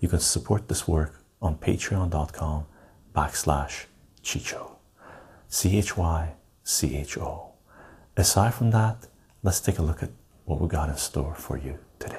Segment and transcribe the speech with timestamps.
[0.00, 2.66] you can support this work on patreon.com
[3.14, 3.84] backslash
[4.22, 4.72] Chycho.
[5.48, 7.52] C H Y C H O.
[8.16, 9.06] Aside from that,
[9.42, 10.10] let's take a look at
[10.44, 12.16] what we got in store for you today.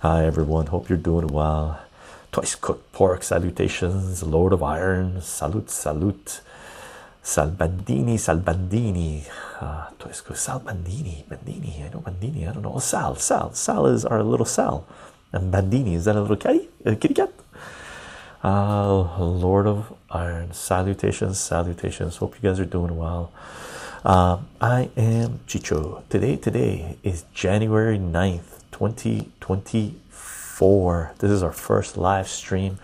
[0.00, 1.80] Hi everyone, hope you're doing well.
[2.32, 6.40] Twice cooked pork salutations, Lord of Iron, salute, salute.
[7.22, 9.22] Salbandini, Salbandini,
[9.60, 11.24] uh, twice cooked Sal Bandini.
[11.30, 11.36] I
[11.88, 12.48] know Bandini.
[12.48, 12.72] I don't know.
[12.74, 14.84] Oh, Sal, Sal, Sal is our little Sal,
[15.32, 17.32] and Bandini is that a little kitty, a kitty cat?
[18.42, 22.16] Uh, Lord of Iron, salutations, salutations.
[22.16, 23.30] Hope you guys are doing well.
[24.04, 26.02] Uh, I am Chycho.
[26.08, 31.12] Today, today is January 9th, 2024.
[31.18, 32.80] This is our first live stream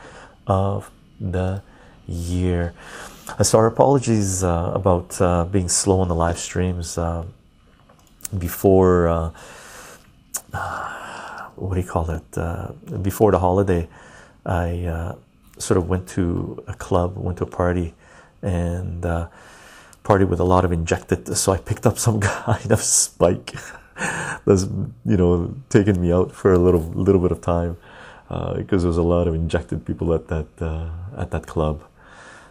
[0.46, 1.60] of the
[2.06, 2.72] year.
[3.36, 7.24] So, our apologies uh, about uh, being slow on the live streams uh,
[8.36, 9.30] before uh,
[11.54, 12.24] what do you call it?
[12.36, 13.86] Uh, before the holiday,
[14.44, 15.14] I uh,
[15.58, 17.94] sort of went to a club, went to a party,
[18.42, 19.02] and
[20.02, 21.36] party with a lot of injected.
[21.36, 23.54] So, I picked up some kind of spike
[24.46, 24.64] that's
[25.04, 27.76] you know taking me out for a little little bit of time
[28.56, 30.48] because there was a lot of injected people at that
[31.16, 31.84] at that club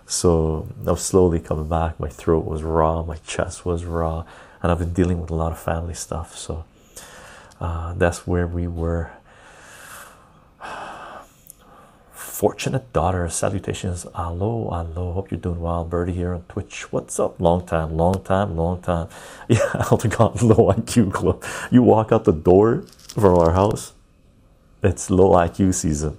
[0.08, 2.00] so I was slowly coming back.
[2.00, 4.24] My throat was raw, my chest was raw,
[4.64, 6.38] and I've been dealing with a lot of family stuff.
[6.38, 6.64] So
[7.60, 9.12] uh, that's where we were.
[12.14, 14.06] Fortunate daughter, salutations.
[14.14, 15.12] Hello, hello.
[15.12, 15.84] Hope you're doing well.
[15.84, 16.92] Birdie here on Twitch.
[16.92, 17.42] What's up?
[17.42, 19.10] Long time, long time, long time.
[19.50, 21.44] Yeah, Elder got low IQ club.
[21.70, 23.94] You walk out the door from our house,
[24.84, 26.18] it's low IQ season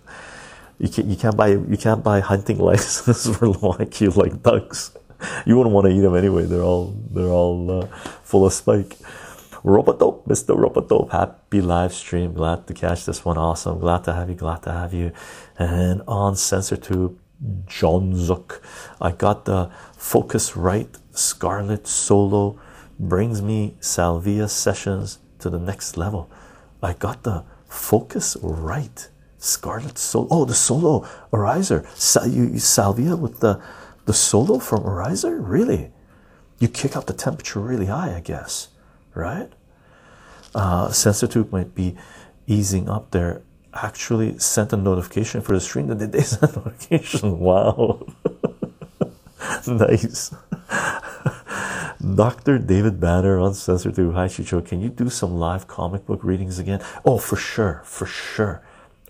[0.78, 4.97] you can't you can't buy you can't buy hunting licenses for IQ like ducks.
[5.44, 6.44] You wouldn't want to eat them anyway.
[6.44, 7.87] They're all they're all uh,
[8.22, 8.97] full of spike.
[9.65, 10.56] Robodope, Mr.
[10.56, 12.33] Robodope, happy live stream.
[12.33, 13.37] Glad to catch this one.
[13.37, 13.81] Awesome.
[13.81, 14.37] Glad to have you.
[14.37, 15.12] Glad to have you.
[15.59, 17.17] And on CensorTube,
[17.67, 18.62] John Zook.
[19.00, 20.97] I got the focus right.
[21.11, 22.59] Scarlett Solo.
[23.00, 26.31] Brings me Salvia sessions to the next level.
[26.83, 30.28] I got the Focusrite Scarlett Solo.
[30.31, 33.60] Oh, the solo you salvia with the
[34.04, 35.38] the solo from Arizer.
[35.41, 35.93] Really,
[36.59, 38.69] you kick up the temperature really high, I guess.
[39.15, 39.50] Right?
[40.54, 41.97] Uh, CensorTube might be
[42.47, 43.43] easing up there.
[43.75, 45.87] Actually, sent a notification for the stream.
[45.87, 47.38] Did they send a notification?
[47.38, 48.06] Wow,
[49.66, 50.34] nice.
[52.15, 52.59] Dr.
[52.59, 54.15] David Banner on CensorTube.
[54.15, 54.65] Hi, Chicho.
[54.65, 56.82] Can you do some live comic book readings again?
[57.05, 58.62] Oh, for sure, for sure.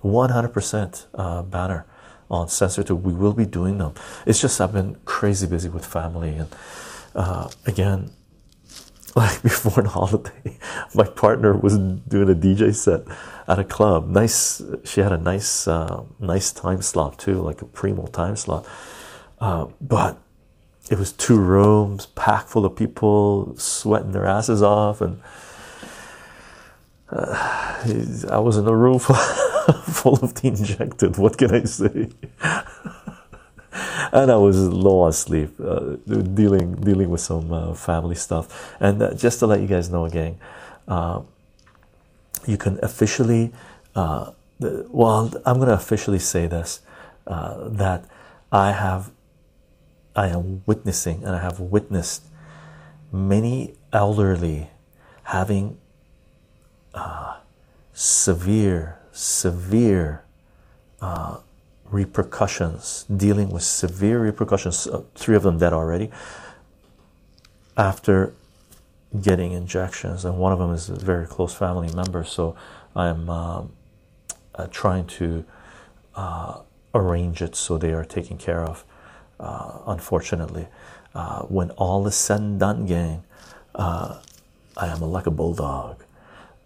[0.02, 1.86] 100% uh, banner
[2.30, 3.00] on CensorTube.
[3.00, 3.94] We will be doing them.
[4.26, 6.48] It's just I've been crazy busy with family, and
[7.14, 8.10] uh, again,
[9.16, 10.58] like before the holiday,
[10.94, 13.02] my partner was doing a DJ set
[13.46, 14.08] at a club.
[14.08, 18.66] Nice, she had a nice, uh, nice time slot too, like a primo time slot.
[19.40, 20.18] Uh, but
[20.90, 25.20] it was two rooms packed full of people sweating their asses off, and
[27.10, 31.16] uh, I was in a room full, full of the injected.
[31.16, 32.08] What can I say?
[34.12, 38.76] and I was low on sleep, uh, dealing dealing with some uh, family stuff.
[38.80, 40.38] And uh, just to let you guys know, gang,
[40.86, 41.22] uh,
[42.46, 43.52] you can officially,
[43.94, 46.80] uh, well, I'm going to officially say this
[47.26, 48.04] uh, that
[48.50, 49.10] I have,
[50.16, 52.24] I am witnessing, and I have witnessed
[53.12, 54.70] many elderly
[55.24, 55.78] having
[57.98, 60.22] severe, severe
[61.00, 61.38] uh,
[61.90, 64.86] repercussions, dealing with severe repercussions.
[64.86, 66.10] Uh, three of them dead already
[67.76, 68.32] after
[69.20, 72.22] getting injections, and one of them is a very close family member.
[72.22, 72.54] So
[72.94, 73.72] I'm um,
[74.54, 75.44] uh, trying to
[76.14, 76.60] uh,
[76.94, 78.84] arrange it so they are taken care of.
[79.40, 80.68] Uh, unfortunately,
[81.14, 83.24] uh, when all is said and done, gang,
[83.74, 86.04] I am like a bulldog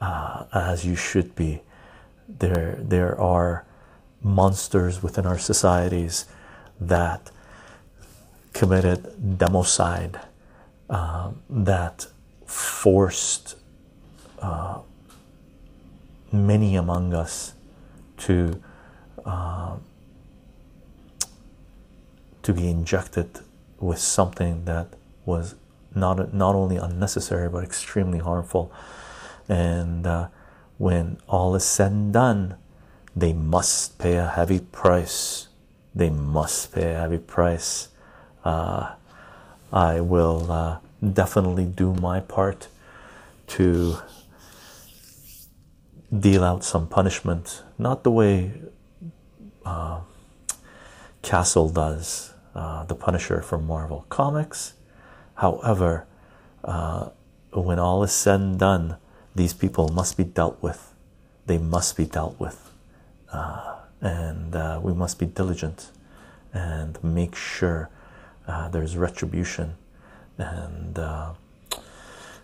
[0.02, 1.62] uh, as you should be.
[2.28, 3.64] There, there are
[4.20, 6.26] monsters within our societies
[6.80, 7.30] that
[8.52, 9.04] committed
[9.38, 10.20] democide,
[10.90, 12.06] um, that
[12.46, 13.56] forced
[14.40, 14.80] uh,
[16.32, 17.54] many among us
[18.18, 18.60] to
[19.24, 19.76] uh,
[22.42, 23.38] to be injected
[23.78, 24.88] with something that
[25.24, 25.54] was
[25.94, 28.72] not not only unnecessary but extremely harmful
[29.48, 30.28] and uh,
[30.78, 32.56] when all is said and done
[33.14, 35.48] they must pay a heavy price.
[35.94, 37.88] They must pay a heavy price.
[38.44, 38.94] Uh,
[39.72, 40.78] I will uh,
[41.12, 42.68] definitely do my part
[43.48, 43.98] to
[46.18, 48.52] deal out some punishment, not the way
[49.64, 50.00] uh,
[51.22, 54.74] Castle does, uh, the Punisher from Marvel Comics.
[55.36, 56.06] However,
[56.64, 57.10] uh,
[57.52, 58.96] when all is said and done,
[59.34, 60.92] these people must be dealt with.
[61.46, 62.70] They must be dealt with,
[63.32, 65.90] uh, and uh, we must be diligent
[66.52, 67.88] and make sure
[68.46, 69.74] uh, there's retribution,
[70.38, 70.98] and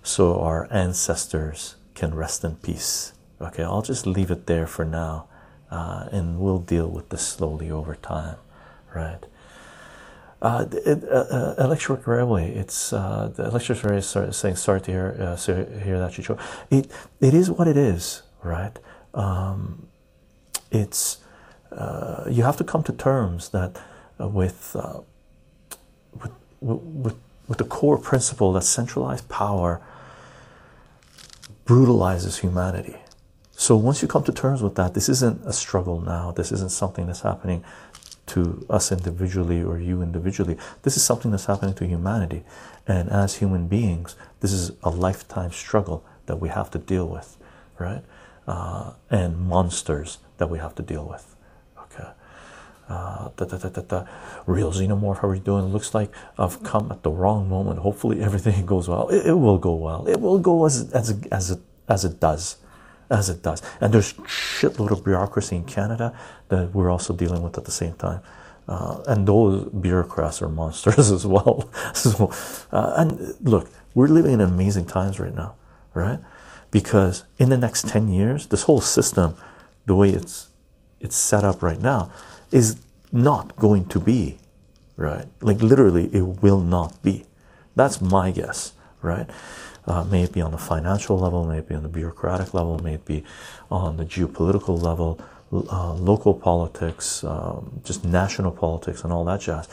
[0.03, 3.13] so our ancestors can rest in peace.
[3.41, 5.29] Okay, I'll just leave it there for now,
[5.71, 8.37] uh, and we'll deal with this slowly over time,
[8.95, 9.21] right?
[10.41, 12.55] Uh, it, uh, uh Electric Railway.
[12.55, 15.37] It's uh, the Electric Railway is saying sorry to hear uh,
[15.85, 16.39] hear that Chycho.
[16.71, 16.91] It
[17.21, 18.79] it is what it is, right?
[19.15, 19.89] Um,
[20.71, 21.19] it's
[21.73, 23.83] uh, you have to come to terms that
[24.21, 25.01] uh, with, uh,
[26.21, 27.17] with with
[27.49, 29.81] with the core principle that centralized power
[31.65, 32.97] brutalizes humanity
[33.61, 36.31] so once you come to terms with that, this isn't a struggle now.
[36.31, 37.65] This isn't something that's happening
[38.29, 40.57] to us individually or you individually.
[40.83, 42.45] This is something that's happening to humanity.
[42.87, 47.37] And as human beings, this is a lifetime struggle that we have to deal with,
[47.79, 48.03] right?
[48.47, 51.37] Uh, and monsters that we have to deal with.
[51.79, 52.09] Okay.
[52.89, 54.05] Uh, da, da, da.
[54.47, 55.67] Real Xenomorph, how are you doing?
[55.67, 57.81] Looks like I've come at the wrong moment.
[57.81, 59.09] Hopefully everything goes well.
[59.09, 60.07] It, it will go well.
[60.09, 62.57] It will go as as as it as it does
[63.11, 63.63] as it does.
[63.81, 66.17] And there's shitload of bureaucracy in Canada
[66.49, 68.21] that we're also dealing with at the same time.
[68.69, 71.71] Uh, and those bureaucrats are monsters as well.
[71.95, 72.31] so,
[72.71, 75.55] uh, and look, we're living in amazing times right now,
[75.95, 76.21] right?
[76.71, 79.35] Because in the next 10 years, this whole system,
[79.87, 80.49] the way it's
[81.01, 82.11] it's set up right now,
[82.51, 82.81] is
[83.13, 84.39] not going to be
[84.97, 85.27] right.
[85.41, 87.25] Like literally, it will not be.
[87.77, 89.31] That's my guess, right?
[89.89, 92.79] Uh, may it be on the financial level, may it be on the bureaucratic level,
[92.79, 93.25] may it be
[93.71, 95.19] on the geopolitical level,
[95.53, 99.67] uh, local politics, um, just national politics, and all that jazz.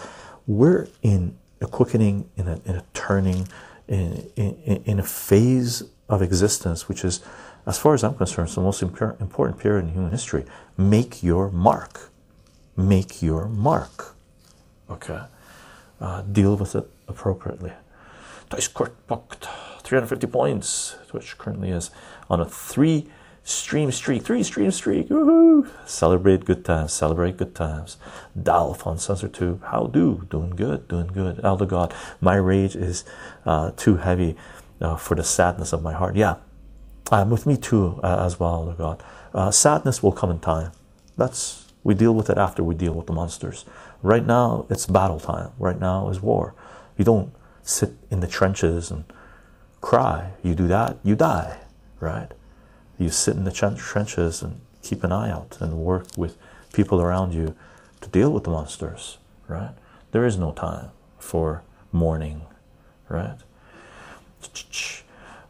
[0.48, 3.48] We're in a quickening, in a, in a turning,
[3.88, 7.22] in, in, in a phase of existence, which is,
[7.66, 10.46] as far as I'm concerned, the most important period in human history.
[10.78, 12.10] Make your mark.
[12.78, 14.16] Make your mark.
[14.90, 15.22] Okay.
[16.00, 17.74] Uh, deal with it appropriately.
[19.86, 21.92] Dice Court 350 points, which currently is
[22.28, 23.08] on a three
[23.44, 25.10] stream streak, three stream streak.
[25.10, 25.70] Woohoo!
[25.86, 27.98] Celebrate good times, celebrate good times.
[28.36, 30.26] Dalf on Censor Tube, how do?
[30.32, 31.40] Doing good, doing good.
[31.44, 33.06] Elder God, my rage is
[33.46, 34.36] uh, too heavy
[34.82, 36.16] uh, for the sadness of my heart.
[36.16, 36.38] Yeah,
[37.12, 39.04] um, with me too, uh, as well, Elder God.
[39.34, 40.72] Uh, sadness will come in time.
[41.16, 43.66] That's we deal with it after we deal with the monsters.
[44.02, 45.52] Right now, it's battle time.
[45.60, 46.56] Right now is war.
[46.98, 49.04] You don't sit in the trenches and
[49.86, 50.32] cry.
[50.42, 51.60] You do that, you die,
[52.00, 52.32] right?
[52.98, 56.38] You sit in the trenches and keep an eye out and work with
[56.74, 57.56] people around you
[58.02, 59.76] to deal with the monsters, right?
[60.12, 60.90] There is no time
[61.20, 61.62] for
[61.92, 62.42] mourning,
[63.10, 63.38] right?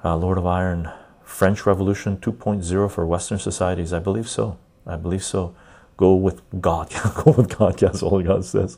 [0.04, 0.92] Uh, Lord of Iron,
[1.24, 3.94] French Revolution 2.0 for Western societies.
[3.94, 4.58] I believe so.
[4.86, 5.56] I believe so.
[5.96, 6.94] Go with God.
[7.24, 7.82] Go with God.
[7.82, 8.78] Yes, all God says.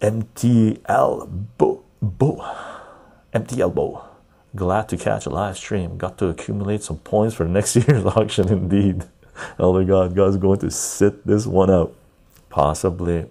[0.00, 2.67] MTL Bo Bo
[3.38, 4.04] empty elbow.
[4.56, 5.96] Glad to catch a live stream.
[5.96, 9.04] Got to accumulate some points for next year's auction, indeed.
[9.58, 11.94] Elder God, God's going to sit this one out.
[12.50, 13.26] Possibly.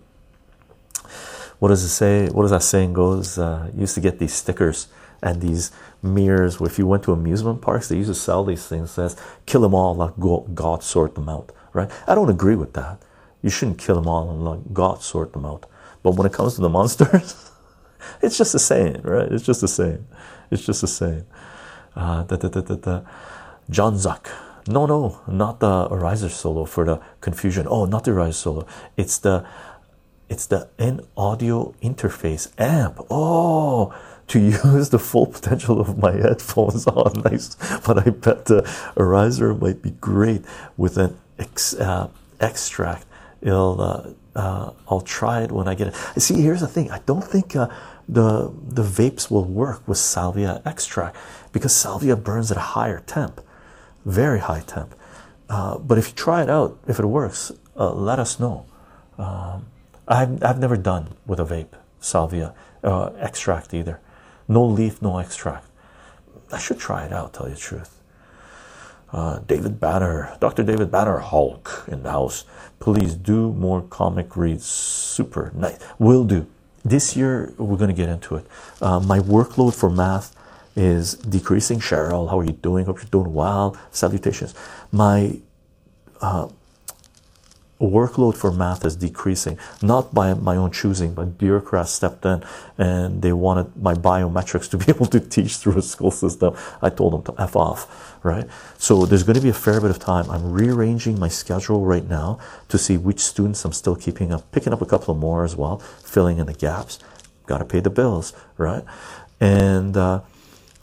[1.59, 2.29] What does it say?
[2.29, 3.37] What does that saying goes?
[3.37, 4.87] Uh, used to get these stickers
[5.21, 5.71] and these
[6.01, 6.61] mirrors.
[6.61, 8.91] If you went to amusement parks, they used to sell these things.
[8.91, 10.13] Says, "Kill them all, let
[10.55, 11.89] God sort them out." Right?
[12.07, 13.01] I don't agree with that.
[13.41, 15.65] You shouldn't kill them all and let God sort them out.
[16.03, 17.51] But when it comes to the monsters,
[18.21, 19.31] it's just the same, right?
[19.31, 20.07] It's just the same.
[20.51, 21.25] It's just the same.
[21.95, 23.01] Uh, da, da, da.
[23.69, 24.27] John Zuck.
[24.67, 27.67] No, no, not the Arizer solo for the confusion.
[27.69, 28.67] Oh, not the Arizer solo.
[28.97, 29.45] It's the
[30.29, 32.99] it's the in audio interface amp.
[33.09, 33.93] Oh,
[34.27, 34.39] to
[34.73, 36.85] use the full potential of my headphones.
[36.87, 37.55] Oh, nice.
[37.85, 38.61] But I bet the
[38.97, 40.43] Arizer might be great
[40.75, 42.09] with an ex, uh,
[42.41, 43.05] extract.
[43.41, 46.21] It'll uh, uh, I'll try it when I get it.
[46.21, 46.91] See, here's the thing.
[46.91, 47.69] I don't think uh,
[48.07, 51.15] the the vapes will work with salvia extract
[51.51, 53.41] because salvia burns at a higher temp,
[54.05, 54.95] very high temp.
[55.49, 58.65] Uh, but if you try it out, if it works, uh, let us know.
[59.17, 59.65] Um,
[60.07, 63.99] I've I've never done with a vape salvia uh, extract either.
[64.47, 65.67] No leaf, no extract.
[66.51, 67.33] I should try it out.
[67.33, 67.93] Tell you the truth.
[69.11, 70.63] Uh, David Banner, Dr.
[70.63, 72.43] David Banner, Hulk in the house.
[72.79, 74.65] Please do more comic reads.
[74.65, 75.79] Super nice.
[75.97, 76.45] Will do.
[76.88, 78.46] This year we're going to get into it.
[78.82, 80.34] Uh, my workload for math
[80.74, 81.79] is decreasing.
[81.79, 82.86] Cheryl, how are you doing?
[82.86, 83.75] Hope you're doing well.
[83.91, 84.56] Salutations.
[84.91, 85.38] My
[86.22, 86.48] uh,
[87.79, 92.43] workload for math is decreasing, not by my own choosing, but bureaucrats stepped in
[92.77, 96.55] and they wanted my biometrics to be able to teach through a school system.
[96.81, 98.48] I told them to F off, right?
[98.77, 100.29] So there's going to be a fair bit of time.
[100.29, 104.74] I'm rearranging my schedule right now to see which students I'm still keeping up, picking
[104.74, 107.00] up a couple of more as well, filling in the gaps.
[107.46, 108.84] Got to pay the bills, right?
[109.39, 110.22] And uh,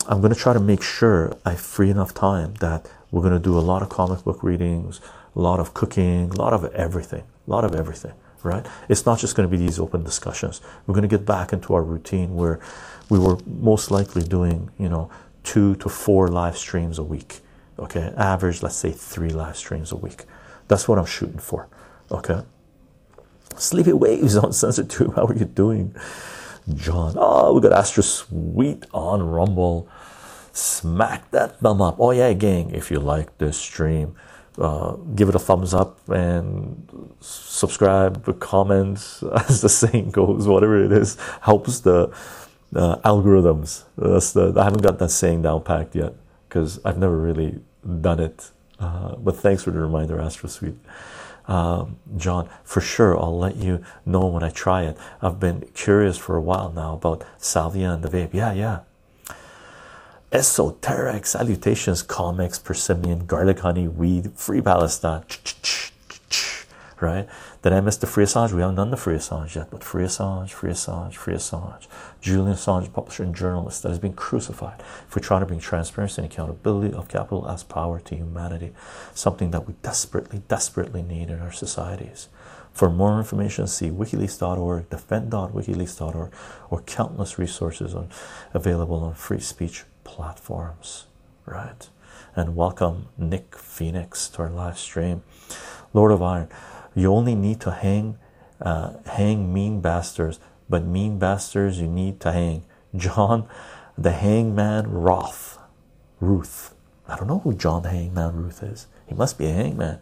[0.06, 3.38] I'm going to try to make sure I free enough time that we're going to
[3.38, 5.00] do a lot of comic book readings,
[5.34, 8.12] a lot of cooking, a lot of everything, a lot of everything,
[8.42, 8.64] right?
[8.88, 10.60] It's not just going to be these open discussions.
[10.86, 12.60] We're going to get back into our routine where
[13.08, 15.10] we were most likely doing, you know,
[15.42, 17.40] two to four live streams a week.
[17.78, 20.24] Okay, average, let's say three live streams a week.
[20.68, 21.68] That's what I'm shooting for.
[22.10, 22.42] Okay.
[23.56, 25.12] Sleepy Waves on Sensor 2.
[25.12, 25.94] How are you doing,
[26.74, 27.14] John?
[27.16, 29.88] Oh, we got Astro Sweet on Rumble.
[30.52, 31.96] Smack that thumb up.
[31.98, 34.14] Oh, yeah, gang, if you like this stream,
[34.58, 38.98] uh, give it a thumbs up and subscribe, comment,
[39.48, 42.12] as the saying goes, whatever it is, helps the
[42.74, 43.84] uh, algorithms.
[43.96, 46.14] That's the, I haven't got that saying down packed yet
[46.48, 47.60] because I've never really
[48.00, 48.50] done it.
[48.78, 50.76] Uh, but thanks for the reminder, Astro Sweet.
[51.46, 54.96] Um, John, for sure, I'll let you know when I try it.
[55.20, 58.32] I've been curious for a while now about salvia and the vape.
[58.32, 58.80] Yeah, yeah,
[60.34, 65.22] esoteric salutations, comics, persimmon, garlic honey, weed, free Palestine.
[67.00, 67.28] Right?
[67.62, 68.52] Did I miss the free Assange?
[68.52, 71.86] We haven't done the free Assange yet, but free Assange, free Assange, free Assange.
[72.20, 76.30] Julian Assange, publisher and journalist that has been crucified for trying to bring transparency and
[76.30, 78.72] accountability of capital as power to humanity,
[79.14, 82.28] something that we desperately, desperately need in our societies.
[82.72, 86.32] For more information, see wikileaks.org, defend.wikileaks.org,
[86.70, 88.08] or countless resources on,
[88.52, 91.06] available on free speech platforms,
[91.46, 91.88] right?
[92.36, 95.22] And welcome Nick Phoenix to our live stream.
[95.92, 96.48] Lord of Iron,
[96.94, 98.18] you only need to hang,
[98.60, 102.64] uh, hang mean bastards, but mean bastards you need to hang.
[102.94, 103.48] John,
[103.98, 105.58] the Hangman Roth,
[106.20, 106.74] Ruth.
[107.08, 108.86] I don't know who John the Hangman Ruth is.
[109.06, 109.98] He must be a hangman.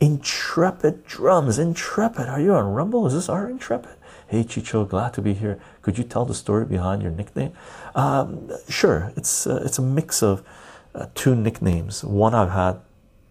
[0.00, 2.26] Intrepid drums, intrepid.
[2.26, 3.06] Are you on Rumble?
[3.06, 3.92] Is this our intrepid?
[4.26, 5.60] Hey Chycho, glad to be here.
[5.82, 7.52] Could you tell the story behind your nickname?
[7.94, 10.42] Um, sure, it's uh, it's a mix of
[10.94, 12.04] uh, two nicknames.
[12.04, 12.80] One I've had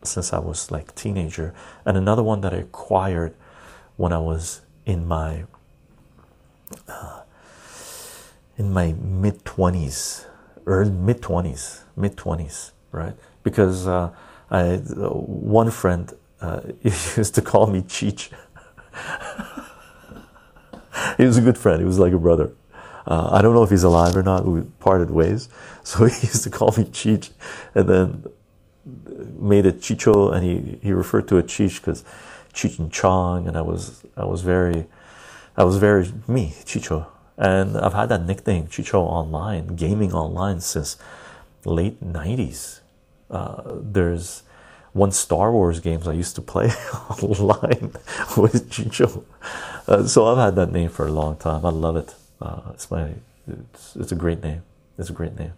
[0.04, 1.54] since I was like teenager,
[1.86, 3.34] and another one that I acquired
[3.98, 5.46] when I was in my
[6.88, 7.22] uh,
[8.58, 10.26] in my mid twenties,
[10.66, 13.16] early mid twenties, mid twenties, right?
[13.44, 14.12] Because uh,
[14.52, 16.12] I one friend
[16.42, 18.30] uh, used to call me Cheech.
[21.18, 21.80] he was a good friend.
[21.80, 22.52] He was like a brother.
[23.10, 24.46] Uh, I don't know if he's alive or not.
[24.46, 25.50] We parted ways,
[25.84, 27.32] so he used to call me Cheech,
[27.74, 28.24] and then
[29.40, 32.04] made it Chycho, and he he referred to it Cheech because
[32.54, 34.86] Cheech and Chong, and I was I was very
[35.58, 40.98] I was very me Chycho, and I've had that nickname Chycho online, gaming online since
[41.66, 42.82] late '90s.
[43.32, 44.44] Uh, there's
[44.94, 46.68] one Star Wars games I used to play
[47.22, 47.94] online
[48.38, 49.24] with Chycho.
[49.88, 51.66] Uh, so I've had that name for a long time.
[51.66, 52.14] I love it.
[52.42, 53.14] Uh, it's my
[53.48, 54.64] it's, it's a great name.
[54.98, 55.54] It's a great name.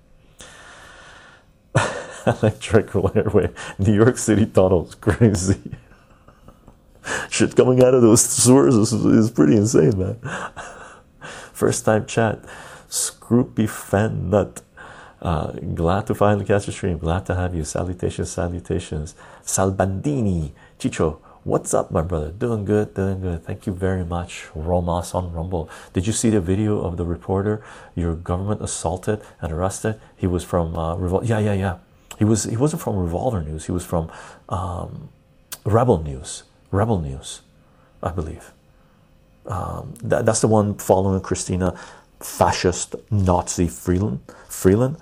[2.26, 5.60] Electric Airway, New York City tunnels, crazy.
[7.30, 10.20] Shit coming out of those sewers is, is pretty insane, man.
[11.54, 12.44] First time chat,
[12.90, 14.62] Scroopy Fan Nut.
[15.22, 16.98] Uh, glad to finally catch the stream.
[16.98, 17.64] Glad to have you.
[17.64, 19.16] Salutations, salutations.
[19.44, 21.20] Salbandini, Chycho.
[21.44, 22.32] What's up, my brother?
[22.32, 23.44] Doing good, doing good.
[23.44, 24.46] Thank you very much.
[24.56, 25.70] Romas on Rumble.
[25.94, 27.64] Did you see the video of the reporter
[27.96, 30.00] your government assaulted and arrested?
[30.16, 31.28] He was from uh, Revol.
[31.28, 31.78] Yeah, yeah, yeah.
[32.20, 32.44] He was.
[32.44, 33.66] He wasn't from Revolver News.
[33.66, 34.12] He was from
[34.50, 35.10] um,
[35.66, 36.44] Rebel News.
[36.70, 37.42] Rebel News,
[38.04, 38.52] I believe.
[39.48, 41.76] Um, that, that's the one following Christina,
[42.20, 44.20] fascist Nazi Freeland.
[44.48, 44.98] Freeland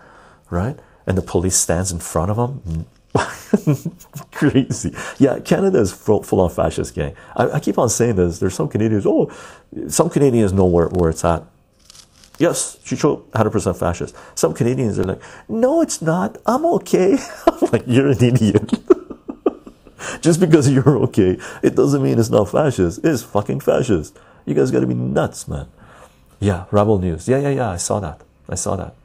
[0.50, 0.78] right?
[1.06, 2.86] And the police stands in front of him.
[4.32, 4.96] Crazy.
[5.18, 7.16] Yeah, Canada is full, full on fascist gang.
[7.36, 8.40] I, I, keep on saying this.
[8.40, 9.32] There's some Canadians, oh,
[9.88, 11.44] some Canadians know where, where it's at.
[12.38, 14.16] Yes, Chycho, 100% fascist.
[14.36, 16.38] Some Canadians are like, no, it's not.
[16.46, 17.18] I'm okay.
[17.48, 18.74] I'm like, you're an idiot.
[20.22, 23.02] Just because you're okay, it doesn't mean it's not fascist.
[23.04, 24.18] It's fucking fascist.
[24.46, 25.68] You guys got to be nuts, man.
[26.40, 27.28] Yeah, Rebel News.
[27.28, 27.70] Yeah, yeah, yeah.
[27.72, 28.22] I saw that.
[28.48, 28.96] I saw that.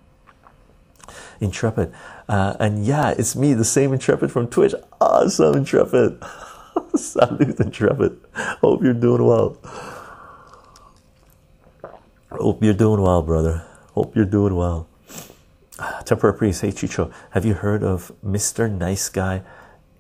[1.41, 1.93] Intrepid.
[2.29, 4.75] Uh, and yeah, it's me, the same Intrepid from Twitch.
[5.01, 6.23] Awesome, Intrepid.
[6.95, 8.19] Salute, Intrepid.
[8.35, 9.57] Hope you're doing well.
[12.31, 13.65] Hope you're doing well, brother.
[13.95, 14.89] Hope you're doing well.
[16.05, 18.71] Temporary priest, hey Chycho, have you heard of Mr.
[18.71, 19.43] Nice Guy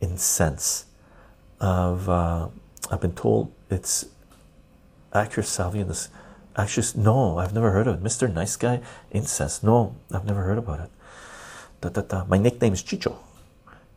[0.01, 0.87] Incense?
[1.61, 2.49] Of uh,
[2.91, 4.07] I've been told it's
[5.13, 5.85] actress Salvia.
[5.85, 6.09] This
[6.97, 8.03] no, I've never heard of it.
[8.03, 8.33] Mr.
[8.33, 9.63] Nice Guy Incense.
[9.63, 10.91] No, I've never heard about it.
[11.85, 12.25] Da, da, da.
[12.25, 13.15] My nickname is Chycho.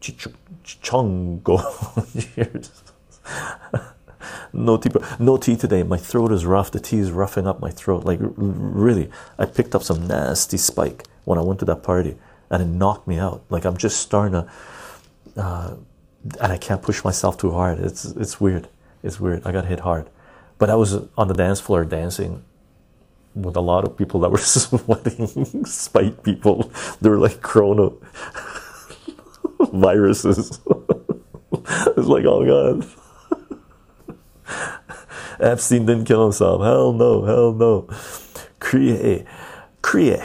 [0.02, 0.34] Chycho
[0.66, 1.58] Chongo.
[4.54, 4.90] no tea,
[5.20, 5.84] no tea today.
[5.84, 6.70] My throat is rough.
[6.70, 8.04] The tea is roughing up my throat.
[8.04, 12.18] Like really, I picked up some nasty spike when I went to that party,
[12.50, 13.44] and it knocked me out.
[13.50, 14.52] Like I'm just starting to,
[15.38, 15.76] uh,
[16.42, 17.80] and I can't push myself too hard.
[17.80, 18.68] It's it's weird.
[19.02, 19.44] It's weird.
[19.46, 20.10] I got hit hard,
[20.58, 22.44] but I was on the dance floor dancing
[23.42, 26.72] with a lot of people that were sweating, spite people.
[27.02, 27.92] They were like corona
[29.72, 30.60] viruses.
[31.52, 32.88] it's like, oh god.
[35.40, 36.62] Epstein didn't kill himself.
[36.62, 37.88] Hell no, hell no.
[38.60, 39.26] Create,
[39.82, 40.24] create.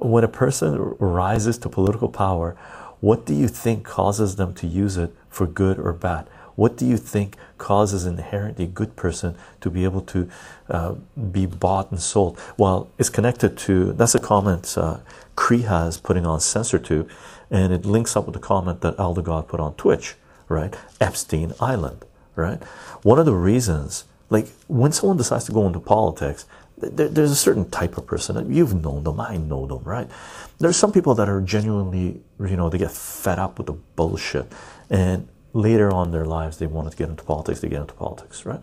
[0.00, 2.56] When a person rises to political power,
[3.00, 6.28] what do you think causes them to use it for good or bad?
[6.54, 10.28] What do you think causes an inherently good person to be able to
[10.68, 10.94] uh,
[11.30, 12.38] be bought and sold?
[12.58, 14.98] Well, it's connected to that's a comment uh,
[15.36, 17.08] Cree has putting on CensorTube,
[17.50, 20.16] and it links up with the comment that Elder God put on Twitch,
[20.48, 20.74] right?
[21.00, 22.04] Epstein Island,
[22.34, 22.60] right?
[23.02, 26.44] One of the reasons, like when someone decides to go into politics,
[26.78, 28.52] there, there's a certain type of person.
[28.52, 30.08] You've known them, I know them, right?
[30.58, 34.46] There's some people that are genuinely, you know, they get fed up with the bullshit,
[34.90, 37.60] and later on in their lives they wanted to get into politics.
[37.60, 38.60] They get into politics, right?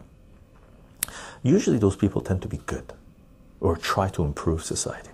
[1.44, 2.94] Usually, those people tend to be good
[3.60, 5.10] or try to improve society.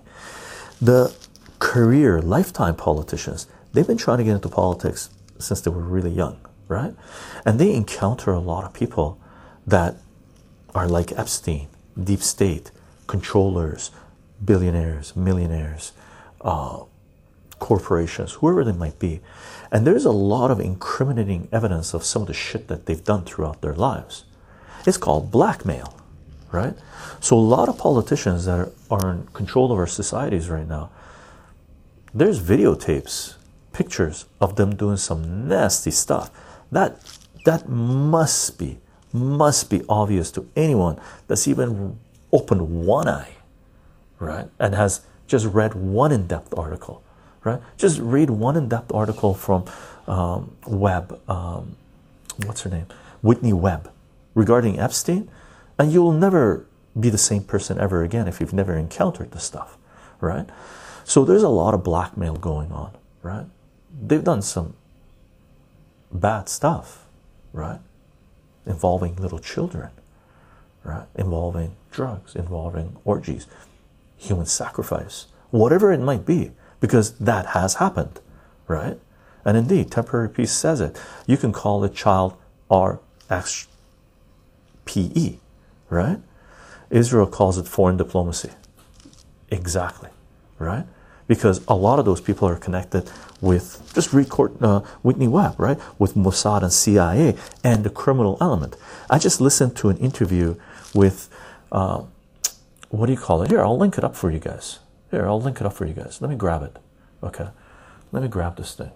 [0.82, 1.16] The
[1.60, 6.40] career, lifetime politicians, they've been trying to get into politics since they were really young,
[6.68, 6.94] right?
[7.46, 9.20] And they encounter a lot of people
[9.68, 9.96] that
[10.74, 11.68] are like Epstein,
[12.02, 12.72] deep state,
[13.08, 13.92] controllers,
[14.44, 15.94] billionaires, millionaires,
[16.42, 16.84] uh,
[17.60, 19.22] corporations, whoever they might be.
[19.76, 23.26] And there's a lot of incriminating evidence of some of the shit that they've done
[23.26, 24.24] throughout their lives.
[24.88, 26.00] It's called blackmail,
[26.50, 26.76] right?
[27.20, 30.92] So a lot of politicians that are, in control of our societies right now,
[32.14, 33.36] there's videotapes,
[33.74, 36.32] pictures of them doing some nasty stuff.
[36.72, 36.98] That
[37.44, 38.78] that must be
[39.12, 42.00] must be obvious to anyone that's even
[42.32, 43.34] opened one eye,
[44.20, 44.48] right?
[44.58, 47.04] And has just read one in-depth article,
[47.46, 47.62] right?
[47.78, 49.64] Just read one in-depth article from
[50.08, 51.78] um, Webb, um,
[52.46, 52.88] what's her name,
[53.22, 53.90] Whitney Webb,
[54.34, 55.30] regarding Epstein,
[55.80, 56.66] and you will never
[57.00, 59.78] be the same person ever again if you've never encountered this stuff,
[60.20, 60.50] right?
[61.04, 63.46] So there's a lot of blackmail going on, right?
[64.02, 64.76] They've done some
[66.12, 67.06] bad stuff,
[67.54, 67.80] right?
[68.66, 69.92] Involving little children,
[70.84, 71.06] right?
[71.16, 73.46] Involving drugs, involving orgies,
[74.18, 78.20] human sacrifice, whatever it might be, because that has happened,
[78.68, 79.00] right?
[79.44, 81.00] And indeed, temporary peace says it.
[81.28, 82.36] You can call the child
[82.70, 83.68] RXPE,
[85.90, 86.20] right?
[86.90, 88.52] Israel calls it foreign diplomacy.
[89.50, 90.10] Exactly,
[90.60, 90.86] right?
[91.28, 93.10] Because a lot of those people are connected
[93.42, 95.80] with just record uh, Whitney Webb, right?
[96.00, 98.76] With Mossad and CIA and the criminal element.
[99.10, 100.56] I just listened to an interview
[100.94, 101.30] with
[101.72, 102.04] uh,
[102.90, 103.50] what do you call it?
[103.50, 104.80] Here, I'll link it up for you guys.
[105.16, 106.20] Here, I'll link it up for you guys.
[106.20, 106.76] Let me grab it.
[107.24, 107.48] Okay,
[108.12, 108.92] let me grab this thing.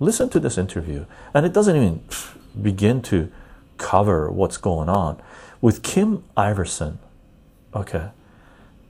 [0.00, 1.04] Listen to this interview,
[1.34, 2.02] and it doesn't even
[2.62, 3.30] begin to
[3.76, 5.20] cover what's going on
[5.60, 6.96] with Kim Iversen.
[7.74, 8.08] Okay,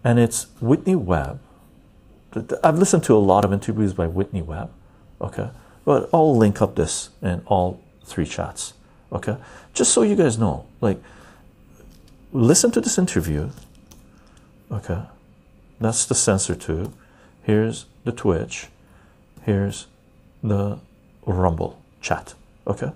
[0.04, 1.40] and it's Whitney Webb.
[2.62, 4.70] I've listened to a lot of interviews by Whitney Webb.
[5.20, 5.50] Okay,
[5.84, 8.74] but I'll link up this in all three chats.
[9.10, 9.36] Okay,
[9.74, 11.02] just so you guys know, like,
[12.32, 13.50] listen to this interview.
[14.70, 15.02] Okay,
[15.80, 16.92] that's the CensorTube.
[17.42, 18.66] Here's the Twitch.
[19.42, 19.86] Here's
[20.42, 20.78] the
[21.24, 22.34] Rumble chat.
[22.66, 22.92] Okay,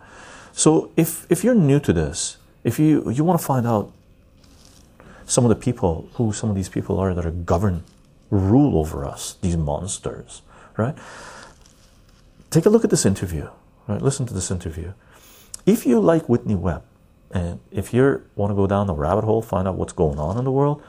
[0.53, 3.91] so if if you're new to this, if you you want to find out
[5.25, 7.85] some of the people who some of these people are that are govern
[8.31, 10.43] rule over us, these monsters,
[10.77, 10.95] right?
[12.51, 13.49] Take a look at this interview,
[13.87, 14.03] right?
[14.03, 14.93] Listen to this interview.
[15.65, 16.83] If you like Whitney Webb,
[17.31, 20.37] and if you want to go down the rabbit hole, find out what's going on
[20.37, 20.83] in the world,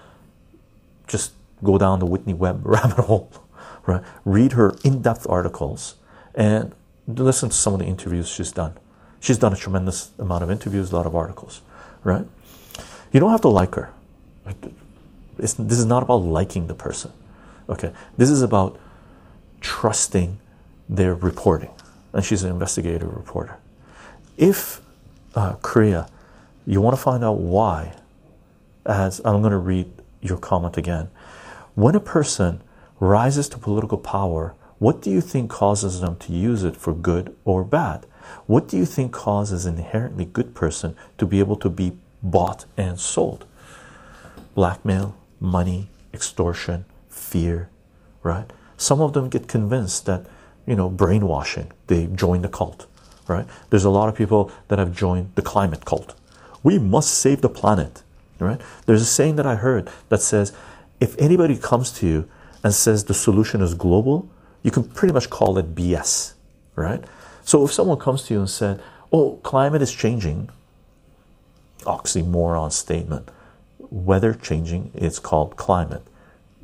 [1.08, 1.32] just
[1.64, 3.32] go down the Whitney Webb rabbit hole,
[3.86, 4.04] right?
[4.26, 5.96] Read her in-depth articles
[6.36, 6.74] and
[7.08, 8.74] listen to some of the interviews she's done.
[9.20, 11.62] She's done a tremendous amount of interviews, a lot of articles,
[12.04, 12.26] right?
[13.12, 13.94] You don't have to like her.
[15.38, 17.12] It's, this is not about liking the person,
[17.70, 17.94] okay?
[18.18, 18.80] This is about
[19.62, 20.40] trusting
[20.90, 21.72] their reporting,
[22.12, 23.58] and she's an investigative reporter.
[24.38, 24.82] If
[25.36, 26.10] uh, Korea,
[26.66, 27.94] you want to find out why,
[28.86, 31.10] as I'm going to read your comment again,
[31.76, 32.62] when a person
[33.00, 37.36] rises to political power, what do you think causes them to use it for good
[37.46, 38.06] or bad?
[38.48, 42.66] What do you think causes an inherently good person to be able to be bought
[42.78, 43.46] and sold?
[44.56, 47.70] Blackmail, money, extortion, fear,
[48.22, 48.52] right?
[48.78, 50.26] Some of them get convinced that,
[50.66, 52.86] you know, brainwashing, they join the cult,
[53.28, 53.48] right?
[53.70, 56.16] There's a lot of people that have joined the climate cult.
[56.62, 58.04] We must save the planet,
[58.40, 58.62] right?
[58.86, 60.54] There's a saying that I heard that says,
[61.04, 62.30] if anybody comes to you
[62.64, 64.30] and says the solution is global,
[64.64, 66.34] you can pretty much call it BS,
[66.76, 67.04] right?
[67.44, 70.50] So if someone comes to you and said, "Oh, climate is changing,"
[71.82, 73.30] oxymoron statement.
[74.10, 76.04] Weather changing, it's called climate.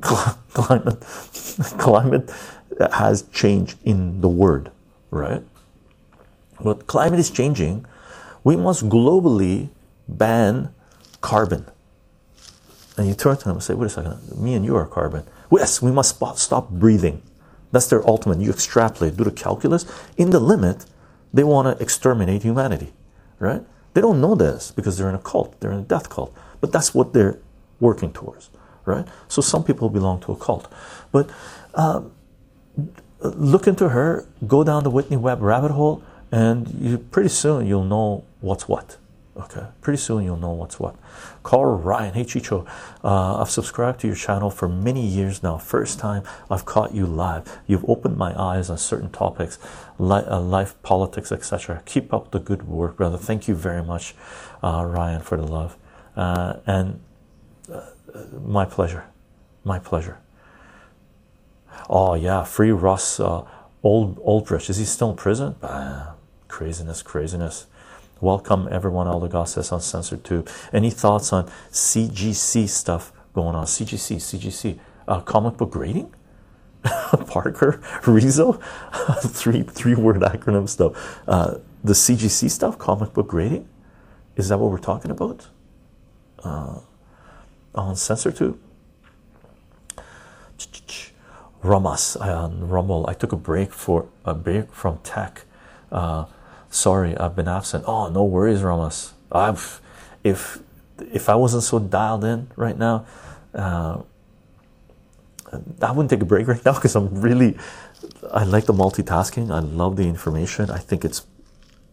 [0.00, 1.00] climate,
[1.86, 2.32] climate
[2.92, 4.70] has changed in the word,
[5.10, 5.42] right?
[6.64, 7.84] But climate is changing.
[8.42, 9.68] We must globally
[10.08, 10.72] ban
[11.20, 11.66] carbon.
[12.96, 15.24] And you turn to them and say, "Wait a second, me and you are carbon."
[15.50, 17.22] Yes, we must stop breathing.
[17.72, 18.40] That's their ultimate.
[18.40, 19.86] You extrapolate, do the calculus.
[20.16, 20.86] In the limit,
[21.32, 22.92] they want to exterminate humanity,
[23.38, 23.62] right?
[23.94, 26.72] They don't know this because they're in a cult, they're in a death cult, but
[26.72, 27.38] that's what they're
[27.80, 28.50] working towards,
[28.84, 29.06] right?
[29.28, 30.72] So some people belong to a cult,
[31.12, 31.30] but
[31.74, 32.12] um,
[33.20, 37.84] look into her, go down the Whitney Webb rabbit hole, and you pretty soon you'll
[37.84, 38.96] know what's what.
[39.36, 40.96] Okay, pretty soon you'll know what's what.
[41.44, 42.66] Carl Ryan, hey Chycho,
[43.04, 45.56] uh, I've subscribed to your channel for many years now.
[45.56, 47.58] First time I've caught you live.
[47.66, 49.58] You've opened my eyes on certain topics,
[49.98, 51.80] li uh, life, politics, etc.
[51.86, 53.16] Keep up the good work, brother.
[53.16, 54.14] Thank you very much,
[54.64, 55.76] uh, Ryan, for the love.
[56.16, 57.00] Uh, and
[57.72, 57.82] uh,
[58.44, 59.06] my pleasure,
[59.62, 60.18] my pleasure.
[61.88, 63.44] Oh yeah, free Russ uh,
[63.84, 64.68] Old Ulbricht.
[64.68, 65.54] Is he still in prison?
[66.48, 67.66] craziness, craziness.
[68.22, 70.46] Welcome everyone, Alder says on Censored Tube.
[70.74, 73.64] Any thoughts on CGC stuff going on?
[73.64, 74.78] CGC, CGC,
[75.08, 76.12] uh, comic book grading?
[77.26, 78.52] Parker, Rizzo,
[79.22, 81.22] three three word acronym stuff.
[81.26, 83.66] Uh, the CGC stuff, comic book grading,
[84.36, 85.48] is that what we're talking about?
[86.44, 86.80] Uh,
[87.74, 88.60] on Censored Tube.
[91.62, 93.06] Ramas on Rumble.
[93.08, 95.44] I took a break for a break from tech.
[95.90, 96.26] Uh,
[96.70, 97.84] sorry i've been absent.
[97.86, 99.12] Oh no worries ramos.
[99.32, 99.80] I've
[100.24, 100.60] if
[101.12, 103.06] if i wasn't so dialed in right now
[103.54, 104.02] uh,
[105.82, 107.56] i wouldn't take a break right now because i'm really
[108.32, 109.50] i like the multitasking.
[109.50, 110.70] I love the information.
[110.70, 111.26] I think it's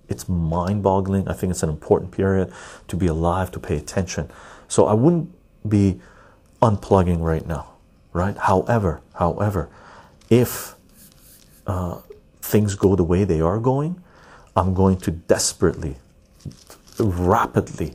[0.09, 1.27] it's mind-boggling.
[1.27, 2.53] I think it's an important period
[2.87, 4.29] to be alive to pay attention.
[4.67, 5.33] So i wouldn't
[5.67, 5.99] be
[6.61, 7.77] unplugging right now
[8.17, 8.37] right?
[8.37, 9.69] However however
[10.29, 10.75] if
[11.65, 12.01] uh,
[12.41, 14.01] things go the way they are going
[14.57, 15.97] I'm going to desperately,
[16.99, 17.93] rapidly,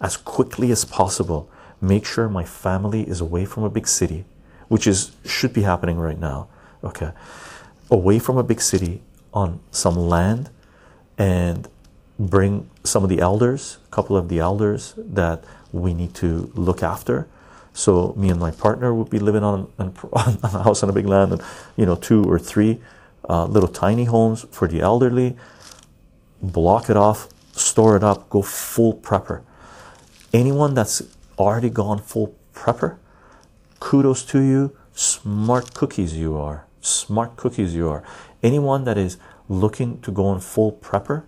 [0.00, 1.48] as quickly as possible,
[1.80, 4.24] make sure my family is away from a big city,
[4.66, 6.48] which is should be happening right now.
[6.82, 7.12] Okay,
[7.88, 9.00] away from a big city
[9.32, 10.50] on some land,
[11.16, 11.68] and
[12.18, 16.82] bring some of the elders, a couple of the elders that we need to look
[16.82, 17.28] after.
[17.74, 20.92] So me and my partner would be living on, on, on a house on a
[20.92, 21.42] big land, and
[21.76, 22.80] you know, two or three
[23.28, 25.36] uh, little tiny homes for the elderly
[26.42, 29.42] block it off, store it up, go full prepper.
[30.32, 31.02] Anyone that's
[31.38, 32.96] already gone full prepper,
[33.80, 34.76] kudos to you.
[34.94, 36.66] Smart cookies you are.
[36.80, 38.02] Smart cookies you are.
[38.42, 39.16] Anyone that is
[39.48, 41.24] looking to go in full prepper,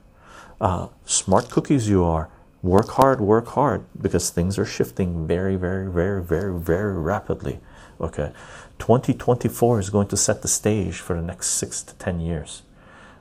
[0.61, 2.29] uh, smart cookies you are.
[2.63, 7.61] Work hard, work hard because things are shifting very, very, very, very, very rapidly.
[8.01, 8.33] Okay,
[8.79, 12.63] 2024 is going to set the stage for the next six to ten years.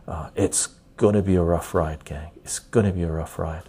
[0.07, 2.31] Uh, it's gonna be a rough ride, gang.
[2.43, 3.63] It's gonna be a rough ride.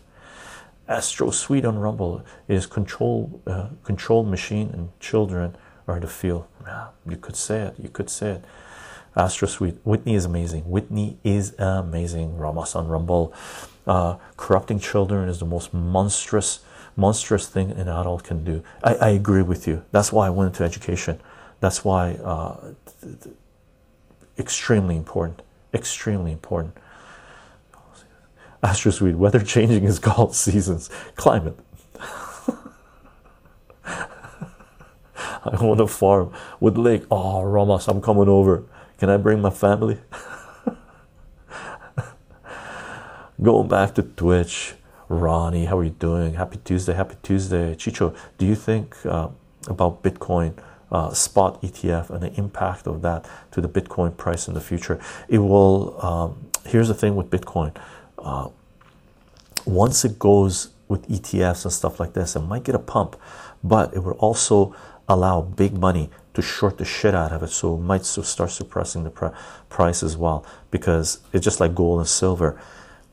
[0.87, 5.57] Astro Sweet on Rumble is control uh, control machine and children
[5.89, 6.49] are the feel.
[6.67, 7.75] Yeah, you could say it.
[7.79, 8.45] You could say it.
[9.17, 9.77] Astro Sweet.
[9.85, 10.69] Whitney is amazing.
[10.69, 12.37] Whitney is amazing.
[12.37, 13.33] Ramos on Rumble.
[13.87, 16.61] Uh, corrupting children is the most monstrous
[16.97, 18.63] monstrous thing an adult can do.
[18.83, 19.85] I, I agree with you.
[19.91, 21.21] That's why I went into education.
[21.61, 22.73] That's why uh,
[24.39, 25.43] extremely important.
[25.73, 26.77] Extremely important.
[28.65, 30.89] Astro Sweet, weather changing is called seasons.
[31.17, 31.59] Climate.
[33.85, 37.03] I own a farm with lake.
[37.11, 38.65] Oh, Ramos, I'm coming over.
[38.97, 39.99] Can I bring my family?
[43.43, 44.73] Going back to Twitch,
[45.11, 46.33] Ronnie, how are you doing?
[46.35, 47.75] Happy Tuesday, happy Tuesday.
[47.75, 49.29] Chycho, do you think uh,
[49.69, 50.55] about Bitcoin
[50.91, 54.99] uh, spot ETF and the impact of that to the Bitcoin price in the future?
[55.29, 56.03] It will.
[56.03, 57.77] Um, here's the thing with Bitcoin.
[58.25, 58.49] Uh,
[59.65, 63.17] once it goes with ETFs and stuff like this, it might get a pump,
[63.63, 64.75] but it would also
[65.09, 67.51] allow big money to short the shit out of it.
[67.51, 69.33] So it might start suppressing the
[69.69, 72.61] price as well because it's just like gold and silver.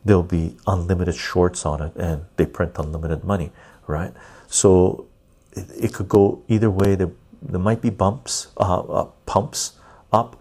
[0.04, 3.52] There'll be unlimited shorts on it and they print unlimited money
[3.92, 4.14] right?
[4.48, 5.06] So
[5.52, 6.96] it, it could go either way.
[6.96, 9.74] There, there might be bumps uh, uh, pumps
[10.12, 10.40] up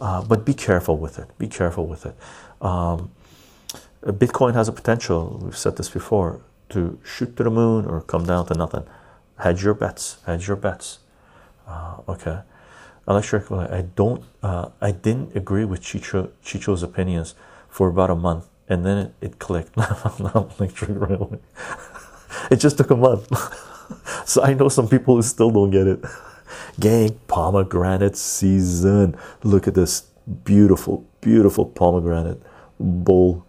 [0.00, 1.28] uh, but be careful with it.
[1.38, 2.16] Be careful with it.
[2.60, 3.10] Um,
[4.04, 8.24] bitcoin has a potential we've said this before to shoot to the moon or come
[8.24, 8.84] down to nothing
[9.38, 10.98] hedge your bets hedge your bets
[11.66, 12.40] uh, okay
[13.08, 17.34] electric i don't uh, i didn't agree with chycho chycho's opinions
[17.68, 19.76] for about a month and then it, it clicked.
[20.18, 21.40] electric railway.
[22.50, 23.28] it just took a month.
[24.24, 26.02] so I know some people who still don't get it.
[26.78, 29.16] Gang, pomegranate season.
[29.42, 30.02] Look at this
[30.44, 32.40] beautiful, beautiful pomegranate
[32.78, 33.44] bowl.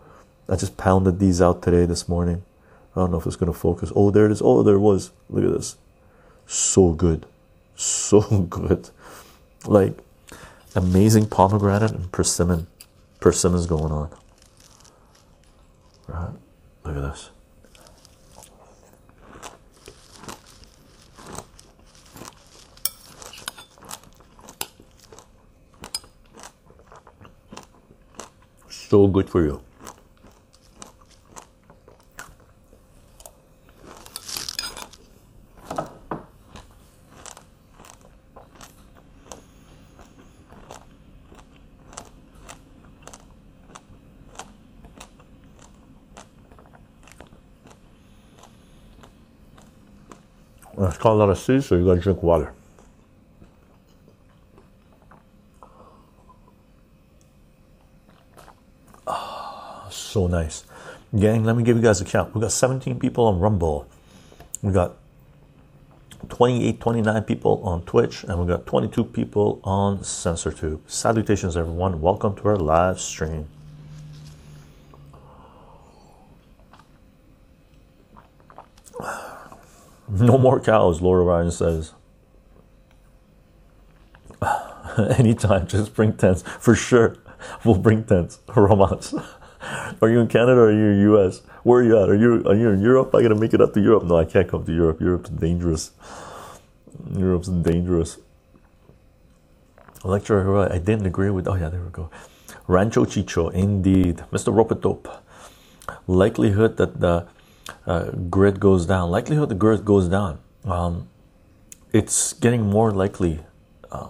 [0.52, 2.44] I just pounded these out today this morning.
[2.94, 3.90] I don't know if it's going to focus.
[3.96, 4.42] Oh, there it is.
[4.44, 5.12] Oh, there it was.
[5.30, 5.78] Look at this.
[6.46, 7.26] So good.
[7.74, 8.90] So good.
[9.66, 9.98] Like
[10.76, 12.68] amazing pomegranate and persimmon.
[13.22, 14.10] Persimmon's going on.
[16.10, 16.34] Right?
[16.84, 17.30] Look at this.
[28.70, 29.62] So good for you.
[50.82, 52.52] Uh, it's got a lot of sea, so you gotta drink water.
[59.06, 60.64] Oh, so nice.
[61.16, 62.34] Gang, let me give you guys a count.
[62.34, 63.86] We got 17 people on Rumble.
[64.64, 64.96] We got
[66.30, 70.80] 28, 29 people on Twitch, and we got 22 people on CensorTube.
[70.88, 72.02] Salutations, everyone.
[72.02, 73.48] Welcome to our live stream.
[80.20, 81.94] No more cows, Laura Ryan says.
[85.18, 87.18] Anytime, just bring tents for sure.
[87.66, 88.40] We'll bring tents.
[88.56, 89.16] Romance.
[90.00, 91.42] Are you in Canada or are you in US?
[91.64, 92.08] Where are you at?
[92.08, 93.16] Are you are you in Europe?
[93.16, 94.04] I gotta make it up to Europe.
[94.04, 95.02] No, I can't come to Europe.
[95.02, 95.92] Europe's dangerous.
[97.18, 98.20] Europe's dangerous.
[100.04, 101.48] Lecturer, I didn't agree with.
[101.48, 102.12] Oh yeah, there we go.
[102.68, 104.54] Rancho Chycho, indeed, Mr.
[104.54, 105.10] Ropedope.
[106.06, 107.26] Likelihood that the
[107.86, 110.40] uh, grid goes down, likelihood the grid goes down.
[110.66, 111.10] Um,
[111.92, 113.40] it's getting more likely
[113.92, 114.10] uh,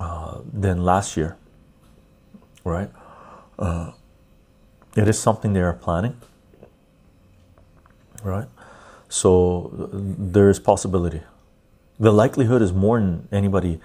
[0.00, 1.36] uh, than last year,
[2.64, 2.90] right?
[3.58, 3.92] Uh,
[4.96, 6.16] it is something they are planning,
[8.24, 8.48] right?
[9.08, 11.22] So there is possibility.
[12.00, 13.80] The likelihood is more than anybody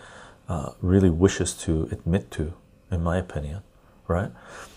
[0.49, 2.53] uh, really wishes to admit to,
[2.91, 3.61] in my opinion,
[4.07, 4.31] right?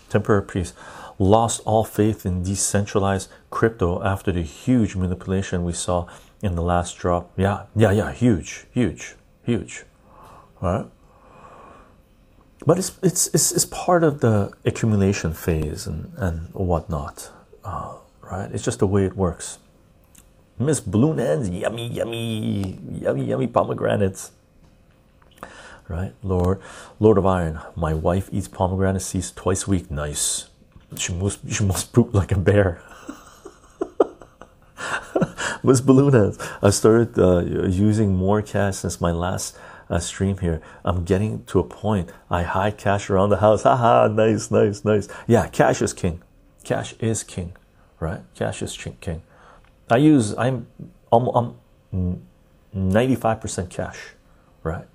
[0.08, 0.72] Temporary peace
[1.18, 6.06] lost all faith in decentralized crypto after the huge manipulation we saw
[6.42, 7.30] in the last drop.
[7.36, 9.84] Yeah, yeah, yeah, huge, huge, huge.
[10.60, 10.86] Right?
[12.64, 17.30] But it's it's it's, it's part of the accumulation phase and and whatnot.
[17.64, 18.50] Uh, right?
[18.52, 19.58] It's just the way it works.
[20.58, 24.32] Miss Balloon Ends, yummy, yummy, yummy, yummy pomegranates.
[25.88, 26.60] Right, Lord,
[26.98, 27.60] Lord of Iron.
[27.76, 29.90] My wife eats pomegranate seeds twice a week.
[29.90, 30.48] Nice.
[30.96, 32.80] She must she must poop like a bear.
[35.62, 39.56] Miss Balloonheads, I started uh, using more cash since my last
[39.90, 40.60] uh, stream here.
[40.84, 43.62] I'm getting to a point I hide cash around the house.
[43.64, 45.08] Haha, nice, nice, nice.
[45.26, 46.22] Yeah, cash is king.
[46.62, 47.52] Cash is king,
[47.98, 48.20] right?
[48.34, 49.22] Cash is king.
[49.90, 50.68] I use I'm
[51.12, 51.56] I'm, I'm
[52.74, 53.98] 95% cash,
[54.62, 54.86] right?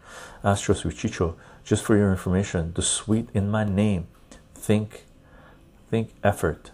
[0.43, 4.07] Astros Chycho, just for your information, the suite in my name,
[4.53, 5.05] think
[5.91, 6.71] think effort,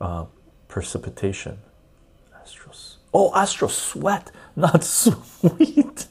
[0.00, 0.24] uh,
[0.66, 1.58] precipitation,
[2.44, 2.96] astros.
[3.14, 6.06] Oh, astro sweat, not sweet.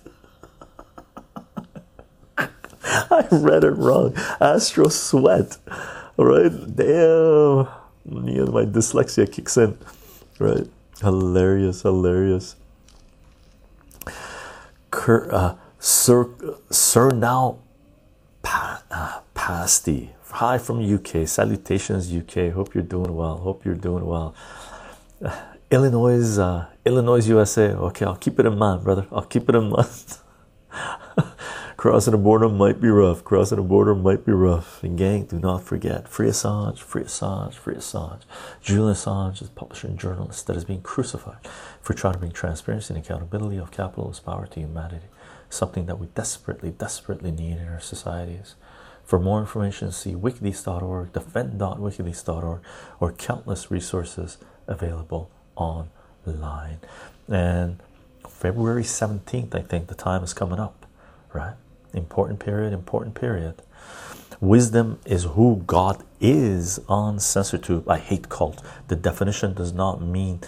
[2.87, 4.13] I read it wrong.
[4.39, 5.57] Astro sweat.
[6.17, 7.67] All right, damn.
[8.25, 9.77] Yeah, my dyslexia kicks in.
[10.39, 10.67] Right,
[11.01, 12.55] hilarious, hilarious.
[15.31, 16.29] uh, Sir
[16.69, 17.57] Sir now
[18.41, 20.11] pa, uh, Pasty.
[20.35, 21.27] Hi from UK.
[21.27, 22.53] Salutations, UK.
[22.53, 23.35] Hope you're doing well.
[23.35, 24.33] Hope you're doing well.
[25.71, 27.73] Illinois, uh, Illinois, USA.
[27.73, 29.05] Okay, I'll keep it in mind, brother.
[29.11, 30.17] I'll keep it in mind.
[31.77, 33.25] Crossing the border might be rough.
[33.25, 34.81] Crossing the border might be rough.
[34.83, 38.21] And gang, do not forget free Assange, free Assange, free Assange.
[38.61, 41.45] Julian Assange is a publisher and journalist that is being crucified
[41.81, 45.07] for trying to bring transparency and accountability of capitalist power to humanity,
[45.49, 48.55] something that we desperately, desperately need in our societies.
[49.11, 52.61] For more information, see wikileaks.org, defend.wikileaks.org,
[53.01, 56.79] or countless resources available online.
[57.27, 57.81] And
[58.25, 60.85] February 17th, I think the time is coming up,
[61.33, 61.55] right?
[61.93, 63.61] Important period, important period.
[64.39, 67.83] Wisdom is who God is on CensorTube.
[67.89, 68.63] I hate cult.
[68.87, 70.39] The definition does not mean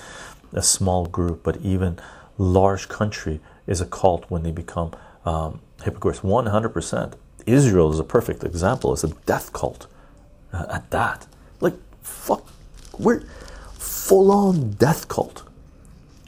[0.54, 2.00] a small group, but even
[2.38, 4.94] large country is a cult when they become
[5.26, 6.22] um, hypocrites.
[6.22, 7.16] 100%.
[7.46, 8.94] Israel is a perfect example.
[8.94, 9.88] It's a death cult
[10.52, 11.28] uh, at that.
[11.60, 12.48] Like, fuck,
[12.98, 13.22] we're
[13.74, 15.44] full on death cult.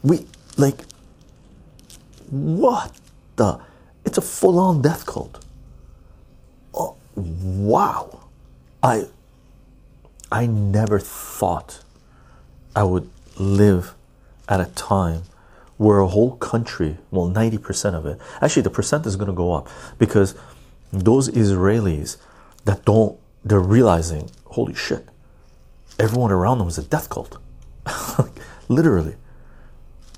[0.03, 0.25] We,
[0.57, 0.81] like,
[2.29, 2.91] what
[3.35, 3.59] the?
[4.05, 5.43] It's a full on death cult.
[6.73, 8.27] Oh, wow.
[8.83, 9.05] I,
[10.31, 11.83] I never thought
[12.75, 13.95] I would live
[14.47, 15.23] at a time
[15.77, 19.53] where a whole country, well, 90% of it, actually, the percent is going to go
[19.53, 20.35] up because
[21.03, 22.17] those Israelis
[22.65, 25.07] that don't, they're realizing, holy shit,
[25.99, 27.37] everyone around them is a death cult.
[28.67, 29.15] Literally.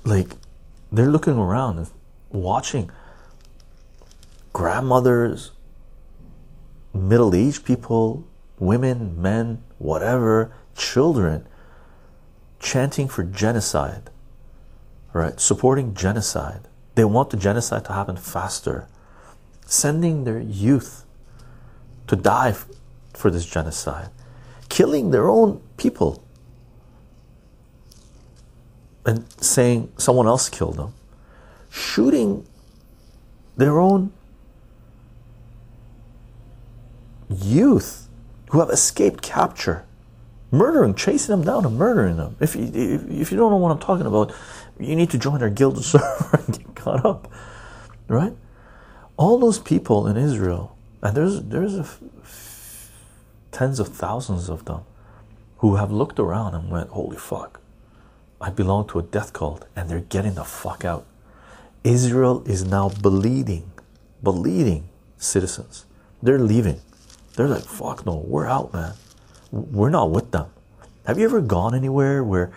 [0.04, 0.28] Like,
[0.90, 1.90] they're looking around and
[2.30, 2.90] watching
[4.52, 5.52] grandmothers,
[6.94, 8.26] middle aged people,
[8.58, 11.46] women, men, whatever, children
[12.58, 14.10] chanting for genocide,
[15.12, 15.38] right?
[15.38, 16.62] Supporting genocide.
[16.94, 18.88] They want the genocide to happen faster
[19.68, 21.04] sending their youth
[22.06, 22.54] to die
[23.12, 24.08] for this genocide,
[24.68, 26.24] killing their own people,
[29.04, 30.94] and saying someone else killed them,
[31.70, 32.46] shooting
[33.56, 34.12] their own
[37.28, 38.08] youth
[38.50, 39.84] who have escaped capture,
[40.50, 42.36] murdering, chasing them down and murdering them.
[42.40, 44.32] If you, if, if you don't know what I'm talking about,
[44.80, 47.30] you need to join our guild server and get caught up,
[48.08, 48.32] right?
[49.18, 51.98] All those people in Israel, and there's there's
[53.50, 54.82] tens of thousands of them
[55.58, 57.60] who have looked around and went, "Holy fuck,
[58.40, 61.04] I belong to a death cult," and they're getting the fuck out.
[61.82, 63.70] Israel is now bleeding,
[64.22, 65.84] bleeding citizens.
[66.22, 66.80] They're leaving.
[67.34, 68.94] They're like, "Fuck no, we're out, man.
[69.50, 70.46] We're not with them."
[71.06, 72.52] Have you ever gone anywhere where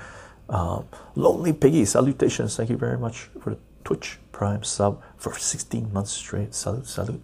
[0.49, 1.85] um, Lonely Piggy?
[1.85, 2.55] Salutations!
[2.55, 6.55] Thank you very much for the Twitch Prime sub for 16 months straight.
[6.55, 7.23] Salute, salute.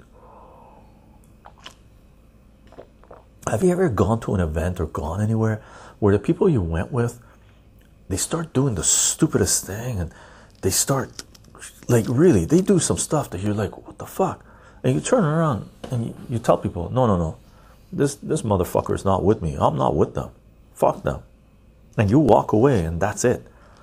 [3.47, 5.59] Have you ever gone to an event or gone anywhere
[5.97, 7.19] where the people you went with
[8.07, 10.13] they start doing the stupidest thing and
[10.61, 11.23] they start
[11.87, 14.45] like really they do some stuff that you're like what the fuck?
[14.83, 17.37] And you turn around and you, you tell people no no no.
[17.91, 19.57] This this motherfucker is not with me.
[19.59, 20.29] I'm not with them.
[20.75, 21.23] Fuck them.
[21.97, 23.41] And you walk away and that's it.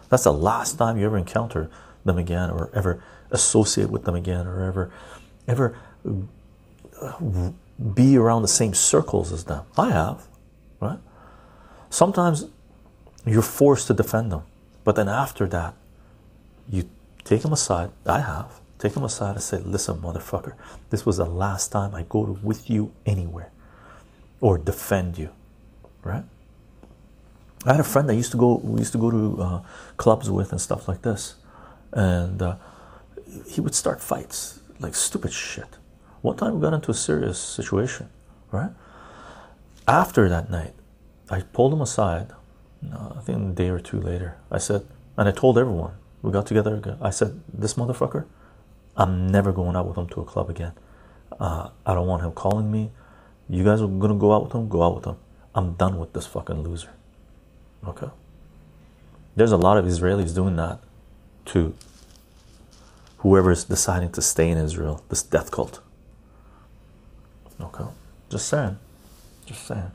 [0.08, 1.68] That's the last time you ever encounter
[2.04, 3.02] them again or ever
[3.34, 4.90] associate with them again or ever
[5.46, 5.76] ever
[7.94, 9.64] be around the same circles as them.
[9.76, 10.26] I have
[10.80, 10.98] right?
[11.90, 12.46] Sometimes
[13.26, 14.42] you're forced to defend them
[14.84, 15.74] but then after that
[16.70, 16.88] you
[17.24, 20.54] take them aside i have take them aside and say listen motherfucker
[20.90, 23.50] this was the last time i go with you anywhere
[24.40, 25.30] or defend you
[26.04, 26.24] right?
[27.66, 29.62] I had a friend that used to go we used to go to uh,
[29.96, 31.36] clubs with and stuff like this
[31.92, 32.56] and uh,
[33.46, 35.78] he would start fights like stupid shit.
[36.22, 38.08] One time we got into a serious situation,
[38.50, 38.70] right?
[39.86, 40.72] After that night,
[41.30, 42.32] I pulled him aside.
[42.92, 45.92] Uh, I think a day or two later, I said, and I told everyone
[46.22, 46.98] we got together.
[47.00, 48.24] I said, "This motherfucker,
[48.96, 50.72] I'm never going out with him to a club again.
[51.38, 52.90] Uh, I don't want him calling me.
[53.48, 54.68] You guys are gonna go out with him.
[54.68, 55.16] Go out with him.
[55.54, 56.90] I'm done with this fucking loser."
[57.86, 58.08] Okay.
[59.36, 60.78] There's a lot of Israelis doing that
[61.46, 61.74] to
[63.24, 65.80] whoever's deciding to stay in Israel, this death cult.
[67.58, 67.84] Okay,
[68.28, 68.78] just saying,
[69.46, 69.90] just saying.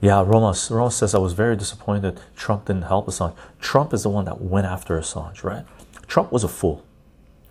[0.00, 3.34] Yeah, Ramos, Ramos says I was very disappointed Trump didn't help Assange.
[3.60, 5.64] Trump is the one that went after Assange, right?
[6.08, 6.84] Trump was a fool,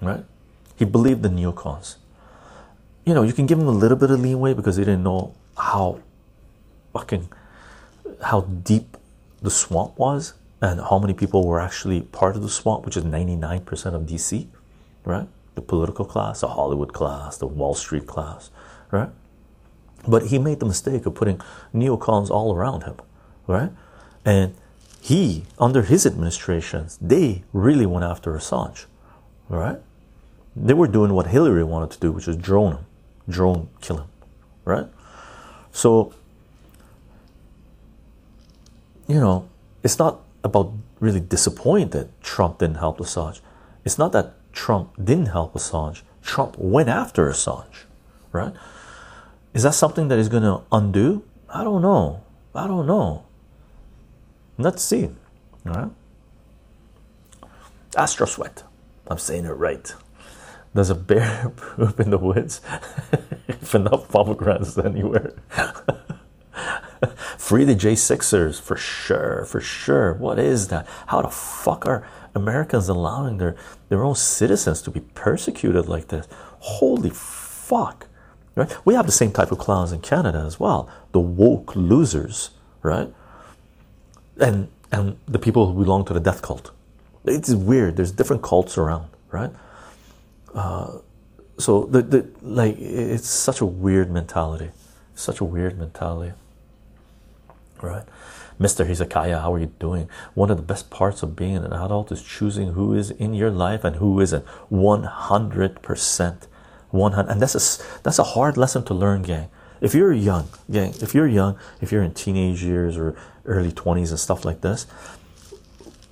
[0.01, 0.25] right?
[0.75, 1.95] He believed the neocons.
[3.05, 5.33] You know, you can give him a little bit of leeway because he didn't know
[5.57, 6.01] how
[6.91, 7.29] fucking
[8.21, 8.97] how deep
[9.41, 13.03] the swamp was and how many people were actually part of the swamp, which is
[13.03, 13.61] 99%
[13.93, 14.47] of DC,
[15.03, 15.27] right?
[15.55, 18.49] The political class, the Hollywood class, the Wall Street class,
[18.91, 19.09] right?
[20.07, 21.41] But he made the mistake of putting
[21.73, 22.95] neocons all around him,
[23.47, 23.71] right?
[24.23, 24.55] And
[25.01, 28.85] he, under his administrations, they really went after Assange,
[29.49, 29.77] right?
[30.55, 32.85] They were doing what Hillary wanted to do, which is drone him,
[33.29, 34.07] drone kill him,
[34.63, 34.87] right?
[35.71, 36.13] So,
[39.07, 39.47] you know,
[39.83, 43.41] it's not about really disappointed Trump didn't help Assange.
[43.83, 46.03] It's not that Trump didn't help Assange.
[46.21, 47.83] Trump went after Assange,
[48.31, 48.53] right?
[49.53, 51.23] Is that something that is going to undo?
[51.49, 52.23] I don't know.
[52.53, 53.25] I don't know.
[54.57, 55.09] Let's see.
[55.65, 55.91] All right.
[57.97, 58.63] Astro Sweat.
[59.07, 59.93] I'm saying it right.
[60.73, 62.61] Does a bear poop in the woods?
[63.47, 65.33] if enough pomegranates anywhere.
[67.37, 70.13] Free the J6ers for sure, for sure.
[70.13, 70.87] What is that?
[71.07, 73.55] How the fuck are Americans allowing their,
[73.89, 76.27] their own citizens to be persecuted like this?
[76.59, 78.07] Holy fuck.
[78.55, 78.73] Right?
[78.85, 80.89] We have the same type of clowns in Canada as well.
[81.11, 82.51] The woke losers,
[82.81, 83.13] right?
[84.39, 86.71] And and the people who belong to the death cult.
[87.25, 87.97] It's weird.
[87.97, 89.51] There's different cults around, right?
[90.53, 90.99] Uh,
[91.57, 94.69] so the, the like it's such a weird mentality.
[95.15, 96.33] Such a weird mentality.
[97.81, 98.03] Right?
[98.59, 98.87] Mr.
[98.87, 100.09] Hezekiah, how are you doing?
[100.33, 103.51] One of the best parts of being an adult is choosing who is in your
[103.51, 104.45] life and who isn't.
[104.71, 106.47] 100%.
[106.95, 109.49] 100 and that's a that's a hard lesson to learn gang
[109.81, 113.15] if you're young gang if you're young if you're in teenage years or
[113.45, 114.87] early 20s and stuff like this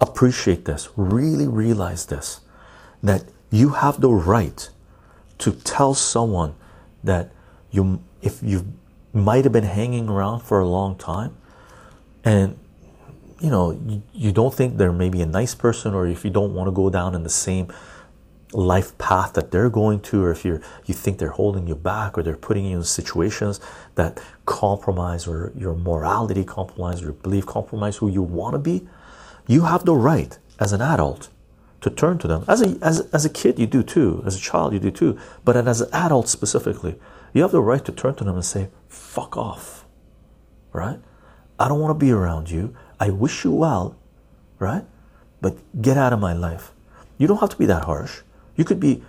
[0.01, 2.41] appreciate this really realize this
[3.01, 4.69] that you have the right
[5.37, 6.53] to tell someone
[7.03, 7.31] that
[7.71, 8.73] you if you
[9.13, 11.35] might have been hanging around for a long time
[12.23, 12.57] and
[13.39, 16.53] you know you, you don't think they're maybe a nice person or if you don't
[16.53, 17.71] want to go down in the same
[18.53, 22.17] life path that they're going to or if you're you think they're holding you back
[22.17, 23.59] or they're putting you in situations
[23.95, 28.87] that compromise or your morality compromise your belief compromise who you want to be
[29.47, 31.29] you have the right as an adult
[31.83, 32.45] to turn to them.
[32.47, 34.23] As a as, as a kid you do too.
[34.25, 35.19] As a child you do too.
[35.43, 36.95] But as an adult specifically
[37.33, 39.85] you have the right to turn to them and say fuck off.
[40.71, 40.99] Right
[41.59, 43.95] i don't want to be around you i wish you well
[44.59, 44.85] right
[45.41, 46.71] but get out of my life
[47.17, 48.21] you don't have to be that harsh
[48.55, 49.03] you could be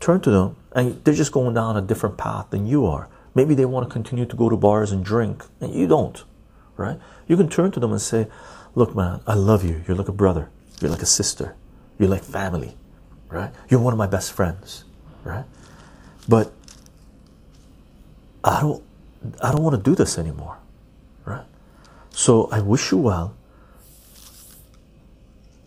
[0.00, 3.08] turned to them and they're just going down a different path than you are.
[3.34, 6.22] Maybe they want to continue to go to bars and drink, and you don't,
[6.76, 6.98] right?
[7.26, 8.26] You can turn to them and say,
[8.74, 9.84] Look, man, I love you.
[9.86, 10.48] You're like a brother,
[10.80, 11.54] you're like a sister,
[11.98, 12.76] you're like family,
[13.28, 13.52] right?
[13.68, 14.84] You're one of my best friends,
[15.24, 15.44] right?
[16.28, 16.52] But
[18.44, 18.82] I don't
[19.42, 20.58] I don't want to do this anymore?
[22.12, 23.34] So I wish you well.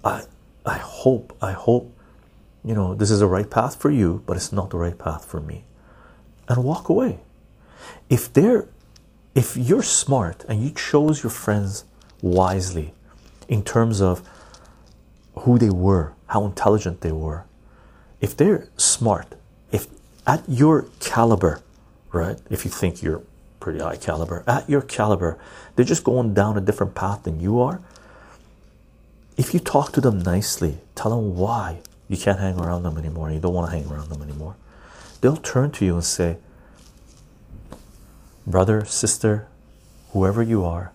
[0.04, 0.24] I
[0.66, 1.92] I hope I hope
[2.66, 5.24] you know, this is the right path for you, but it's not the right path
[5.24, 5.66] for me.
[6.50, 7.20] And walk away.
[8.10, 8.68] If they're
[9.36, 11.84] if you're smart and you chose your friends
[12.22, 12.94] wisely
[13.48, 14.28] in terms of
[15.40, 17.44] who they were, how intelligent they were,
[18.22, 19.36] if they're smart,
[19.72, 19.88] if
[20.26, 21.62] at your caliber,
[22.14, 22.40] right?
[22.50, 23.22] If you think you're
[23.66, 25.40] pretty high caliber, at your caliber,
[25.76, 27.82] they're just going down a different path than you are.
[29.38, 33.32] If you talk to them nicely, tell them why you can't hang around them anymore,
[33.32, 34.56] you don't want to hang around them anymore,
[35.20, 36.38] they'll turn to you and say,
[38.46, 39.48] Brother, sister,
[40.12, 40.92] whoever you are,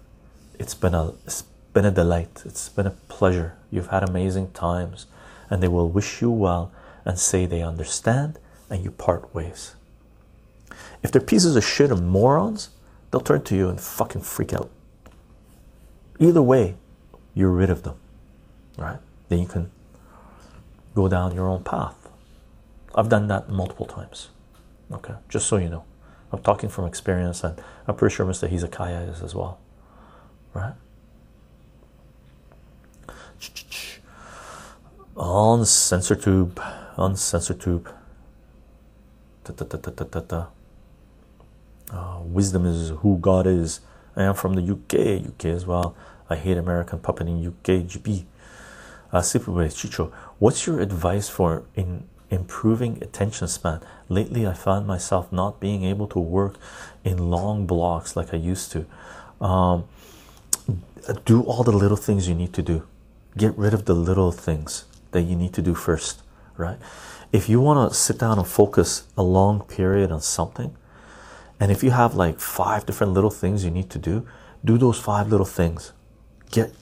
[0.56, 1.42] it's been a it's
[1.72, 3.56] been a delight, it's been a pleasure.
[3.72, 5.06] You've had amazing times,
[5.50, 6.70] and they will wish you well
[7.04, 8.38] and say they understand,
[8.70, 9.74] and you part ways.
[11.02, 12.70] If they're pieces of shit and morons,
[13.10, 14.70] they'll turn to you and fucking freak out.
[16.18, 16.76] Either way,
[17.34, 17.96] you're rid of them,
[18.76, 18.98] right?
[19.28, 19.70] Then you can
[20.94, 21.96] go down your own path.
[22.94, 24.28] I've done that multiple times.
[24.92, 25.84] Okay, just so you know,
[26.32, 28.50] I'm talking from experience, and I'm pretty sure Mr.
[28.50, 29.58] Hizakaya is as well,
[30.52, 30.74] right?
[35.16, 36.58] On CensorTube,
[36.96, 37.92] on CensorTube.
[39.44, 40.46] Da, da, da.
[41.92, 43.80] Uh, wisdom is who God is.
[44.16, 45.96] I am from the UK, UK as well.
[46.28, 48.24] I hate American puppet in UK, GB.
[49.12, 53.80] Uh, Superboy Chycho, what's your advice for in improving attention span?
[54.08, 56.56] Lately, I found myself not being able to work
[57.02, 58.86] in long blocks like I used to.
[59.44, 59.84] Um,
[61.24, 62.86] do all the little things you need to do.
[63.36, 66.22] Get rid of the little things that you need to do first,
[66.56, 66.78] right?
[67.32, 70.76] If you want to sit down and focus a long period on something,
[71.60, 74.26] and if you have like five different little things you need to do,
[74.64, 75.92] do those five little things.
[76.50, 76.72] Get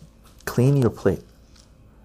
[0.44, 1.22] clean your plate.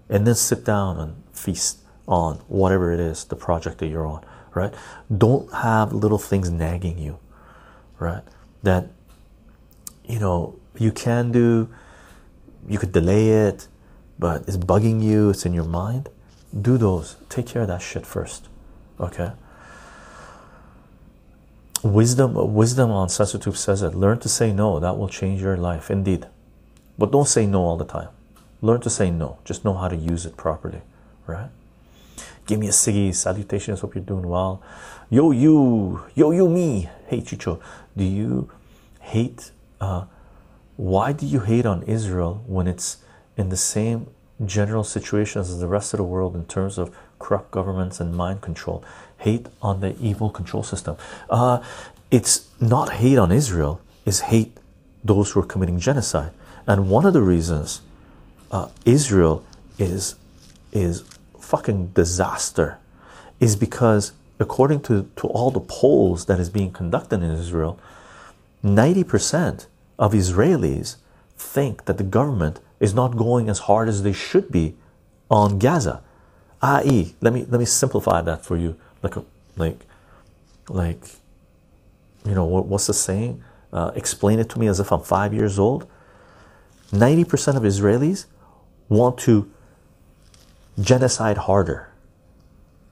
[0.08, 4.22] And then sit down and feast on whatever it is the project that you're on
[4.54, 4.72] right?
[5.16, 7.18] Don't have little things nagging you
[7.98, 8.22] right?
[8.62, 8.88] That
[10.04, 11.68] you know you can do
[12.68, 13.68] you could delay it
[14.18, 16.08] but it's bugging you it's in your mind.
[16.60, 17.16] Do those.
[17.28, 18.48] Take care of that shit first
[19.00, 19.32] okay
[21.84, 25.90] wisdom wisdom on CensorTube says it learn to say no that will change your life
[25.90, 26.26] indeed.
[26.98, 28.08] But don't say no all the time.
[28.62, 29.38] Learn to say no.
[29.44, 30.80] Just know how to use it properly
[31.26, 31.50] right?
[32.46, 34.62] Give me a siggy salutations hope you're doing well.
[35.10, 36.88] Yo you yo you me.
[37.06, 37.60] Hey chycho
[37.96, 38.50] do you
[39.00, 40.04] hate uh
[40.76, 42.98] why do you hate on israel when it's
[43.36, 44.08] in the same
[44.44, 48.40] general situations as the rest of the world in terms of corrupt governments and mind
[48.40, 48.82] control
[49.26, 50.96] hate on the evil control system.
[51.28, 51.56] Uh
[52.10, 54.58] it's not hate on israel it's hate
[55.02, 56.32] those who are committing genocide.
[56.66, 57.82] And one of the reasons
[58.50, 59.44] uh, Israel
[59.78, 60.16] is
[60.72, 61.04] is
[61.38, 62.78] fucking disaster
[63.38, 67.78] is because according to, to all the polls that is being conducted in Israel
[68.64, 69.66] 90%
[69.98, 70.96] of Israelis
[71.36, 74.74] think that the government is not going as hard as they should be
[75.30, 76.02] on Gaza.
[76.62, 77.14] I.e.
[77.20, 79.24] let me let me simplify that for you like a,
[79.56, 79.78] like
[80.68, 81.02] like
[82.26, 85.32] you know what, what's the saying uh, explain it to me as if I'm five
[85.32, 85.86] years old
[86.90, 88.26] 90% of Israelis
[88.88, 89.50] want to
[90.80, 91.90] genocide harder,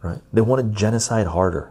[0.03, 0.21] right?
[0.33, 1.71] They want to genocide harder.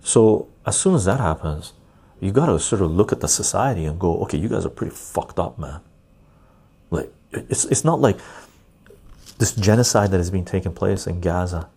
[0.00, 1.72] So as soon as that happens,
[2.20, 4.70] you got to sort of look at the society and go, okay, you guys are
[4.70, 5.80] pretty fucked up, man.
[6.90, 8.18] Like it's it's not like
[9.38, 11.68] this genocide that is being taken place in Gaza.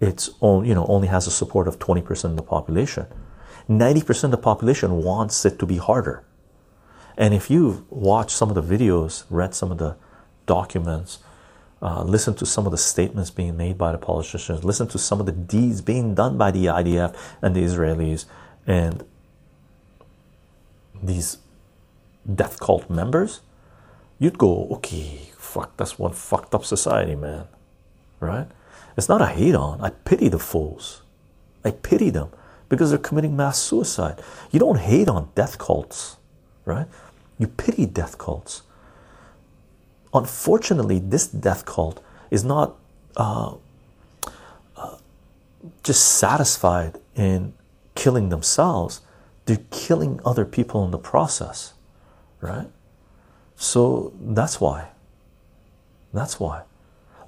[0.00, 3.06] It's only you know only has the support of twenty percent of the population.
[3.68, 6.24] Ninety percent of the population wants it to be harder.
[7.16, 9.96] And if you've watched some of the videos, read some of the
[10.44, 11.18] documents,
[11.80, 15.18] uh, listen to some of the statements being made by the politicians, listen to some
[15.18, 18.26] of the deeds being done by the IDF and the Israelis
[18.66, 19.04] and
[21.02, 21.38] these
[22.34, 23.40] death cult members,
[24.18, 27.46] you'd go, okay, fuck, that's one fucked up society, man.
[28.20, 28.48] Right?
[28.96, 29.80] It's not a hate on.
[29.80, 31.02] I pity the fools.
[31.64, 32.28] I pity them
[32.68, 34.20] because they're committing mass suicide.
[34.50, 36.16] You don't hate on death cults,
[36.64, 36.86] right?
[37.38, 38.62] You pity death cults.
[40.14, 42.76] Unfortunately, this death cult is not
[43.16, 43.54] uh,
[44.76, 44.96] uh,
[45.82, 47.52] just satisfied in
[47.94, 49.00] killing themselves,
[49.46, 51.74] they're killing other people in the process,
[52.40, 52.68] right?
[53.56, 54.88] So that's why.
[56.12, 56.62] That's why.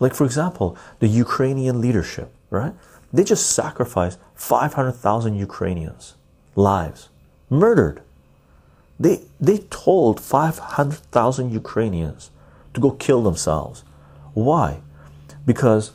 [0.01, 2.75] Like, for example, the Ukrainian leadership, right?
[3.13, 6.15] They just sacrificed 500,000 Ukrainians'
[6.55, 7.09] lives,
[7.51, 8.03] murdered.
[9.01, 12.31] They, they told 500,000 Ukrainians
[12.75, 13.85] to go kill themselves.
[14.35, 14.81] Why?
[15.47, 15.93] Because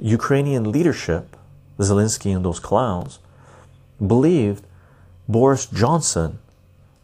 [0.00, 1.36] Ukrainian leadership,
[1.78, 3.18] Zelensky and those clowns,
[4.04, 4.64] believed
[5.28, 6.38] Boris Johnson,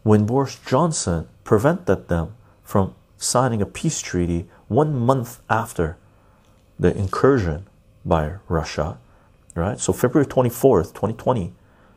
[0.03, 5.97] when Boris Johnson prevented them from signing a peace treaty one month after
[6.79, 7.67] the incursion
[8.03, 8.97] by Russia,
[9.55, 9.79] right?
[9.79, 11.53] So February 24th, 2020,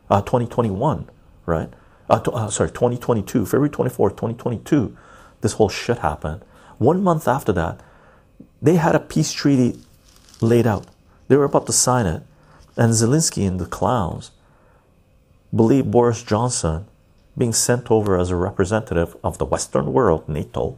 [0.09, 1.09] uh, 2021,
[1.45, 1.69] right?
[2.09, 4.97] Uh, uh, sorry, 2022, February 24th, 2022,
[5.41, 6.41] this whole shit happened.
[6.77, 7.81] One month after that,
[8.61, 9.79] they had a peace treaty
[10.41, 10.87] laid out.
[11.27, 12.23] They were about to sign it,
[12.75, 14.31] and Zelensky and the clowns
[15.55, 16.85] believe Boris Johnson
[17.37, 20.77] being sent over as a representative of the Western world, NATO,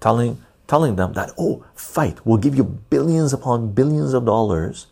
[0.00, 4.86] telling telling them that oh, fight, we'll give you billions upon billions of dollars,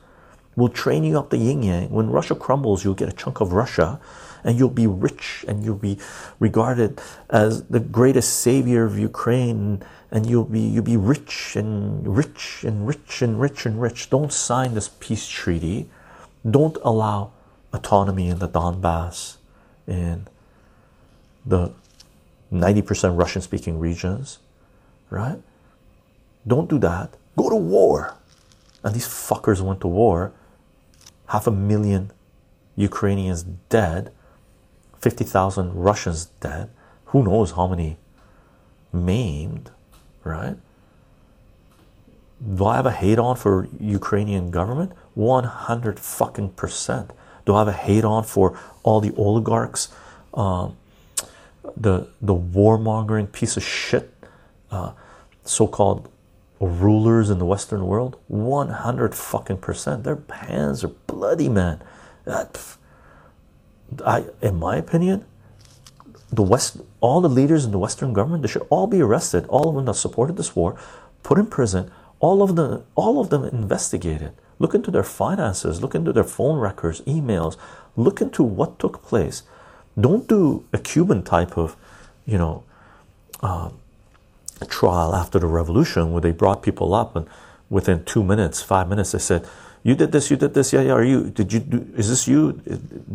[0.57, 1.89] we'll train you up the yin yang.
[1.91, 4.01] When Russia crumbles, you'll get a chunk of Russia,
[4.43, 5.97] and you'll be rich, and you'll be
[6.41, 7.01] regarded
[7.31, 12.87] as the greatest savior of Ukraine and you'll be you'll be rich and rich and
[12.89, 14.11] rich and rich and rich.
[14.11, 15.89] Don't sign this peace treaty.
[16.49, 17.33] Don't allow
[17.73, 19.37] autonomy in the Donbass,
[19.87, 20.27] in
[21.45, 21.73] the
[22.51, 24.39] 90% Russian speaking regions,
[25.11, 25.39] right?
[26.47, 27.15] Don't do that.
[27.37, 28.17] Go to war.
[28.83, 30.33] And these fuckers went to war.
[31.27, 32.11] Half a million
[32.77, 34.13] Ukrainians dead,
[35.01, 36.71] 50,000 Russians dead.
[37.07, 37.97] Who knows how many
[38.93, 39.71] maimed?
[40.29, 40.57] right?
[42.55, 44.93] Do I have a hate on for Ukrainian government?
[45.15, 47.11] 100 fucking percent.
[47.45, 49.89] Do I have a hate on for all the oligarchs,
[50.35, 50.77] um,
[51.77, 54.15] the the warmongering piece of shit,
[54.71, 54.93] uh,
[55.45, 56.09] so-called
[56.61, 58.19] rulers in the Western world?
[58.29, 60.05] 100 fucking percent.
[60.05, 61.83] Their hands are bloody, man.
[64.05, 65.25] I, in my opinion,
[66.31, 69.47] the West, all the leaders in the Western government, they should all be arrested.
[69.49, 70.79] All of them that supported this war,
[71.23, 71.91] put in prison.
[72.21, 74.33] All of them, all of them investigated.
[74.59, 75.81] Look into their finances.
[75.81, 77.57] Look into their phone records, emails.
[77.97, 79.43] Look into what took place.
[79.99, 81.77] Don't do a Cuban type of,
[82.27, 82.65] you know,
[83.41, 83.71] uh,
[84.67, 87.27] trial after the revolution where they brought people up and
[87.71, 89.47] within two minutes, five minutes, they said,
[89.83, 90.93] "You did this, you did this, yeah, yeah.
[90.93, 91.31] Are you?
[91.31, 91.87] Did you do?
[91.97, 92.53] Is this you?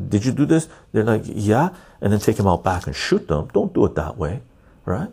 [0.09, 1.69] Did you do this?" They're like, "Yeah,"
[2.01, 3.49] and then take them out back and shoot them.
[3.53, 4.41] Don't do it that way,
[4.85, 5.09] right?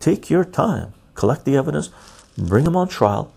[0.00, 1.90] Take your time, collect the evidence,
[2.36, 3.32] bring them on trial.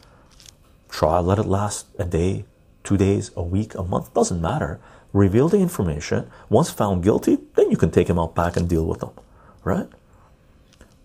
[0.89, 2.45] Trial, let it last a day,
[2.83, 4.79] two days, a week, a month, doesn't matter.
[5.13, 6.29] Reveal the information.
[6.49, 9.11] Once found guilty, then you can take them out back and deal with them,
[9.63, 9.87] right?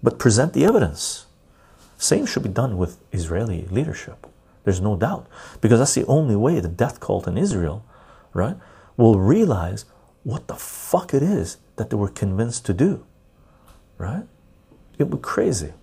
[0.02, 1.26] But present the evidence.
[2.02, 4.26] Same should be done with Israeli leadership.
[4.64, 5.28] There's no doubt.
[5.60, 7.84] Because that's the only way the death cult in Israel,
[8.32, 8.56] right,
[8.96, 9.84] will realize
[10.24, 13.06] what the fuck it is that they were convinced to do.
[13.98, 14.24] Right?
[14.98, 15.74] It would be crazy.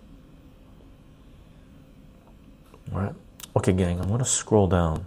[2.92, 3.16] Right?
[3.56, 5.06] Okay, gang, I'm going to scroll down.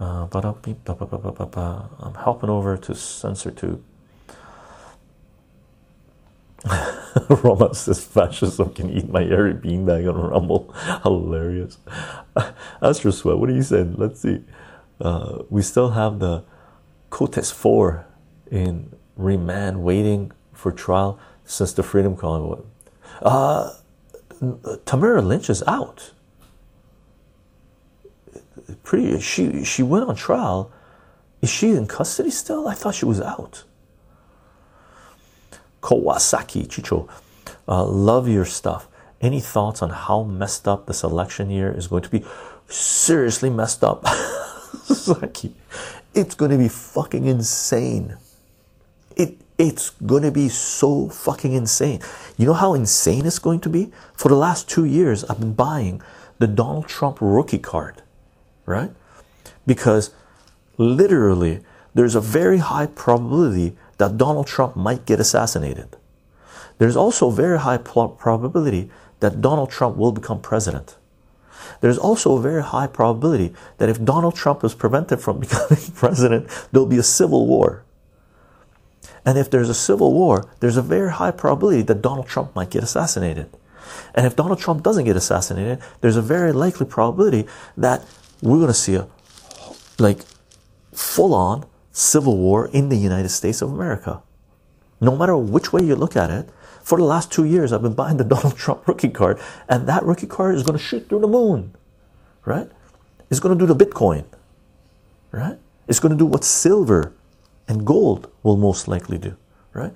[0.00, 3.82] Uh, I'm helping over to CensorTube.
[7.28, 10.72] Roma says fascism can eat my airy beanbag on Rumble.
[11.02, 11.78] Hilarious.
[12.82, 13.94] Astro Sweat, what are you saying?
[13.96, 14.42] Let's see.
[15.00, 16.44] Uh, we still have the
[17.10, 18.06] Coutts 4
[18.50, 22.60] in remand waiting for trial since the Freedom Convoy.
[23.22, 23.74] Uh,
[24.84, 26.12] Tamara Lich is out.
[28.82, 30.72] Pretty she she went on trial.
[31.42, 32.66] Is she in custody still?
[32.66, 33.64] I thought she was out.
[35.84, 37.06] Kawasaki Chycho,
[37.68, 38.88] uh, love your stuff.
[39.20, 42.24] Any thoughts on how messed up this election year is going to be?
[42.68, 44.06] Seriously messed up.
[44.84, 45.54] Saki,
[46.14, 48.16] it's going to be fucking insane.
[49.14, 52.00] It it's going to be so fucking insane.
[52.38, 53.92] You know how insane it's going to be?
[54.16, 56.00] For the last two years, I've been buying
[56.38, 58.02] the Donald Trump rookie card,
[58.64, 58.90] right?
[59.66, 60.12] Because
[60.78, 61.60] literally,
[61.92, 65.96] there's a very high probability that Donald Trump might get assassinated.
[66.78, 68.90] There's also a very high probability
[69.20, 70.96] that Donald Trump will become president.
[71.80, 76.48] There's also a very high probability that if Donald Trump is prevented from becoming president,
[76.72, 77.84] there'll be a civil war.
[79.24, 82.70] And if there's a civil war, there's a very high probability that Donald Trump might
[82.70, 83.48] get assassinated.
[84.14, 88.04] And if Donald Trump doesn't get assassinated, there's a very likely probability that
[88.42, 89.06] we're going to see a
[89.98, 90.20] like
[90.92, 91.64] full on
[91.94, 94.20] civil war in the United States of America.
[95.00, 96.50] No matter which way you look at it,
[96.82, 100.02] for the last two years, I've been buying the Donald Trump rookie card, and that
[100.02, 101.74] rookie card is going to shoot through the moon,
[102.44, 102.68] right?
[103.30, 104.24] It's going to do the Bitcoin,
[105.30, 105.56] right?
[105.86, 107.12] It's going to do what silver
[107.68, 109.36] and gold will most likely do,
[109.72, 109.92] right?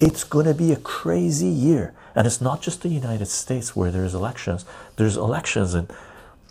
[0.00, 3.90] It's going to be a crazy year, and it's not just the United States where
[3.90, 4.64] there's elections.
[4.96, 5.88] There's elections in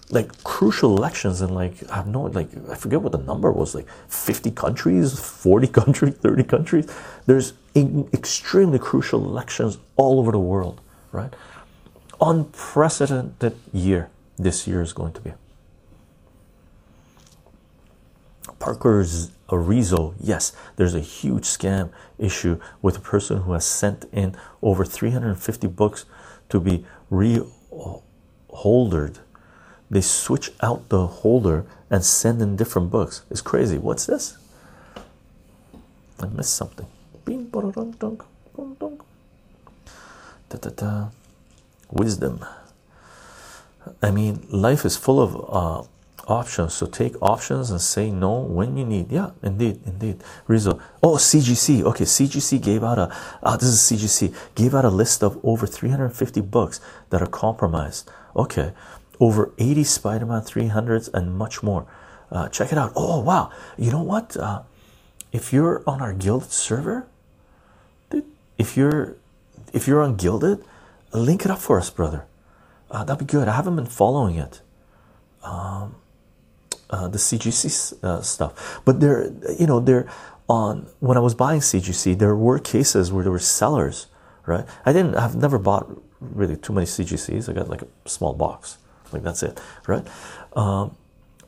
[0.09, 3.73] like crucial elections in like I have no like I forget what the number was
[3.73, 6.87] like 50 countries 40 countries 30 countries.
[7.25, 10.81] There's extremely crucial elections all over the world
[11.11, 11.33] right?
[12.21, 15.33] Unprecedented year this year is going to be.
[18.59, 24.35] Parker's Arizo yes there's a huge scam issue with a person who has sent in
[24.61, 26.05] over 350 books
[26.49, 27.59] to be reholdered
[29.93, 33.23] they switch out the holder and send in different books.
[33.29, 33.77] It's crazy.
[33.77, 34.37] What's this?
[36.19, 36.87] I missed something.
[41.91, 42.45] Wisdom.
[44.01, 45.87] I mean, life is full of uh,
[46.27, 46.73] options.
[46.73, 49.11] So take options and say no when you need.
[49.11, 50.23] Yeah, indeed, indeed.
[50.47, 50.79] Rizzo.
[51.01, 51.83] Oh, CGC.
[51.83, 53.15] Okay, CGC gave out a.
[53.41, 54.33] Uh, this is CGC.
[54.55, 56.79] Gave out a list of over 350 books
[57.09, 58.09] that are compromised.
[58.35, 58.73] Okay,
[59.19, 61.85] over 80 Spider-Man 300s and much more.
[62.31, 62.91] Uh, check it out.
[62.95, 63.51] Oh wow!
[63.77, 64.35] You know what?
[64.35, 64.63] Uh,
[65.31, 67.05] if you're on our Guilded server,
[68.57, 69.15] if you're
[69.71, 70.63] if you're on Guilded,
[71.11, 72.25] link it up for us, brother.
[72.89, 73.47] Uh, that'd be good.
[73.47, 74.61] I haven't been following it.
[75.43, 75.95] Um,
[76.89, 80.07] uh, the CGC uh, stuff, but there, you know, there
[80.49, 84.07] on when I was buying CGC, there were cases where there were sellers,
[84.45, 84.65] right?
[84.85, 85.15] I didn't.
[85.15, 85.87] I've never bought
[86.19, 87.47] really too many CGCs.
[87.47, 88.77] I got like a small box
[89.13, 90.05] like that's it right?
[90.53, 90.95] Um,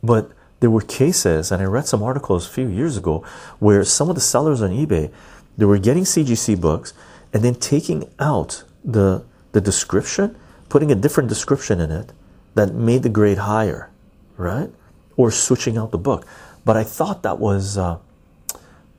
[0.03, 3.23] but there were cases and i read some articles a few years ago
[3.59, 5.11] where some of the sellers on ebay
[5.57, 6.93] they were getting cgc books
[7.33, 10.35] and then taking out the the description
[10.69, 12.11] putting a different description in it
[12.55, 13.91] that made the grade higher
[14.37, 14.69] right?
[15.17, 16.25] Or switching out the book.
[16.63, 17.99] But i thought that was uh,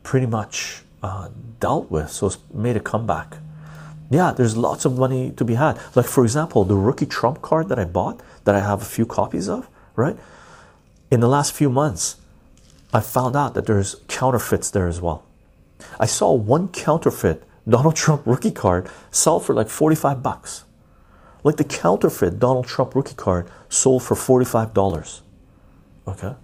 [0.02, 1.28] pretty much uh,
[1.60, 3.38] dealt with so it's made a comeback.
[4.08, 5.80] Yeah, there's lots of money to be had.
[5.96, 9.04] Like, for example, the rookie Trump card that I bought, that I have a few
[9.04, 10.16] copies of, right?
[11.10, 12.16] In the last few months,
[12.94, 15.24] I found out that there's counterfeits there as well.
[16.00, 20.64] I saw one counterfeit Donald Trump rookie card sell for like 45 bucks.
[21.44, 25.20] Like the counterfeit Donald Trump rookie card sold for $45.
[26.08, 26.34] Okay.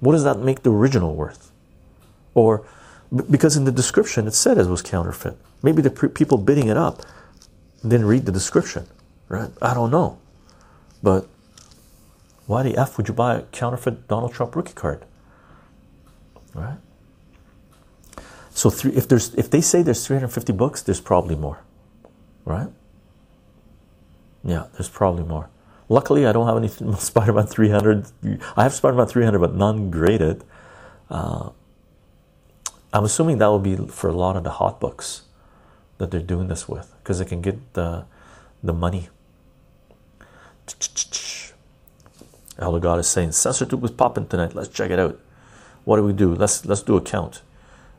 [0.00, 1.50] What does that make the original worth?
[2.34, 2.64] Or
[3.30, 5.36] because in the description it said it was counterfeit.
[5.62, 7.02] Maybe the people bidding it up
[7.82, 8.86] didn't read the description,
[9.30, 9.50] right?
[9.62, 10.18] I don't know.
[11.02, 11.26] But
[12.46, 15.06] why the F would you buy a counterfeit Donald Trump rookie card?
[16.52, 16.76] Right?
[18.50, 21.60] So three, if there's if they say there's 350 books, there's probably more,
[22.44, 22.68] right?
[24.44, 25.48] Yeah, there's probably more.
[25.88, 26.68] Luckily, I don't have any
[26.98, 28.06] Spider-Man 300.
[28.56, 30.44] I have Spider-Man 300, but none graded.
[31.08, 31.50] Uh,
[32.92, 35.22] I'm assuming that will be for a lot of the hot books
[35.98, 38.04] that they're doing this with, because they can get the
[38.62, 39.08] the money.
[42.58, 44.54] Elder God is saying, "Censor tube was popping tonight.
[44.54, 45.18] Let's check it out.
[45.84, 46.34] What do we do?
[46.34, 47.42] Let's let's do a count.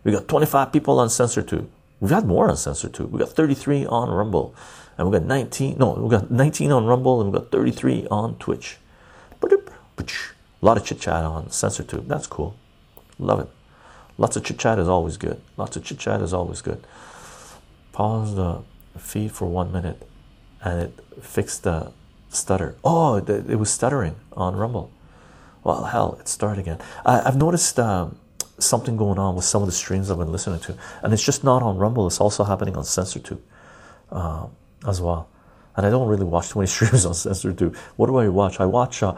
[0.04, 1.70] We got 25 people on tube.
[2.00, 3.12] We've had more on tube.
[3.12, 4.56] We got 33 on Rumble,
[4.98, 5.78] and we got 19.
[5.78, 8.78] No, we got 19 on Rumble, and we got 33 on Twitch.
[9.44, 12.08] A lot of chit chat on Censor tube.
[12.08, 12.56] That's cool.
[13.18, 13.50] Love it.
[14.18, 15.42] Lots of chit chat is always good.
[15.58, 16.86] Lots of chit chat is always good.
[17.92, 18.62] Pause the
[18.98, 20.08] feed for one minute,
[20.64, 21.92] and it fixed the
[22.36, 22.76] stutter.
[22.84, 24.92] Oh, it was stuttering on Rumble.
[25.64, 26.80] Well, hell, it started again.
[27.06, 28.18] I, have noticed um,
[28.58, 31.44] something going on with some of the streams I've been listening to, and it's just
[31.44, 32.08] not on Rumble.
[32.08, 33.40] It's also happening on CensorTube
[34.12, 34.48] uh,
[34.88, 35.30] as well.
[35.76, 37.76] And I don't really watch too many streams on CensorTube.
[37.96, 38.60] What do I watch?
[38.60, 39.16] I watch uh,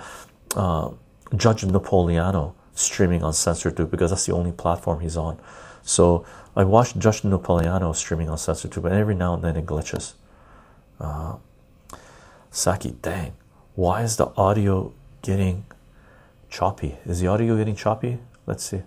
[0.55, 0.91] uh,
[1.36, 5.39] Judge Napolitano streaming on CensorTube because that's the only platform he's on.
[5.84, 10.14] So I watch Judge Napolitano streaming on CensorTube, and every now and then it glitches.
[12.56, 13.34] Saki, dang,
[13.74, 14.93] why is the audio
[15.24, 15.66] getting
[16.51, 16.99] choppy?
[17.04, 18.20] Is the audio getting choppy?
[18.45, 18.84] Let's see.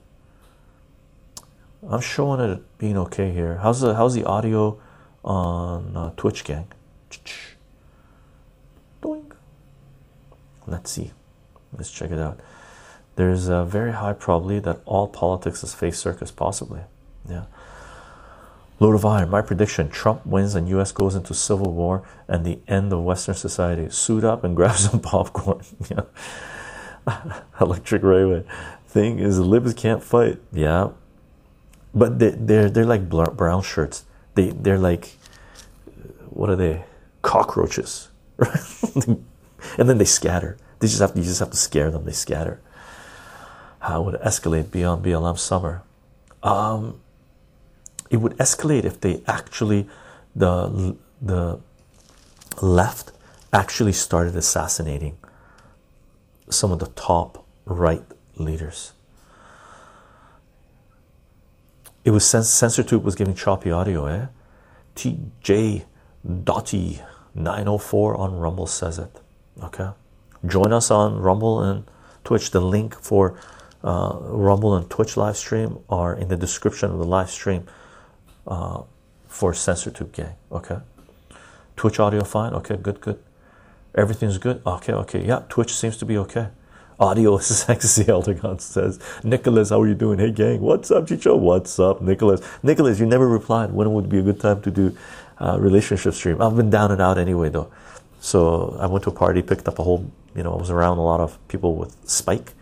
[1.91, 3.57] I'm showing it being okay here.
[3.57, 4.81] How's the how's the audio
[5.25, 6.69] on uh, Twitch, gang?
[9.03, 9.33] Doink.
[10.69, 11.11] Let's see.
[11.77, 12.39] Let's check it out.
[13.17, 16.83] There's a very high probability that all politics is face circus, possibly.
[17.29, 17.47] Yeah.
[18.79, 19.31] Load of iron.
[19.31, 20.93] My prediction: Trump wins and U.S.
[20.93, 23.89] goes into civil war and the end of Western society.
[23.91, 25.63] Suit up and grab some popcorn.
[27.61, 28.45] Electric railway.
[28.87, 30.39] Thing is, libs can't fight.
[30.53, 30.91] Yeah,
[31.95, 34.05] but they, they're they're like brown shirts.
[34.35, 35.17] They they're like
[36.37, 36.85] what are they?
[37.23, 38.09] Cockroaches,
[38.39, 39.19] and
[39.89, 40.57] then they scatter.
[40.79, 42.05] They just have to, you just have to scare them.
[42.05, 42.61] They scatter.
[43.81, 45.83] How would it escalate beyond BLM summer?
[46.43, 47.01] Um,
[48.11, 49.89] it would escalate if they actually
[50.35, 51.59] the the
[52.61, 53.13] left
[53.53, 55.17] actually started assassinating
[56.49, 58.05] some of the top right
[58.37, 58.93] leaders
[62.07, 64.27] it was CensorTube was giving choppy audio, eh?
[64.95, 65.85] TJ
[66.45, 67.01] Dotty
[67.35, 69.21] 904 on Rumble says it.
[69.61, 69.91] Okay.
[70.47, 71.83] Join us on Rumble and
[72.23, 72.53] Twitch.
[72.53, 73.37] The link for
[73.83, 77.67] uh, Rumble and Twitch live stream are in the description of the live stream
[78.47, 78.83] uh,
[79.29, 80.35] for CensorTube gang.
[80.51, 80.79] Okay.
[81.77, 82.55] Twitch audio fine.
[82.55, 83.19] Okay, good, good.
[83.95, 84.63] Everything's good.
[84.67, 85.25] Okay, okay.
[85.25, 86.49] Yeah, Twitch seems to be okay.
[86.99, 88.99] Audio is sexy, Elder God says.
[89.23, 90.19] Nicholas, how are you doing?
[90.19, 91.37] Hey, gang, what's up, Chycho?
[91.37, 92.41] What's up, Nicholas?
[92.63, 93.73] Nicholas, you never replied.
[93.73, 94.97] When would be a good time to do
[95.39, 96.41] a relationship stream?
[96.41, 97.71] I've been down and out anyway, though.
[98.21, 100.97] So I went to a party, picked up a whole, you know, I was around
[100.97, 102.55] a lot of people with spike.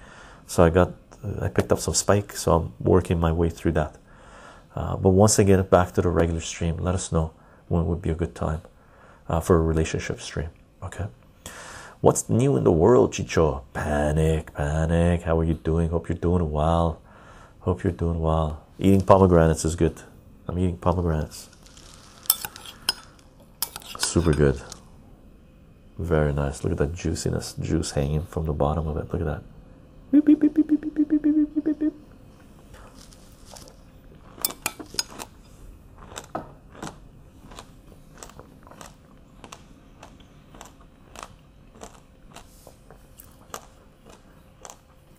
[0.48, 0.92] So I got,
[1.40, 2.32] I picked up some spike.
[2.36, 3.96] So I'm working my way through that.
[4.74, 7.32] Uh, but once I get back to the regular stream, let us know
[7.68, 8.60] when would be a good time
[9.28, 10.48] uh, for a relationship stream.
[10.82, 11.06] Okay.
[12.00, 13.62] What's new in the world, Chycho?
[13.72, 15.22] Panic, panic.
[15.22, 15.88] How are you doing?
[15.88, 17.00] Hope you're doing well.
[17.60, 18.62] Hope you're doing well.
[18.78, 20.02] Eating pomegranates is good.
[20.46, 21.48] I'm eating pomegranates.
[23.98, 24.60] Super good.
[25.98, 26.62] Very nice.
[26.62, 29.10] Look at that juiciness, juice hanging from the bottom of it.
[29.12, 29.42] Look at that.
[30.10, 30.53] Beep, beep, beep,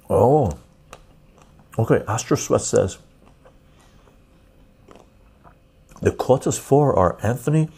[0.10, 0.51] Oh,
[1.80, 2.03] okay.
[2.08, 2.97] Astro Sweat says
[6.01, 7.70] the Coutts for are Anthony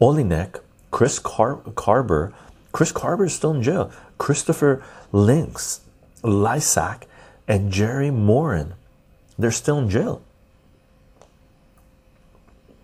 [0.00, 2.32] Olienick, Chris Car- Carber.
[2.72, 3.92] Chris Carbert is still in jail.
[4.16, 4.82] Christopher
[5.12, 5.80] Links,
[6.22, 7.02] Lysak,
[7.48, 8.74] and Jerry Morin.
[9.38, 10.22] They're still in jail.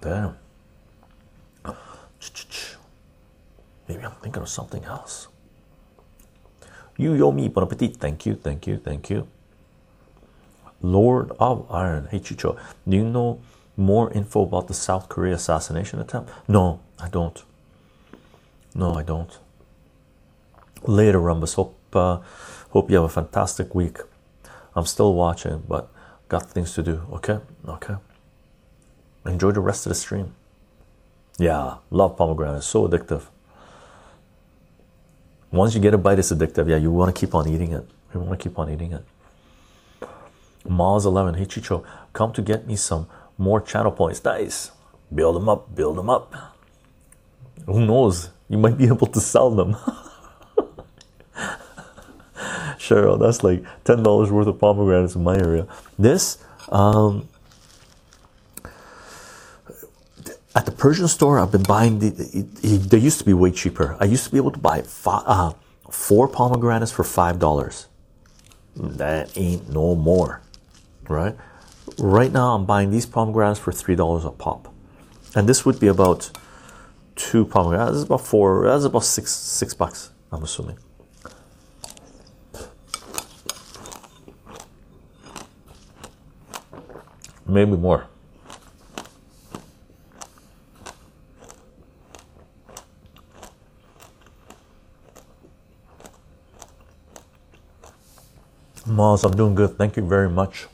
[0.00, 0.36] Damn.
[3.88, 5.28] Maybe I'm thinking of something else.
[6.96, 7.96] You yo me, bon appetit.
[7.96, 9.28] Thank you, thank you, thank you.
[10.80, 12.08] Lord of Iron.
[12.10, 12.56] Hey Chycho,
[12.88, 13.40] do you know
[13.76, 16.30] more info about the South Korea assassination attempt?
[16.48, 17.42] No, I don't.
[18.74, 19.38] No, I don't.
[20.84, 21.54] Later, Rumbus.
[21.54, 22.18] Hope uh,
[22.70, 23.98] hope you have a fantastic week.
[24.74, 25.88] I'm still watching, but
[26.28, 27.02] got things to do.
[27.12, 27.96] Okay, okay.
[29.24, 30.34] Enjoy the rest of the stream.
[31.38, 32.62] Yeah, love pomegranate.
[32.62, 33.24] So addictive.
[35.56, 36.68] Once you get a bite, it's addictive.
[36.68, 37.88] Yeah, you want to keep on eating it.
[38.12, 39.04] You want to keep on eating it.
[40.68, 43.06] Mars 11, hey Chycho, come to get me some
[43.38, 44.22] more channel points.
[44.24, 44.72] Nice.
[45.14, 46.34] Build them up, build them up.
[47.66, 48.30] Who knows?
[48.48, 49.76] You might be able to sell them.
[52.78, 55.66] Cheryl, that's like ten dollars worth of pomegranates in my area.
[55.98, 56.38] This,
[56.70, 57.28] um,
[60.56, 62.08] at the Persian store, I've been buying the.
[62.10, 63.94] They used to be way cheaper.
[64.00, 65.52] I used to be able to buy five, uh,
[65.90, 67.88] four pomegranates for five dollars.
[68.74, 70.40] That ain't no more,
[71.08, 71.36] right?
[71.98, 74.72] Right now, I'm buying these pomegranates for three dollars a pop,
[75.34, 76.30] and this would be about
[77.16, 77.92] two pomegranates.
[77.92, 78.66] That's about four.
[78.66, 80.10] That's about six six bucks.
[80.32, 80.78] I'm assuming.
[87.46, 88.08] Maybe more.
[98.96, 99.76] Moss, I'm doing good.
[99.76, 100.68] Thank you very much.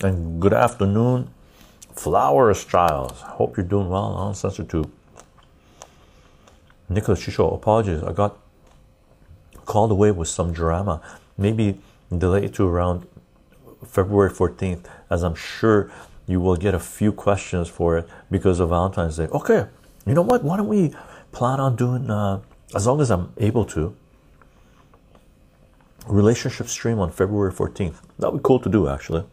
[0.00, 1.30] And good afternoon,
[1.92, 3.20] Flowers Styles.
[3.20, 4.90] Hope you're doing well on Tube.
[6.88, 8.02] Nicholas Chycho, apologies.
[8.02, 8.36] I got
[9.64, 11.00] called away with some drama.
[11.36, 11.78] Maybe
[12.10, 13.06] delay to around
[13.86, 15.88] February 14th, as I'm sure
[16.26, 19.28] you will get a few questions for it because of Valentine's Day.
[19.28, 19.66] Okay,
[20.04, 20.42] you know what?
[20.42, 20.96] Why don't we
[21.30, 22.40] plan on doing, uh,
[22.74, 23.94] as long as I'm able to,
[26.08, 27.96] relationship stream on February 14th.
[28.18, 29.24] That would be cool to do, actually.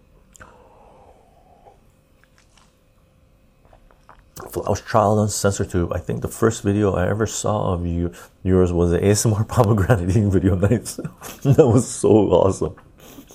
[4.42, 5.96] I was child on CensorTube.
[5.96, 8.12] I think the first video I ever saw of you
[8.44, 10.56] yours was the ASMR pomegranate eating video.
[10.56, 10.96] Nice.
[11.44, 12.76] that was so awesome.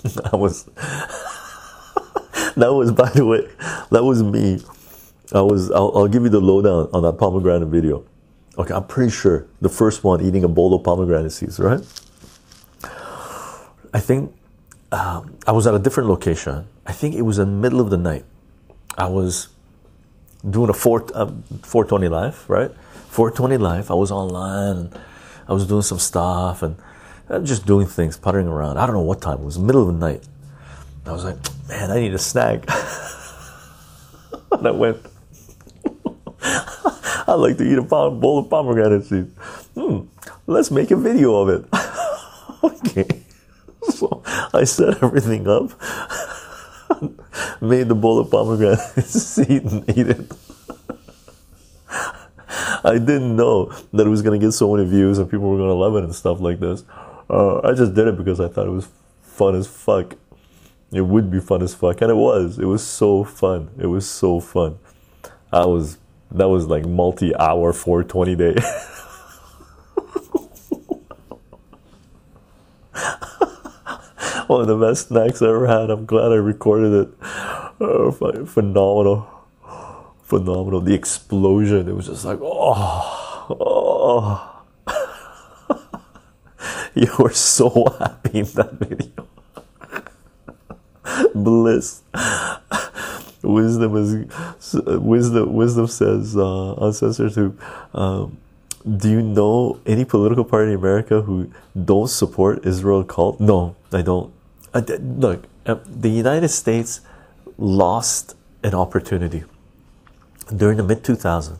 [0.03, 0.63] That was
[2.55, 3.47] that was by the way,
[3.91, 4.59] that was me.
[5.31, 8.03] I was I'll, I'll give you the lowdown on that pomegranate video.
[8.57, 11.81] Okay, I'm pretty sure the first one eating a bowl of pomegranate seeds, right?
[13.93, 14.33] I think
[14.91, 16.67] um, I was at a different location.
[16.85, 18.25] I think it was in the middle of the night.
[18.97, 19.49] I was
[20.49, 21.27] doing a 4, uh,
[21.63, 22.71] 420 live, right?
[23.09, 23.91] 420 live.
[23.91, 24.91] I was online
[25.51, 26.77] I was doing some stuff and
[27.29, 28.77] uh, just doing things, puttering around.
[28.77, 29.39] I don't know what time.
[29.39, 30.23] It was middle of the night.
[31.05, 31.35] I was like,
[31.67, 32.63] man, I need a snack.
[34.53, 34.97] and I went,
[36.43, 39.33] I'd like to eat a bowl of pomegranate seeds.
[39.75, 40.01] Hmm,
[40.47, 41.65] let's make a video of it.
[42.63, 43.20] okay.
[44.01, 45.69] So I set everything up,
[47.61, 50.31] made the bowl of pomegranate seed and ate it.
[52.83, 55.75] I didn't know that it was gonna get so many views and people were gonna
[55.75, 56.83] love it and stuff like this.
[57.29, 58.87] Uh, I just did it because I thought it was
[59.21, 60.15] fun as fuck.
[60.91, 62.57] It would be fun as fuck, and it was.
[62.57, 63.69] It was so fun.
[63.77, 64.79] It was so fun.
[65.53, 65.99] I was
[66.31, 68.55] that was like multi-hour 420 day.
[74.51, 75.89] One of the best snacks I ever had.
[75.89, 77.07] I'm glad I recorded it.
[77.79, 79.25] Oh, phenomenal,
[80.23, 80.81] phenomenal.
[80.81, 81.87] The explosion.
[81.87, 84.63] It was just like oh, oh.
[86.95, 89.25] you were so happy in that video
[91.33, 92.01] bliss.
[93.43, 95.53] wisdom is wisdom.
[95.53, 97.53] Wisdom says uh, on censorship.
[97.95, 98.37] Um,
[98.97, 101.49] do you know any political party in America who
[101.85, 103.39] don't support Israel cult?
[103.39, 104.33] No, I don't.
[104.73, 107.01] I, look, uh, the United States
[107.57, 109.43] lost an opportunity
[110.55, 111.57] during the mid 2000s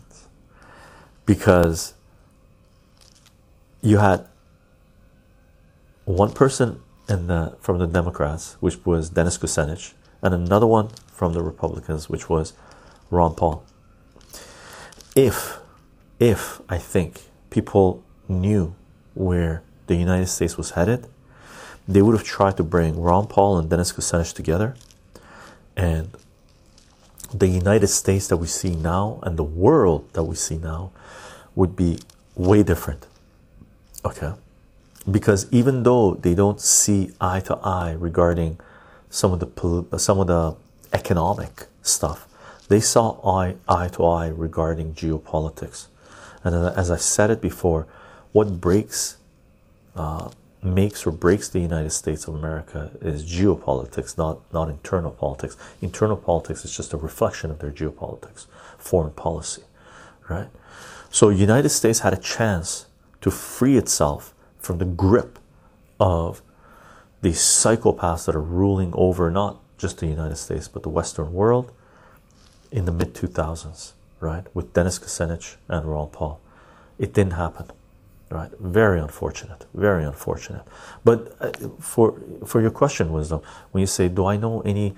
[1.25, 1.93] because
[3.81, 4.27] you had
[6.05, 6.81] one person
[7.27, 12.29] the from the Democrats, which was Dennis Kucinich, and another one from the Republicans, which
[12.29, 12.53] was
[13.09, 13.63] Ron Paul.
[15.15, 15.59] If,
[16.19, 18.75] if I think people knew
[19.13, 21.07] where the United States was headed,
[21.87, 24.75] they would have tried to bring Ron Paul and Dennis Kucinich together,
[25.75, 26.09] and
[27.33, 30.91] the United States that we see now and the world that we see now
[31.55, 31.99] would be
[32.35, 33.07] way different.
[34.03, 34.33] Okay
[35.09, 38.59] because even though they don't see eye to eye regarding
[39.09, 40.55] some of the some of the
[40.93, 42.27] economic stuff,
[42.67, 45.87] they saw eye eye to eye regarding geopolitics.
[46.43, 47.87] And as I said it before,
[48.31, 49.17] what breaks
[49.95, 50.29] uh,
[50.63, 55.57] makes or breaks the United States of America is geopolitics, not not internal politics.
[55.81, 58.45] Internal politics is just a reflection of their geopolitics,
[58.77, 59.63] foreign policy,
[60.29, 60.49] right?
[61.09, 62.85] So United States had a chance
[63.21, 65.39] to free itself from the grip
[65.99, 66.41] of
[67.21, 71.71] these psychopaths that are ruling over not just the United States but the Western world
[72.71, 74.45] in the mid 2000s, right?
[74.53, 76.39] With Dennis Kucinich and Ron Paul,
[76.99, 77.71] it didn't happen
[78.31, 78.51] right?
[78.59, 80.63] Very unfortunate very unfortunate.
[81.03, 82.15] But uh, for
[82.45, 84.93] for your question wisdom when you say do i know any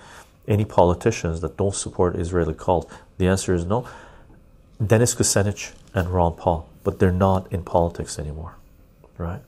[0.48, 2.92] any politicians that don't support israeli cult?
[3.18, 3.88] The answer is no.
[4.86, 8.56] Dennis kucinich and ron paul but they're not in politics anymore
[9.18, 9.42] right?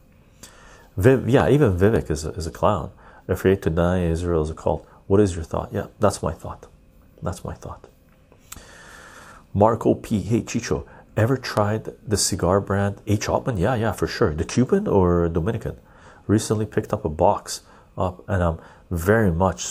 [0.98, 2.92] Viv, yeah even vivek is a, is a clown.
[3.28, 4.88] Afraid to deny israel is a cult.
[5.08, 5.70] What is your thought?
[5.74, 6.68] Yeah that's my thought.
[7.22, 7.88] That's my thought.
[9.54, 10.86] Marco p hey chycho
[11.18, 13.28] Ever tried the cigar brand H.
[13.28, 13.58] Upmann?
[13.58, 14.34] Yeah, yeah, for sure.
[14.34, 15.78] The Cuban or Dominican?
[16.28, 17.62] Recently picked up a box
[17.98, 18.60] up, and I'm
[18.92, 19.62] very much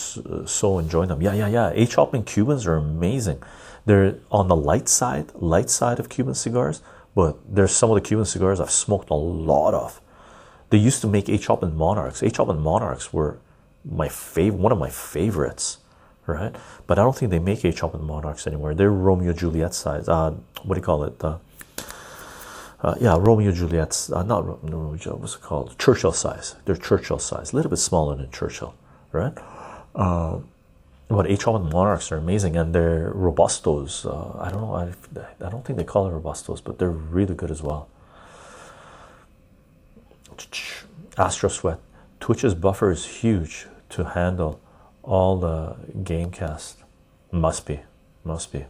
[0.46, 1.20] so enjoying them.
[1.20, 1.70] Yeah, yeah, yeah.
[1.74, 1.96] H.
[1.96, 3.42] Upmann Cubans are amazing.
[3.84, 6.80] They're on the light side, light side of Cuban cigars,
[7.14, 10.00] but there's some of the Cuban cigars I've smoked a lot of.
[10.70, 11.48] They used to make H.
[11.48, 12.22] Upmann Monarchs.
[12.22, 12.38] H.
[12.38, 13.38] Upmann Monarchs were
[13.84, 15.78] my favorite, one of my favorites
[16.26, 16.54] right?
[16.86, 18.74] But I don't think they make H Upmann Monarchs anymore.
[18.74, 20.08] They're Romeo Juliet size.
[20.08, 21.22] Uh, what do you call it?
[21.22, 21.38] Uh,
[22.80, 25.16] uh, yeah, Romeo Juliet's uh, not Romeo.
[25.16, 25.78] What's it called?
[25.78, 26.54] Churchill size.
[26.64, 28.74] They're Churchill size, a little bit smaller than Churchill,
[29.12, 29.32] right?
[29.94, 30.38] Uh,
[31.08, 34.04] but H Upmann Monarchs are amazing, and they're robustos.
[34.04, 34.74] Uh, I don't know.
[34.74, 37.88] I, I don't think they call it robustos, but they're really good as well.
[41.16, 41.78] Astro Sweat.
[42.20, 44.60] Twitch's buffer is huge to handle
[45.04, 46.78] all the game cast
[47.30, 47.80] must be
[48.24, 48.64] must be.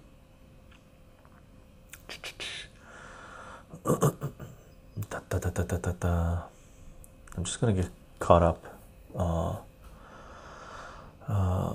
[3.85, 5.39] Da, da,
[6.01, 6.43] da,
[7.37, 8.65] I'm just gonna get caught up
[9.17, 9.57] uh,
[11.29, 11.75] uh,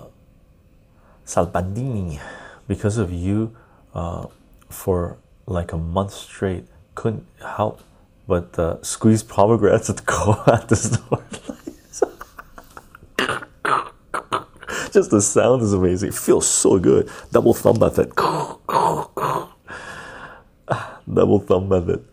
[2.67, 3.55] because of you
[3.93, 4.27] uh,
[4.69, 6.65] for like a month straight.
[6.95, 7.81] Couldn't help
[8.29, 11.23] but uh, squeeze pomegranates at the go at the store
[14.93, 16.09] Just the sound is amazing.
[16.09, 17.09] It feels so good.
[17.31, 18.15] Double thumb method.
[21.05, 22.03] Double thumb method.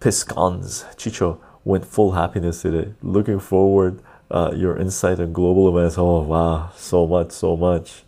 [0.00, 0.84] Piscons.
[0.96, 2.94] Chycho went full happiness today.
[3.02, 4.00] Looking forward.
[4.30, 5.98] Uh, your insight on global events.
[5.98, 8.04] Oh wow, so much, so much.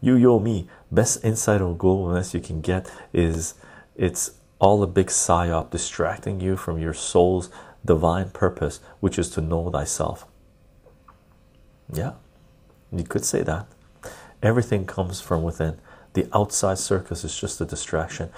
[0.00, 0.68] You, yo, me.
[0.92, 3.54] Best insight on global events you can get is
[3.96, 7.50] it's all a big psyop distracting you from your soul's
[7.84, 10.26] divine purpose, which is to know thyself.
[11.92, 12.12] Yeah.
[12.98, 13.66] You could say that.
[14.42, 15.78] Everything comes from within.
[16.12, 18.30] The outside circus is just a distraction.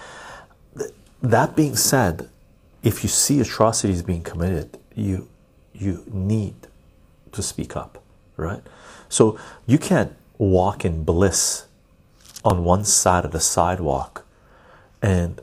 [1.23, 2.29] That being said,
[2.83, 5.29] if you see atrocities being committed, you
[5.73, 6.55] you need
[7.33, 8.03] to speak up,
[8.37, 8.63] right?
[9.09, 11.67] So you can't walk in bliss
[12.45, 14.25] on one side of the sidewalk
[15.03, 15.41] and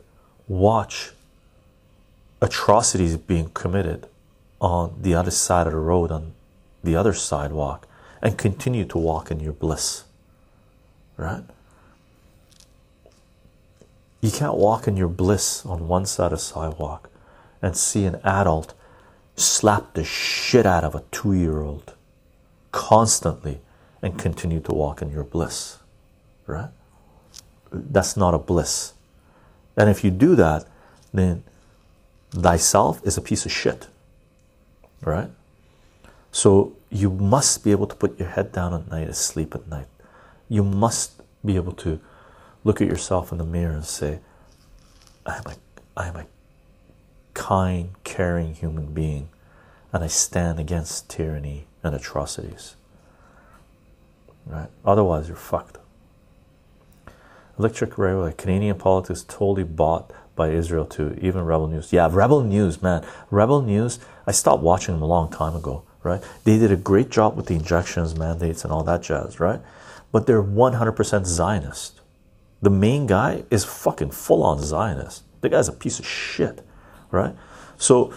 [0.48, 1.12] watch
[2.42, 4.08] atrocities being committed
[4.60, 6.34] on the other side of the road on
[6.84, 7.88] the other sidewalk
[8.22, 10.04] and continue to walk in your bliss.
[11.18, 11.44] Right?
[14.22, 17.10] You can't walk in your bliss on one side of sidewalk
[17.62, 18.74] and see an adult
[19.36, 21.94] slap the shit out of a two year old
[22.72, 23.60] constantly
[24.02, 25.78] and continue to walk in your bliss.
[26.48, 26.70] Right?
[27.72, 28.94] That's not a bliss.
[29.78, 30.66] And if you do that,
[31.14, 31.44] then
[32.32, 33.88] thyself is a piece of shit.
[35.02, 35.30] Right?
[36.32, 39.68] So you must be able to put your head down at night and sleep at
[39.68, 39.88] night.
[40.50, 42.00] You must be able to
[42.64, 44.20] look at yourself in the mirror and say,
[45.26, 45.56] I am a,
[45.98, 46.26] I am a
[47.34, 49.30] kind, caring human being,
[49.92, 52.76] and I stand against tyranny and atrocities.
[54.46, 54.70] Right?
[54.84, 55.80] Otherwise, you're fucked.
[57.58, 61.94] Electric Railway, Canadian politics totally bought by Israel too, even Rebel News.
[61.94, 63.06] Yeah, Rebel News, man.
[63.32, 66.24] Rebel News, I stopped watching them a long time ago right?
[66.44, 69.60] They did a great job with the injections, mandates, and all that jazz, right?
[70.12, 72.00] But they're 100% Zionist.
[72.62, 75.24] The main guy is fucking full on Zionist.
[75.42, 76.66] The guy's a piece of shit,
[77.12, 77.36] right?
[77.78, 78.14] So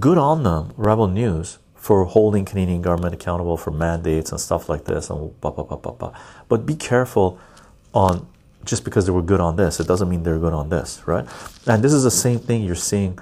[0.00, 4.84] good on them, Rebel News, for holding Canadian government accountable for mandates and stuff like
[4.84, 6.18] this, and blah, blah, blah, blah, blah.
[6.48, 7.38] But be careful
[7.94, 8.26] on
[8.64, 11.26] just because they were good on this, it doesn't mean they're good on this, right?
[11.66, 13.18] And this is the same thing you're seeing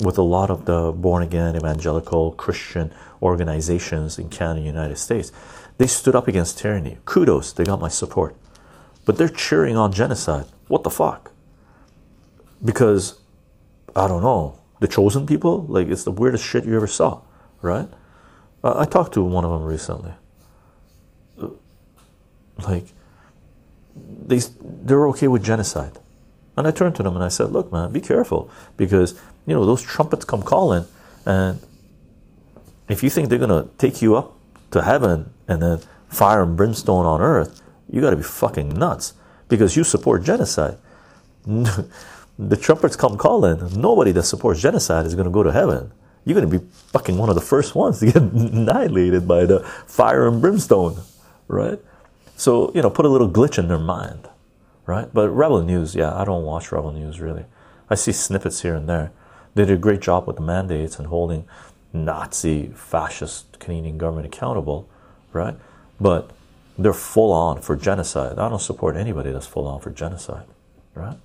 [0.00, 2.92] with a lot of the born again evangelical Christian
[3.22, 5.32] organizations in Canada, United States,
[5.78, 6.98] they stood up against tyranny.
[7.04, 8.34] Kudos, they got my support.
[9.04, 10.46] But they're cheering on genocide.
[10.68, 11.32] What the fuck?
[12.62, 13.18] Because
[13.96, 14.58] I don't know.
[14.80, 15.64] the chosen people.
[15.66, 17.20] Like it's the weirdest shit you ever saw,
[17.62, 17.88] right?
[18.62, 20.12] I talked to one of them recently.
[22.66, 22.86] Like
[24.26, 25.98] they they're okay with genocide,
[26.56, 29.14] and I turned to them and I said, "Look, man, be careful because
[29.46, 30.84] you know those trumpets come calling,
[31.24, 31.60] and
[32.88, 34.34] if you think they're gonna take you up
[34.72, 39.14] to heaven and then fire and brimstone on earth, you got to be fucking nuts
[39.48, 40.76] because you support genocide."
[41.46, 43.80] the trumpets come calling.
[43.80, 45.92] Nobody that supports genocide is going to go to heaven.
[46.24, 49.60] You're going to be fucking one of the first ones to get annihilated by the
[49.86, 51.00] fire and brimstone,
[51.48, 51.78] right?
[52.36, 54.28] So, you know, put a little glitch in their mind,
[54.90, 55.08] right?
[55.14, 57.44] But Rebel News, yeah, I don't watch Rebel News really.
[57.88, 59.12] I see snippets here and there.
[59.54, 61.44] They did a great job with the mandates and holding
[61.92, 64.88] Nazi fascist Canadian government accountable,
[65.32, 65.54] right?
[66.00, 66.30] But
[66.76, 68.38] they're full on for genocide.
[68.38, 70.46] I don't support anybody that's full on for genocide,
[70.94, 71.16] right?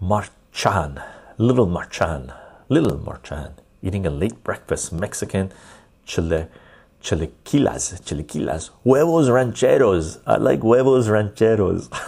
[0.00, 1.00] Marchan,
[1.38, 2.34] little Marchan,
[2.68, 5.52] little Marchan, eating a late breakfast, Mexican
[6.04, 6.46] chile,
[7.02, 10.20] chilequilas, chilequilas, huevos rancheros.
[10.26, 11.88] I like huevos rancheros.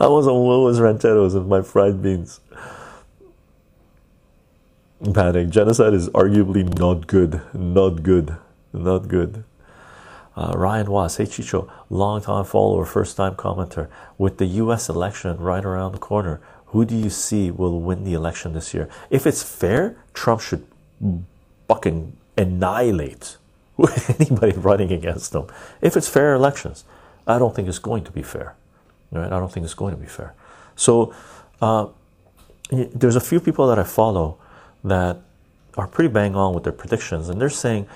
[0.00, 2.40] I was on huevos rancheros with my fried beans.
[5.14, 5.50] Panic.
[5.50, 7.40] Genocide is arguably not good.
[7.54, 8.36] Not good.
[8.72, 9.44] Not good.
[10.36, 13.88] Uh, Ryan Was, hey Chycho, long time follower, first time commenter.
[14.18, 18.14] With the US election right around the corner, who do you see will win the
[18.14, 18.88] election this year?
[19.10, 20.66] If it's fair, Trump should
[21.66, 23.36] fucking annihilate
[24.18, 25.46] anybody running against him.
[25.80, 26.84] If it's fair elections,
[27.26, 28.54] I don't think it's going to be fair.
[29.10, 29.26] Right?
[29.32, 30.34] I don't think it's going to be fair.
[30.76, 31.14] So
[31.62, 31.86] uh,
[32.70, 34.38] there's a few people that I follow
[34.84, 35.18] that
[35.76, 37.86] are pretty bang on with their predictions, and they're saying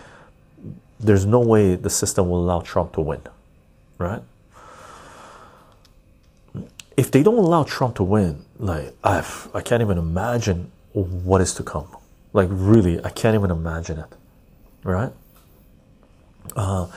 [0.99, 3.21] there's no way the system will allow Trump to win,
[3.99, 4.23] right?
[6.97, 11.55] If they don't allow Trump to win, like I've, I can't even imagine what is
[11.55, 11.89] to come.
[12.33, 14.13] Like really, I can't even imagine it,
[14.85, 15.13] right?
[16.57, 16.89] Uh,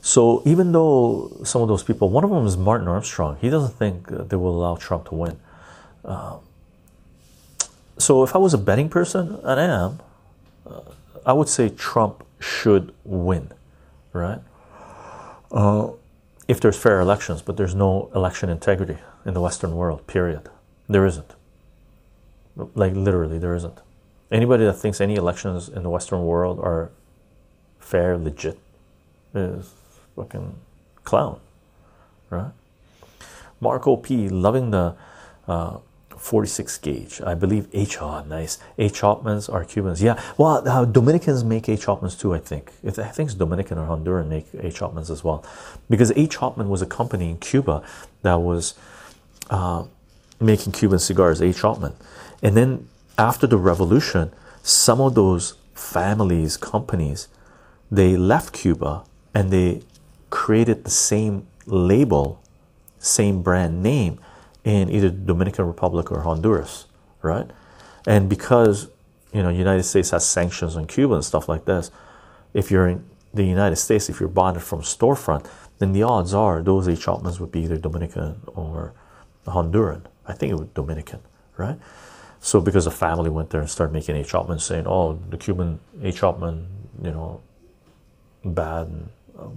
[0.00, 3.74] so even though some of those people, one of them is Martin Armstrong, he doesn't
[3.74, 5.38] think they will allow Trump to win.
[6.04, 6.38] Uh,
[7.98, 10.00] so if I was a betting person, and I am,
[10.68, 10.80] uh,
[11.24, 13.50] I would say Trump should win,
[14.12, 14.40] right?
[15.50, 15.90] Uh,
[16.46, 20.48] if there's fair elections, but there's no election integrity in the Western world, period.
[20.88, 21.34] There isn't.
[22.74, 23.80] Like, literally, there isn't.
[24.30, 26.90] Anybody that thinks any elections in the Western world are
[27.78, 28.58] fair, legit,
[29.34, 29.72] is
[30.14, 30.54] fucking
[31.04, 31.40] clown,
[32.30, 32.52] right?
[33.60, 34.28] Marco P.
[34.28, 34.94] loving the
[35.46, 35.78] uh,
[36.16, 37.20] 46 gauge.
[37.20, 38.00] I believe H.
[38.00, 38.58] Oh, nice.
[38.78, 39.00] H.
[39.02, 40.02] Upmanns are Cubans.
[40.02, 40.20] Yeah.
[40.36, 41.86] Well, uh, Dominicans make H.
[41.86, 42.72] Upmanns too, I think.
[42.84, 44.80] I think it's Dominican or Honduran make H.
[44.80, 45.44] Upmanns as well.
[45.88, 46.38] Because H.
[46.38, 47.82] Upmann was a company in Cuba
[48.22, 48.74] that was
[49.50, 49.84] uh,
[50.40, 51.62] making Cuban cigars, H.
[51.62, 51.94] Upmann.
[52.42, 52.88] And then
[53.18, 54.32] after the revolution,
[54.62, 57.28] some of those families, companies,
[57.90, 59.82] they left Cuba and they
[60.30, 62.42] created the same label,
[62.98, 64.18] same brand name
[64.64, 66.86] in either Dominican Republic or Honduras,
[67.22, 67.48] right?
[68.06, 68.88] And because
[69.32, 71.90] you know United States has sanctions on Cuba and stuff like this,
[72.54, 75.46] if you're in the United States, if you're bought it from storefront,
[75.78, 77.06] then the odds are those H.
[77.06, 78.92] Upmanns would be either Dominican or
[79.46, 80.02] Honduran.
[80.26, 81.20] I think it was Dominican,
[81.56, 81.78] right?
[82.40, 84.32] So because a family went there and started making H.
[84.32, 86.20] Upmann, saying, "Oh, the Cuban H.
[86.20, 86.66] Upmann,
[87.02, 87.40] you know,
[88.44, 88.86] bad.
[88.86, 89.08] And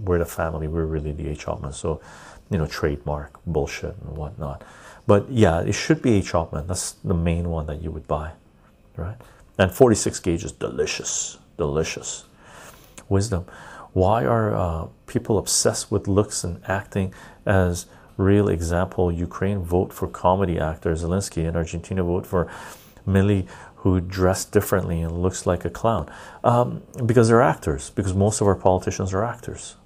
[0.08, 0.68] we're the family.
[0.68, 1.46] We're really the H.
[1.46, 2.02] Upmann." So,
[2.50, 4.64] you know, trademark bullshit and whatnot.
[5.06, 6.34] But yeah, it should be H.
[6.34, 6.68] Upmann.
[6.68, 8.32] That's the main one that you would buy,
[8.96, 9.18] right?
[9.58, 12.26] And 46 gauge is delicious, delicious.
[13.10, 13.46] Wisdom.
[13.94, 17.14] Why are uh, people obsessed with looks and acting
[17.46, 17.88] as
[18.20, 19.12] real example?
[19.12, 22.52] Ukraine vote for comedy actor Zelensky, and Argentina vote for
[23.08, 23.48] Milei,
[23.78, 26.12] who dressed differently and looks like a clown.
[26.44, 27.90] Um, because they're actors.
[27.90, 29.78] Because most of our politicians are actors.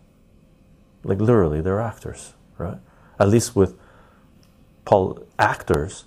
[1.03, 2.79] Like literally, they're actors, right?
[3.19, 3.77] At least with
[4.83, 6.05] Paul actors,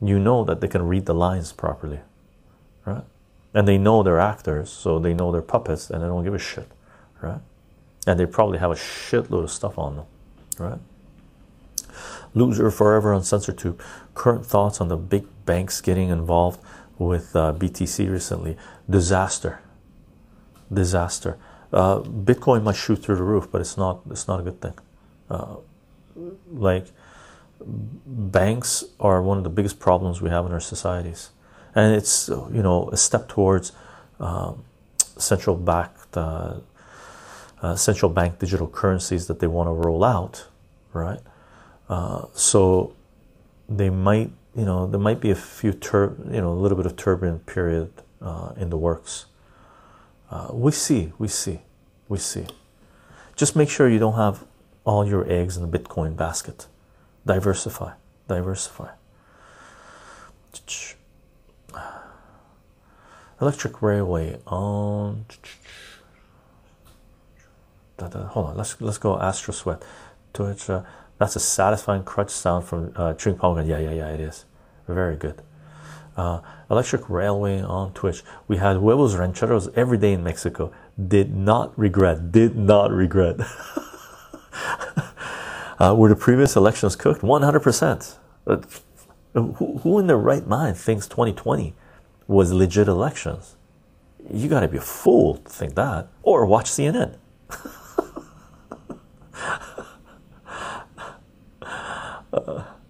[0.00, 2.00] you know that they can read the lines properly,
[2.86, 3.04] right?
[3.52, 6.38] And they know they're actors, so they know they're puppets, and they don't give a
[6.38, 6.68] shit,
[7.20, 7.40] right?
[8.06, 10.06] And they probably have a shitload of stuff on them,
[10.58, 10.78] right?
[12.34, 13.82] Loser forever on tube.
[14.14, 16.60] Current thoughts on the big banks getting involved
[16.98, 18.56] with uh, BTC recently?
[18.88, 19.60] Disaster.
[20.72, 21.38] Disaster.
[21.72, 24.00] Uh, Bitcoin might shoot through the roof, but it's not.
[24.10, 24.74] It's not a good thing.
[25.28, 25.56] Uh,
[26.52, 26.86] like
[27.64, 31.30] banks are one of the biggest problems we have in our societies,
[31.74, 33.72] and it's you know a step towards
[34.18, 34.64] um,
[34.98, 36.54] central backed uh,
[37.62, 40.46] uh, central bank digital currencies that they want to roll out,
[40.92, 41.20] right?
[41.90, 42.94] Uh, so
[43.68, 46.86] they might, you know, there might be a few tur, you know, a little bit
[46.86, 47.92] of turbulent period
[48.22, 49.26] uh, in the works.
[50.30, 51.62] Uh, we see, we see,
[52.08, 52.46] we see.
[53.34, 54.44] Just make sure you don't have
[54.84, 56.68] all your eggs in the Bitcoin basket.
[57.26, 57.94] Diversify,
[58.28, 58.90] diversify.
[63.40, 65.26] Electric railway on.
[68.00, 69.82] Hold on, let's let's go Astro Sweat.
[70.32, 70.70] Twitch,
[71.20, 73.68] that's a satisfying crutch sound from uh, Chewing Pomegranate.
[73.68, 74.46] Yeah, yeah, yeah, it is.
[74.88, 75.42] Very good.
[76.16, 76.40] Uh,
[76.70, 78.22] electric railway on Twitch.
[78.48, 80.72] We had huevos rancheros every day in Mexico.
[80.98, 82.32] Did not regret.
[82.32, 83.36] Did not regret.
[85.78, 87.22] uh, were the previous elections cooked?
[87.22, 88.16] One hundred percent.
[88.46, 88.56] Uh,
[89.34, 91.74] who in their right mind thinks 2020
[92.26, 93.56] was legit elections?
[94.32, 97.18] You got to be a fool to think that, or watch CNN.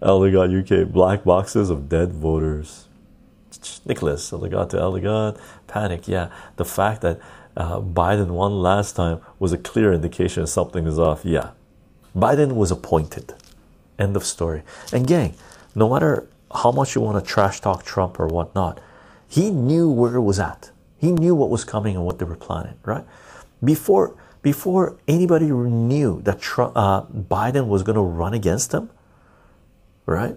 [0.02, 2.86] Elder UK black boxes of dead voters.
[3.84, 5.34] Nicholas Elder to Elder
[5.66, 6.08] panic.
[6.08, 7.20] Yeah, the fact that
[7.56, 11.24] uh, Biden won last time was a clear indication something is off.
[11.24, 11.50] Yeah,
[12.16, 13.34] Biden was appointed.
[13.98, 14.62] End of story.
[14.92, 15.34] And gang,
[15.74, 18.80] no matter how much you want to trash talk Trump or whatnot,
[19.28, 20.70] he knew where it was at.
[20.96, 23.04] He knew what was coming and what they were planning, right?
[23.62, 28.88] Before before anybody knew that Trump, uh, Biden was going to run against him,
[30.06, 30.36] right?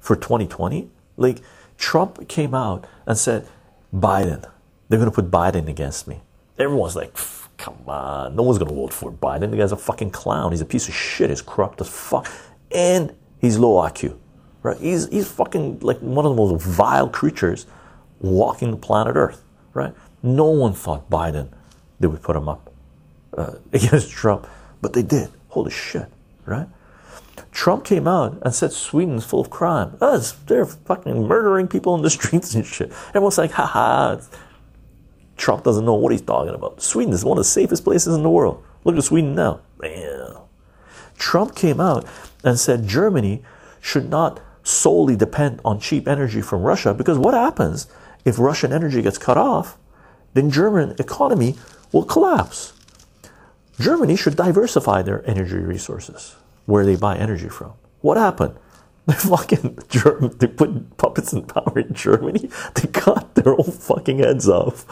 [0.00, 1.38] For 2020, like
[1.76, 3.46] Trump came out and said,
[3.94, 4.44] Biden,
[4.88, 6.20] they're going to put Biden against me.
[6.58, 7.16] Everyone's like,
[7.56, 9.50] come on, no one's going to vote for Biden.
[9.50, 10.52] The guy's a fucking clown.
[10.52, 11.30] He's a piece of shit.
[11.30, 12.30] He's corrupt as fuck.
[12.72, 14.16] And he's low IQ,
[14.62, 14.78] right?
[14.78, 17.66] He's, he's fucking like one of the most vile creatures
[18.20, 19.44] walking the planet Earth,
[19.74, 19.94] right?
[20.22, 21.48] No one thought Biden,
[22.00, 22.72] they would put him up
[23.36, 24.46] uh, against Trump,
[24.80, 25.30] but they did.
[25.48, 26.06] Holy shit,
[26.44, 26.68] right?
[27.52, 29.96] Trump came out and said Sweden's full of crime.
[30.00, 32.92] Oh, they're fucking murdering people in the streets and shit.
[33.08, 34.20] Everyone's like, haha,
[35.36, 36.82] Trump doesn't know what he's talking about.
[36.82, 38.62] Sweden is one of the safest places in the world.
[38.84, 39.60] Look at Sweden now.
[39.80, 40.36] Man.
[41.16, 42.06] Trump came out
[42.44, 43.42] and said Germany
[43.80, 47.86] should not solely depend on cheap energy from Russia because what happens
[48.24, 49.78] if Russian energy gets cut off?
[50.34, 51.56] Then German economy
[51.92, 52.72] will collapse.
[53.80, 56.34] Germany should diversify their energy resources
[56.68, 57.72] where they buy energy from.
[58.02, 58.54] What happened?
[59.08, 59.78] They fucking
[60.38, 62.50] they put puppets in power in Germany.
[62.74, 64.84] They cut their own fucking heads off.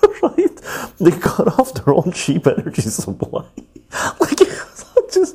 [0.22, 0.56] right?
[1.00, 3.46] They cut off their own cheap energy supply.
[4.20, 4.38] like
[5.12, 5.34] just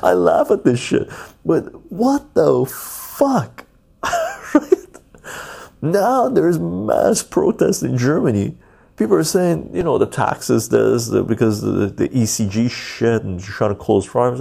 [0.00, 1.10] I laugh at this shit.
[1.44, 3.66] But what the fuck?
[4.54, 4.94] right?
[5.82, 8.56] Now there's mass protest in Germany
[8.96, 13.38] people are saying, you know, the taxes, this, the, because the, the ECG shit and
[13.40, 14.40] trying to close farms.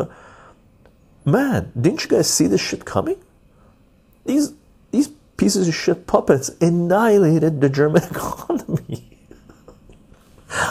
[1.26, 3.18] Man, didn't you guys see this shit coming?
[4.26, 4.54] These
[4.92, 9.18] these pieces of shit puppets annihilated the German economy.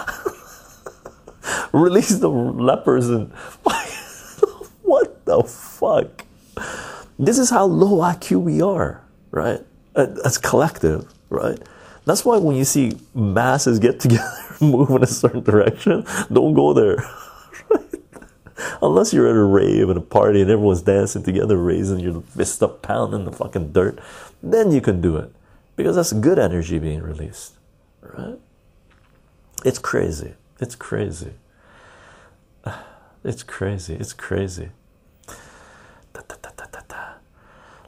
[1.73, 3.33] Release the lepers and
[4.83, 6.25] what the fuck?
[7.19, 9.03] This is how low IQ we are,
[9.33, 9.61] right?
[9.97, 11.59] Uh, as collective, right?
[12.05, 16.73] That's why when you see masses get together, move in a certain direction, don't go
[16.73, 17.05] there.
[18.83, 22.63] Unless you're at a rave and a party and everyone's dancing together, raising your fist
[22.63, 23.99] up, pounding the fucking dirt,
[24.43, 25.33] then you can do it
[25.77, 27.55] because that's good energy being released,
[28.03, 28.39] right?
[29.65, 30.35] It's crazy.
[30.61, 31.33] It's crazy.
[33.25, 33.95] It's crazy.
[33.95, 34.69] It's crazy.
[36.13, 36.55] Da, da, da,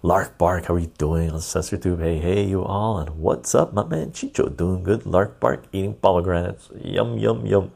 [0.06, 2.00] Lark Bark, how are you doing on CensorTube?
[2.00, 4.48] Hey, hey, you all, and what's up, my man Chycho?
[4.56, 5.04] Doing good.
[5.04, 6.70] Lark Bark, eating pomegranates.
[6.80, 7.72] Yum, yum, yum.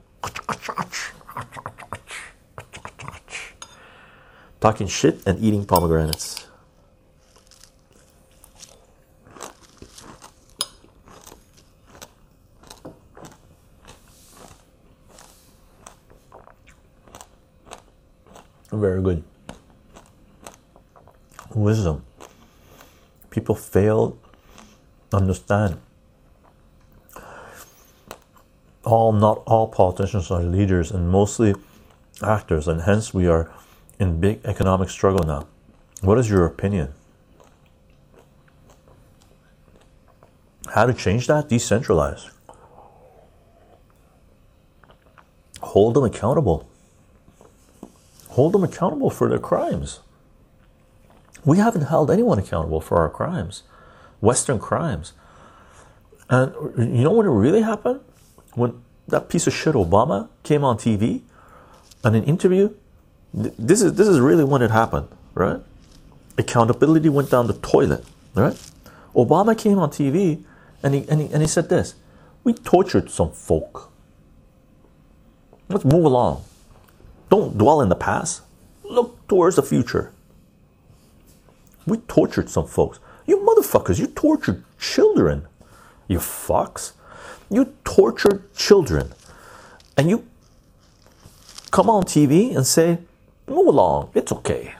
[4.60, 6.46] Talking shit and eating pomegranates.
[18.70, 19.24] Very good.
[21.54, 22.04] Wisdom
[23.30, 24.18] people fail
[25.12, 25.80] understand
[28.84, 31.54] all not all politicians are leaders and mostly
[32.22, 33.50] actors and hence we are
[34.00, 35.46] in big economic struggle now.
[36.00, 36.94] What is your opinion?
[40.74, 41.48] How to change that?
[41.48, 42.30] Decentralize.
[45.60, 46.66] Hold them accountable.
[48.30, 50.00] Hold them accountable for their crimes.
[51.44, 53.64] We haven't held anyone accountable for our crimes,
[54.20, 55.12] Western crimes.
[56.28, 58.00] And you know what really happened?
[58.54, 61.22] When that piece of shit Obama came on TV
[62.04, 62.74] in an interview,
[63.32, 65.60] this is this is really when it happened, right?
[66.38, 68.04] Accountability went down the toilet,
[68.34, 68.56] right?
[69.14, 70.42] Obama came on TV
[70.82, 71.94] and he, and he, and he said this
[72.44, 73.90] We tortured some folk.
[75.68, 76.44] Let's move along.
[77.28, 78.42] Don't dwell in the past.
[78.82, 80.12] Look towards the future.
[81.86, 82.98] We tortured some folks.
[83.26, 85.46] You motherfuckers, you tortured children.
[86.08, 86.92] You fucks.
[87.48, 89.12] You tortured children.
[89.96, 90.26] And you
[91.70, 92.98] come on TV and say,
[93.50, 94.74] move along, it's okay.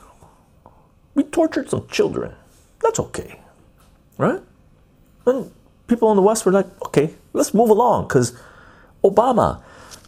[1.15, 2.35] We tortured some children.
[2.81, 3.41] That's okay.
[4.17, 4.41] Right?
[5.27, 5.51] And
[5.87, 8.39] people in the West were like, okay, let's move along because
[9.05, 9.63] Obama,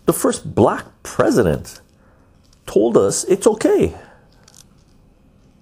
[0.06, 1.80] the first black president,
[2.66, 3.94] told us it's okay.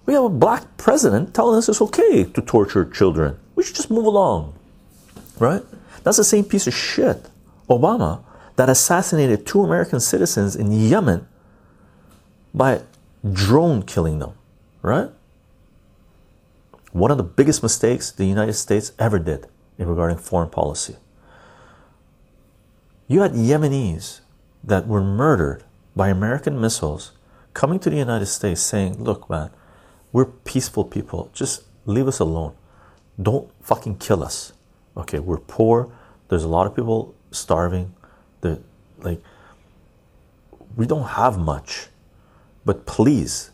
[0.05, 3.37] We have a black president telling us it's okay to torture children.
[3.55, 4.53] We should just move along.
[5.39, 5.63] Right?
[6.03, 7.29] That's the same piece of shit,
[7.69, 8.23] Obama,
[8.55, 11.27] that assassinated two American citizens in Yemen
[12.53, 12.81] by
[13.29, 14.33] drone killing them.
[14.81, 15.09] Right?
[16.91, 20.97] One of the biggest mistakes the United States ever did in regarding foreign policy.
[23.07, 24.21] You had Yemenis
[24.63, 25.63] that were murdered
[25.95, 27.11] by American missiles
[27.53, 29.51] coming to the United States saying, Look, man,
[30.11, 31.29] we're peaceful people.
[31.33, 32.53] Just leave us alone.
[33.21, 34.53] Don't fucking kill us.
[34.95, 35.91] Okay, we're poor.
[36.29, 37.93] There's a lot of people starving.
[38.41, 38.61] That
[38.99, 39.21] like
[40.75, 41.87] we don't have much.
[42.65, 43.51] But please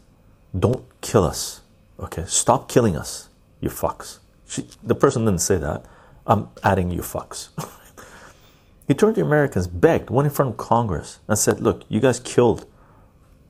[0.57, 1.61] don't kill us.
[1.99, 3.29] Okay, stop killing us,
[3.59, 4.19] you fucks.
[4.47, 5.85] She, the person didn't say that.
[6.25, 7.49] I'm adding you fucks.
[8.87, 12.19] he turned to Americans, begged, went in front of Congress, and said, Look, you guys
[12.19, 12.65] killed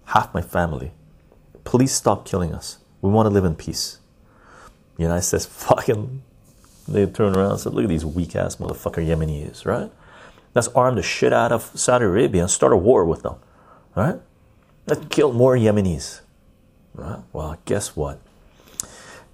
[0.05, 0.91] half my family.
[1.63, 2.77] Please stop killing us.
[3.01, 3.99] We want to live in peace.
[4.95, 6.23] The United States fucking
[6.87, 9.91] they turned around and said, Look at these weak ass motherfucker Yemenis, right?
[10.55, 13.35] Let's arm the shit out of Saudi Arabia and start a war with them.
[13.95, 14.19] Right?
[14.87, 16.21] Let's kill more Yemenis.
[16.93, 17.19] Right?
[17.33, 18.21] Well, guess what?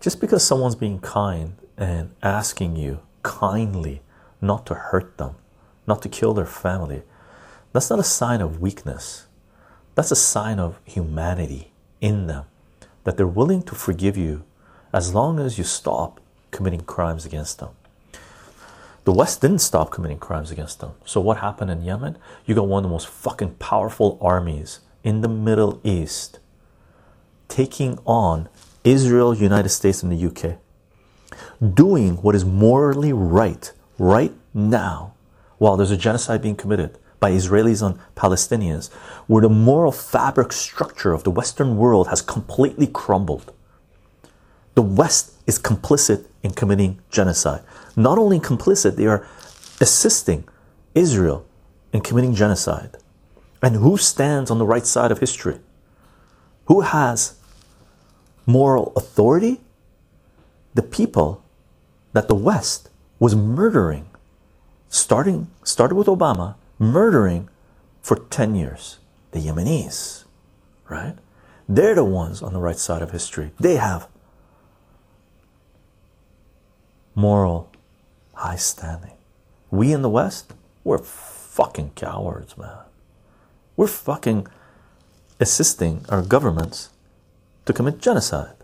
[0.01, 4.01] Just because someone's being kind and asking you kindly
[4.41, 5.35] not to hurt them,
[5.85, 7.03] not to kill their family,
[7.71, 9.27] that's not a sign of weakness.
[9.93, 11.71] That's a sign of humanity
[12.01, 12.45] in them
[13.03, 14.43] that they're willing to forgive you
[14.91, 16.19] as long as you stop
[16.49, 17.69] committing crimes against them.
[19.03, 20.93] The West didn't stop committing crimes against them.
[21.05, 22.17] So, what happened in Yemen?
[22.45, 26.39] You got one of the most fucking powerful armies in the Middle East
[27.47, 28.49] taking on
[28.83, 30.57] Israel, United States, and the UK,
[31.73, 35.13] doing what is morally right right now
[35.57, 38.91] while there's a genocide being committed by Israelis on Palestinians,
[39.27, 43.53] where the moral fabric structure of the Western world has completely crumbled.
[44.73, 47.61] The West is complicit in committing genocide.
[47.95, 49.25] Not only complicit, they are
[49.79, 50.43] assisting
[50.95, 51.45] Israel
[51.93, 52.97] in committing genocide.
[53.63, 55.59] And who stands on the right side of history?
[56.65, 57.35] Who has
[58.45, 59.61] moral authority?
[60.73, 61.41] The people
[62.11, 64.09] that the West was murdering,
[64.89, 67.47] starting started with Obama, murdering
[68.01, 68.99] for 10 years.
[69.31, 70.25] The Yemenis,
[70.89, 71.15] right?
[71.67, 73.51] They're the ones on the right side of history.
[73.59, 74.09] They have
[77.15, 77.71] moral
[78.33, 79.13] high standing.
[79.71, 80.53] We in the West,
[80.83, 82.77] we're fucking cowards, man.
[83.75, 84.47] We're fucking
[85.39, 86.89] assisting our governments
[87.65, 88.55] to commit genocide.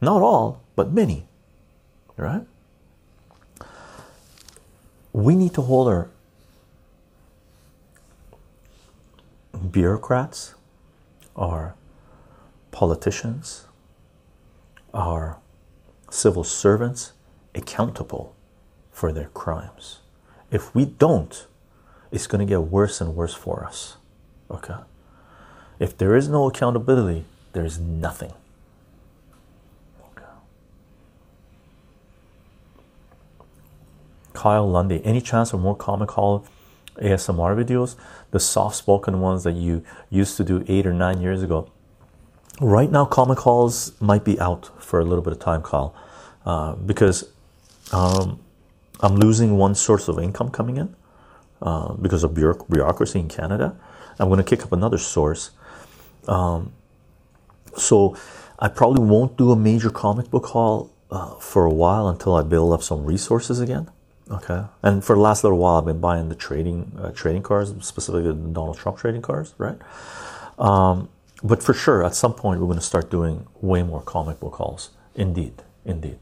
[0.00, 1.26] Not all, but many.
[2.16, 2.46] Right?
[5.12, 6.10] We need to hold our
[9.70, 10.54] bureaucrats,
[11.34, 11.74] our
[12.70, 13.66] politicians,
[14.92, 15.38] our
[16.10, 17.12] civil servants
[17.54, 18.34] accountable
[18.92, 20.00] for their crimes.
[20.50, 21.46] If we don't,
[22.10, 23.96] it's going to get worse and worse for us.
[24.50, 24.76] Okay?
[25.78, 28.32] If there is no accountability, there is nothing.
[30.12, 30.26] Okay.
[34.32, 36.46] Kyle Lundy, any chance of more Comic Haul
[36.96, 37.96] ASMR videos?
[38.30, 41.70] The soft spoken ones that you used to do eight or nine years ago.
[42.60, 45.94] Right now, Comic Hauls might be out for a little bit of time, Kyle,
[46.46, 47.28] uh, because
[47.92, 48.40] um,
[49.00, 50.96] I'm losing one source of income coming in
[51.62, 53.76] uh, because of bureaucracy in Canada.
[54.18, 55.50] I'm going to kick up another source.
[56.26, 56.72] Um,
[57.76, 58.16] so
[58.58, 62.42] I probably won't do a major comic book haul uh, for a while until I
[62.42, 63.90] build up some resources again.
[64.28, 67.72] Okay, and for the last little while, I've been buying the trading uh, trading cards,
[67.86, 69.78] specifically the Donald Trump trading cards, right?
[70.58, 71.08] Um,
[71.44, 74.54] but for sure, at some point, we're going to start doing way more comic book
[74.54, 74.90] hauls.
[75.14, 76.18] Indeed, indeed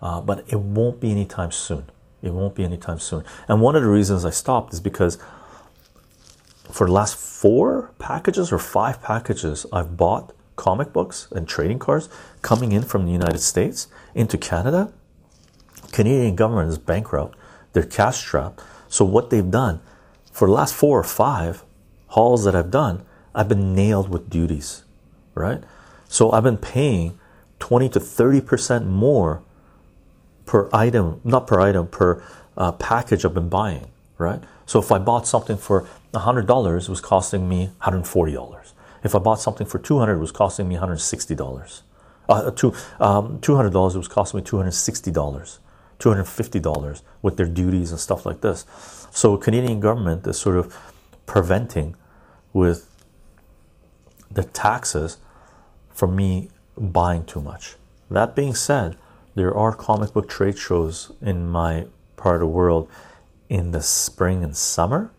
[0.00, 1.84] uh, but it won't be anytime soon.
[2.22, 3.24] It won't be anytime soon.
[3.46, 5.18] And one of the reasons I stopped is because
[6.70, 12.08] for the last four packages or five packages, I've bought comic books and trading cards
[12.42, 14.92] coming in from the United States into Canada.
[15.92, 17.38] Canadian government is bankrupt.
[17.72, 18.60] They're cash strapped.
[18.88, 19.80] So what they've done
[20.32, 21.64] for the last four or five
[22.08, 23.04] hauls that I've done,
[23.34, 24.84] I've been nailed with duties,
[25.34, 25.62] right?
[26.08, 27.18] So I've been paying
[27.60, 29.42] 20 to 30 percent more
[30.48, 32.24] per item, not per item, per
[32.56, 34.42] uh, package I've been buying, right?
[34.64, 38.72] So if I bought something for $100, it was costing me $140.
[39.04, 41.82] If I bought something for 200 it was costing me $160.
[42.30, 45.58] Uh, two, um, $200, it was costing me $260,
[45.98, 48.64] $250 with their duties and stuff like this.
[49.10, 50.74] So Canadian government is sort of
[51.26, 51.94] preventing
[52.54, 52.90] with
[54.30, 55.18] the taxes
[55.94, 57.76] from me buying too much.
[58.10, 58.96] That being said,
[59.38, 61.86] there are comic book trade shows in my
[62.16, 62.90] part of the world
[63.48, 65.12] in the spring and summer.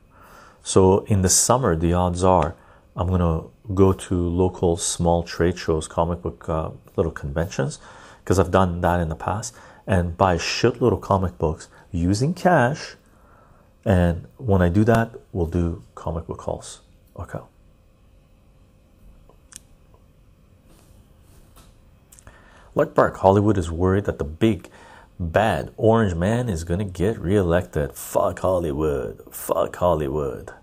[0.61, 2.53] So in the summer, the odds are
[2.97, 3.43] I'm gonna
[3.73, 7.79] go to local small trade shows, comic book uh, little conventions,
[8.21, 9.55] because I've done that in the past,
[9.87, 12.97] and buy shitload of comic books using cash.
[13.85, 16.81] And when I do that, we'll do comic book hauls.
[17.17, 17.39] Okay.
[22.79, 24.69] Lark Park, Hollywood is worried that the big
[25.19, 27.91] bad orange man is gonna get reelected.
[27.91, 29.21] Fuck Hollywood.
[29.31, 30.53] Fuck Hollywood.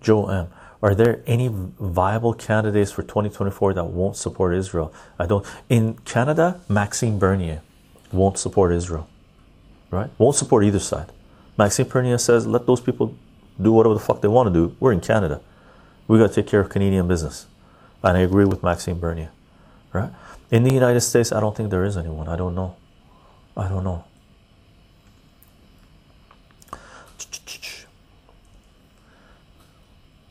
[0.00, 0.48] Joe M.
[0.82, 4.92] Are there any viable candidates for 2024 that won't support Israel?
[5.20, 5.46] I don't.
[5.68, 7.62] In Canada, Maxime Bernier
[8.10, 9.08] won't support Israel,
[9.92, 10.10] right?
[10.18, 11.12] Won't support either side.
[11.56, 13.14] Maxime Bernier says, let those people
[13.60, 14.76] do whatever the fuck they want to do.
[14.80, 15.40] We're in Canada.
[16.08, 17.46] We got to take care of Canadian business.
[18.02, 19.30] And I agree with Maxime Bernier,
[19.92, 20.10] right?
[20.52, 22.28] In the United States, I don't think there is anyone.
[22.28, 22.76] I don't know.
[23.56, 24.04] I don't know.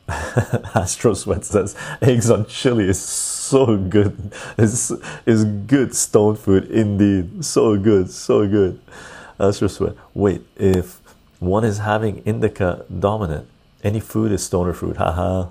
[0.74, 4.32] Astro Sweat says eggs on chili is so good.
[4.56, 4.92] Is
[5.26, 7.44] is good stone food indeed.
[7.44, 8.80] So good, so good.
[9.40, 9.96] Astro Sweat.
[10.14, 11.00] Wait, if
[11.40, 13.48] one is having indica dominant,
[13.82, 14.98] any food is stoner food.
[14.98, 15.48] Haha.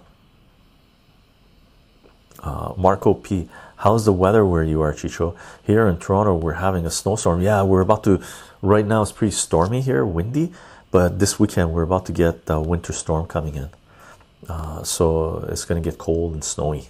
[2.42, 3.50] Uh, Marco P.
[3.82, 5.36] How's the weather where you are, Chycho?
[5.64, 7.42] Here in Toronto, we're having a snowstorm.
[7.42, 8.22] Yeah, we're about to.
[8.62, 10.54] Right now, it's pretty stormy here, windy.
[10.92, 13.70] But this weekend, we're about to get a winter storm coming in.
[14.48, 16.90] Uh, so it's going to get cold and snowy.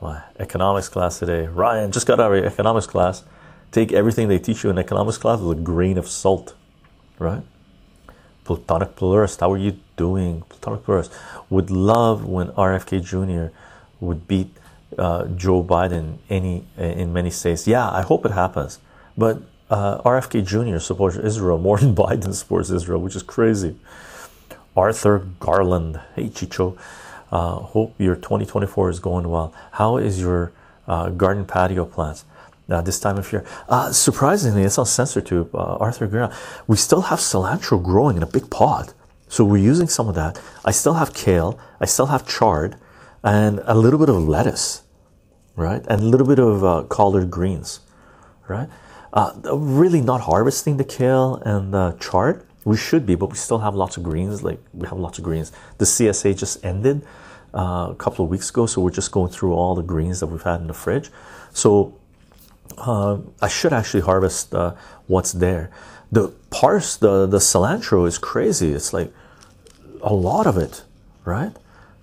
[0.00, 1.48] My economics class today.
[1.48, 3.24] Ryan just got out of economics class.
[3.72, 6.54] Take everything they teach you in economics class with a grain of salt,
[7.18, 7.42] right?
[8.44, 10.42] Platonic pluralist, how are you doing?
[10.48, 11.12] Platonic pluralist
[11.50, 13.52] would love when RFK Jr.
[14.00, 14.56] would beat
[14.98, 17.66] uh, Joe Biden any in many states.
[17.66, 18.78] Yeah, I hope it happens.
[19.16, 20.78] But uh, RFK Jr.
[20.78, 23.76] supports Israel more than Biden supports Israel, which is crazy.
[24.76, 26.76] Arthur Garland, hey Chycho,
[27.30, 29.54] uh, hope your 2024 is going well.
[29.72, 30.52] How is your
[30.86, 32.24] uh, garden patio plants?
[32.70, 35.48] Uh, this time of year, uh, surprisingly, it's on CensorTube.
[35.52, 36.32] Arthur Garland,
[36.66, 38.94] we still have cilantro growing in a big pot,
[39.28, 40.40] so we're using some of that.
[40.64, 42.76] I still have kale, I still have chard,
[43.24, 44.82] and a little bit of lettuce,
[45.56, 45.84] right?
[45.88, 47.80] And a little bit of uh, collard greens,
[48.48, 48.68] right?
[49.12, 52.46] Uh, really not harvesting the kale and the chard.
[52.64, 54.42] We should be, but we still have lots of greens.
[54.42, 55.52] Like we have lots of greens.
[55.78, 57.04] The CSA just ended
[57.54, 60.28] uh, a couple of weeks ago, so we're just going through all the greens that
[60.28, 61.10] we've had in the fridge.
[61.52, 61.98] So
[62.78, 64.74] uh, I should actually harvest uh,
[65.06, 65.70] what's there.
[66.10, 68.72] The parse, the the cilantro is crazy.
[68.72, 69.12] It's like
[70.02, 70.84] a lot of it,
[71.24, 71.54] right?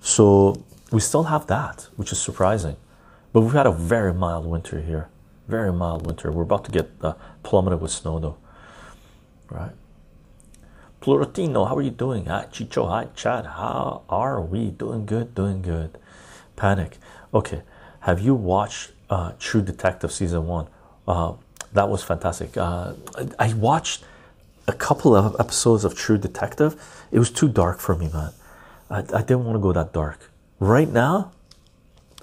[0.01, 2.77] So we still have that, which is surprising.
[3.31, 5.09] But we've had a very mild winter here.
[5.47, 6.31] Very mild winter.
[6.31, 7.13] We're about to get uh,
[7.43, 8.37] plummeted with snow, though.
[9.49, 9.71] Right?
[11.01, 12.25] Pluratino, how are you doing?
[12.25, 12.87] Hi, Chycho.
[12.87, 13.45] Hi, Chad.
[13.45, 14.71] How are we?
[14.71, 15.33] Doing good.
[15.33, 15.97] Doing good.
[16.55, 16.97] Panic.
[17.33, 17.61] Okay.
[18.01, 20.67] Have you watched uh, True Detective season one?
[21.07, 21.33] Uh,
[21.73, 22.57] that was fantastic.
[22.57, 22.93] Uh,
[23.37, 24.03] I watched
[24.67, 26.75] a couple of episodes of True Detective.
[27.11, 28.31] It was too dark for me, man.
[28.89, 30.28] I, I didn't want to go that dark.
[30.59, 31.31] Right now,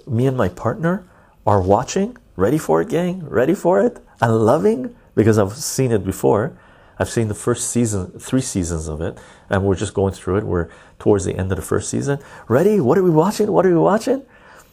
[0.06, 1.08] me and my partner
[1.46, 2.18] are watching.
[2.36, 3.26] Ready for it, gang?
[3.26, 3.98] Ready for it?
[4.20, 6.58] And loving because I've seen it before.
[6.98, 9.18] I've seen the first season, three seasons of it,
[9.48, 10.44] and we're just going through it.
[10.44, 10.68] We're
[10.98, 12.18] towards the end of the first season.
[12.48, 12.78] Ready?
[12.80, 13.50] What are we watching?
[13.52, 14.22] What are we watching?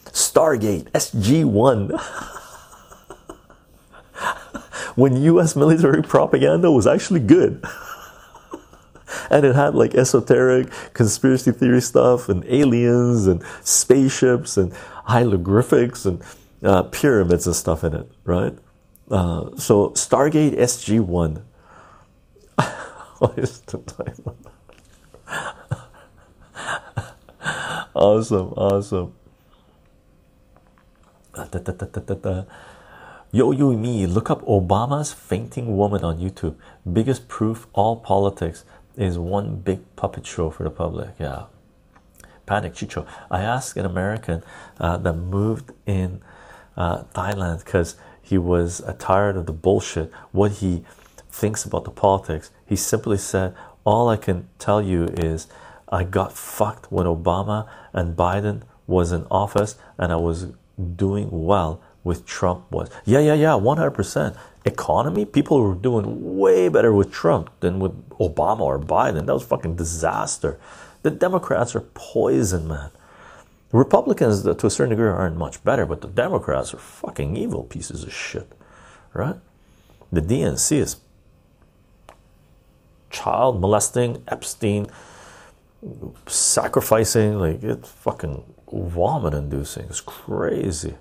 [0.06, 1.90] Stargate SG 1.
[4.95, 7.64] when US military propaganda was actually good.
[9.34, 14.72] and it had like esoteric conspiracy theory stuff and aliens and spaceships and
[15.05, 16.22] hieroglyphics and
[16.64, 18.55] uh, pyramids and stuff in it, right?
[19.10, 21.43] Uh, so Stargate SG 1
[23.18, 24.15] what is the time?
[27.95, 29.14] awesome, awesome.
[31.34, 32.43] Da, da, da.
[33.31, 36.55] Yo, you, me, look up Obama's fainting woman on YouTube.
[36.91, 38.64] Biggest proof all politics
[38.95, 41.10] is one big puppet show for the public.
[41.20, 41.45] Yeah.
[42.45, 43.07] Panic Chycho.
[43.32, 44.44] I asked an American
[44.80, 46.22] uh, that moved in
[46.76, 50.84] uh, Thailand because he was uh, tired of the bullshit, what he
[51.30, 52.52] thinks about the politics.
[52.65, 55.48] He simply said, All I can tell you is
[55.90, 60.48] I got fucked when Obama and Biden was in office and I was
[60.95, 62.89] doing well with Trump was.
[63.05, 65.25] Yeah yeah yeah 100% economy?
[65.25, 69.25] People were doing way better with Trump than with Obama or Biden.
[69.25, 70.59] That was fucking disaster.
[71.03, 72.91] The Democrats are poison man.
[73.71, 78.03] Republicans to a certain degree aren't much better but the Democrats are fucking evil pieces
[78.03, 78.51] of shit
[79.13, 79.35] right?
[80.11, 80.97] The DNC is
[83.09, 84.88] child molesting Epstein
[86.27, 90.95] sacrificing like it's fucking vomit inducing it's crazy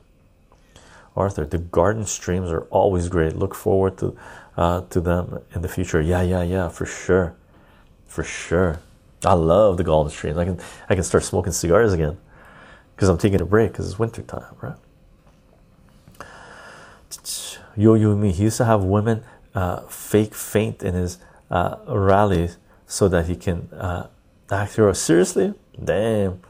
[1.16, 3.36] arthur the garden streams are always great.
[3.36, 4.16] Look forward to
[4.56, 6.00] uh, to them in the future.
[6.00, 7.34] Yeah yeah yeah for sure.
[8.06, 8.80] For sure.
[9.24, 10.38] I love the garden streams.
[10.38, 12.18] I can i can start smoking cigars again
[12.94, 14.76] because i'm taking a break because it's winter time right?
[17.76, 18.32] Yo yo me.
[18.32, 19.24] He used to have women
[19.54, 21.18] uh, fake faint in his
[21.50, 24.08] uh, rallies so that he can uh,
[24.50, 24.92] act hero.
[24.92, 25.54] Seriously?
[25.82, 26.40] Damn.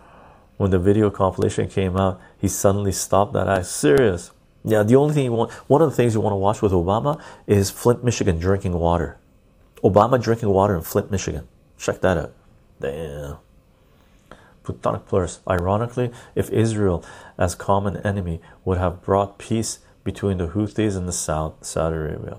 [0.56, 3.66] When the video compilation came out, he suddenly stopped that act.
[3.66, 4.30] Serious.
[4.64, 6.72] Yeah, the only thing you want, one of the things you want to watch with
[6.72, 9.18] Obama is Flint, Michigan drinking water.
[9.82, 11.48] Obama drinking water in Flint, Michigan.
[11.78, 12.32] Check that out.
[12.80, 13.38] Damn.
[14.62, 15.40] Plutonic Plus.
[15.48, 17.04] Ironically, if Israel,
[17.36, 22.38] as common enemy, would have brought peace between the Houthis and the South, Saudi Arabia.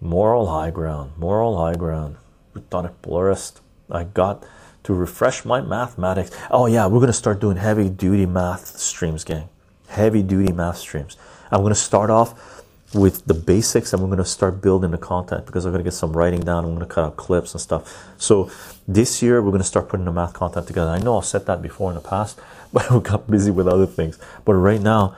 [0.00, 1.12] Moral high ground.
[1.16, 2.16] Moral high ground.
[2.52, 3.60] Platonic pluralist.
[3.88, 4.44] I got
[4.82, 6.32] to refresh my mathematics.
[6.50, 9.48] Oh yeah, we're gonna start doing heavy duty math streams, gang.
[9.92, 11.16] Heavy duty math streams.
[11.50, 12.62] I'm gonna start off
[12.94, 16.16] with the basics and we're gonna start building the content because I'm gonna get some
[16.16, 16.64] writing down.
[16.64, 18.10] I'm gonna cut out clips and stuff.
[18.16, 18.50] So
[18.88, 20.90] this year we're gonna start putting the math content together.
[20.90, 22.40] I know I've said that before in the past,
[22.72, 24.18] but we got busy with other things.
[24.46, 25.14] But right now,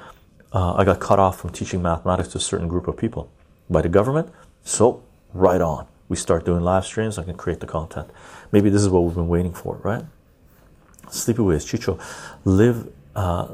[0.52, 3.30] uh, I got cut off from teaching mathematics to a certain group of people
[3.70, 4.28] by the government.
[4.64, 8.08] So right on we start doing live streams, I can create the content.
[8.52, 10.04] Maybe this is what we've been waiting for, right?
[11.06, 11.98] Sleepyways, Chycho,
[12.44, 12.92] live.
[13.14, 13.46] Uh,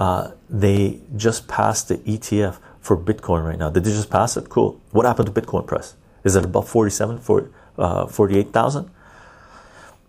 [0.00, 3.68] uh, they just passed the ETF for Bitcoin right now.
[3.68, 4.48] Did they just pass it?
[4.48, 4.80] Cool.
[4.92, 5.94] What happened to Bitcoin price?
[6.24, 8.90] Is it above 47, for, uh, 48,000?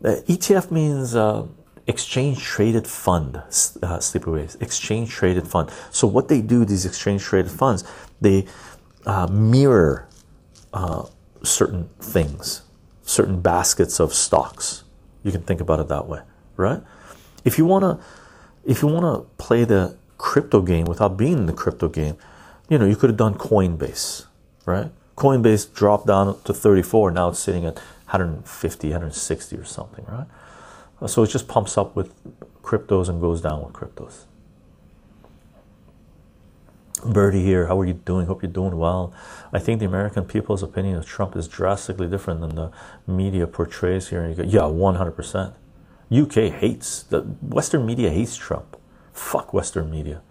[0.04, 1.46] Uh, ETF means uh,
[1.88, 5.70] exchange traded fund, uh, Sleepyways, exchange traded fund.
[5.92, 7.84] So what they do, these exchange traded funds,
[8.22, 8.46] they
[9.06, 10.08] uh, mirror
[10.74, 11.06] uh,
[11.44, 12.62] certain things,
[13.04, 14.86] certain baskets of stocks.
[15.24, 16.22] You can think about it that way,
[16.56, 16.82] right?
[17.44, 18.06] If you want to,
[18.66, 22.18] if you want to play the crypto game without being in the crypto game,
[22.70, 24.26] you know, you could have done Coinbase,
[24.66, 24.92] right?
[25.18, 30.28] Coinbase dropped down to 34, now it's sitting at 150, 160 or something, right?
[31.08, 32.14] So it just pumps up with
[32.62, 34.26] cryptos and goes down with cryptos.
[37.04, 38.28] Birdie here, how are you doing?
[38.28, 39.12] Hope you're doing well.
[39.52, 42.72] I think the American people's opinion of Trump is drastically different than the
[43.08, 44.22] media portrays here.
[44.22, 45.54] And you go, yeah, 100%.
[46.12, 48.78] UK hates, the Western media hates Trump.
[49.14, 50.22] Fuck Western media.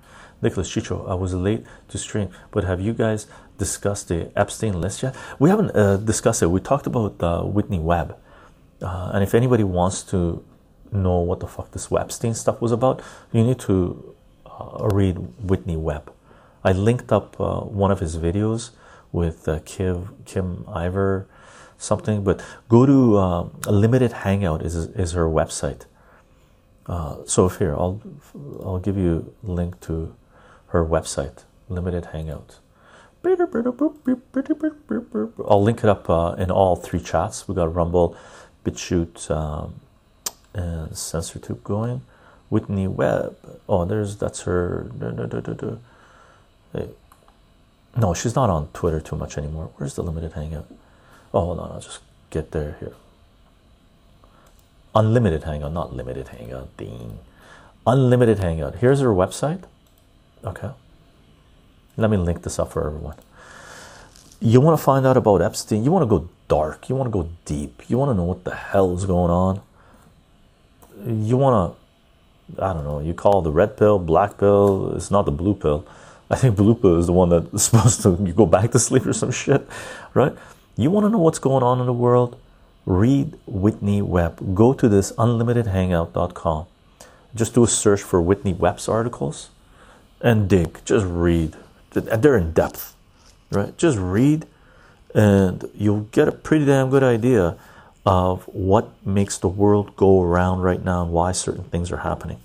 [0.43, 3.27] Nicholas Chycho, I was late to stream, but have you guys
[3.59, 5.15] discussed the Epstein list yet?
[5.39, 6.47] We haven't uh, discussed it.
[6.47, 8.17] We talked about uh, Whitney Webb.
[8.81, 10.43] Uh, and if anybody wants to
[10.93, 13.03] know what the fuck this Epstein stuff was about,
[13.33, 14.15] you need to
[14.47, 16.13] uh, read Whitney Webb.
[16.65, 18.71] I linked up uh, one of his videos
[19.13, 21.27] with uh, Kim Kim Ivor
[21.81, 25.87] something, but go to uh, Limited Hangout is is her website.
[26.87, 28.01] Uh, so here I'll
[28.65, 30.15] I'll give you a link to
[30.69, 32.59] her website, Limited Hangout.
[35.47, 37.47] I'll link it up uh, in all three chats.
[37.47, 38.17] We got Rumble,
[38.65, 39.75] BitChute, um,
[40.55, 42.03] and CensorTube going.
[42.49, 43.37] Whitney Webb.
[43.69, 44.91] Oh, there's that's her.
[47.97, 49.71] No, she's not on Twitter too much anymore.
[49.77, 50.67] Where's the limited hangout?
[51.33, 52.01] Oh, hold on, I'll just
[52.31, 52.95] get there here.
[54.95, 56.77] Unlimited hangout, not limited hangout.
[56.77, 57.19] Dean.
[57.87, 58.77] Unlimited hangout.
[58.77, 59.63] Here's her website.
[60.45, 60.71] Okay.
[61.97, 63.17] Let me link this up for everyone.
[64.41, 65.85] You want to find out about Epstein?
[65.85, 66.89] You want to go dark?
[66.89, 67.83] You want to go deep?
[67.89, 69.61] You want to know what the hell is going on?
[71.07, 71.77] You want
[72.57, 75.55] to, I don't know, you call the red pill, black pill, it's not the blue
[75.55, 75.87] pill
[76.31, 78.79] I think blue pill is the one that is supposed to you go back to
[78.79, 79.69] sleep or some shit,
[80.15, 80.35] right?
[80.81, 82.37] You want to know what's going on in the world?
[82.87, 84.55] read Whitney Webb.
[84.55, 86.67] Go to this unlimitedhangout.com.
[87.35, 89.51] Just do a search for Whitney Webb's articles
[90.21, 90.81] and dig.
[90.85, 91.57] Just read.
[91.93, 92.95] They're in depth,
[93.51, 93.77] right?
[93.77, 94.47] Just read
[95.15, 97.57] and you'll get a pretty damn good idea
[98.07, 102.41] of what makes the world go around right now and why certain things are happening.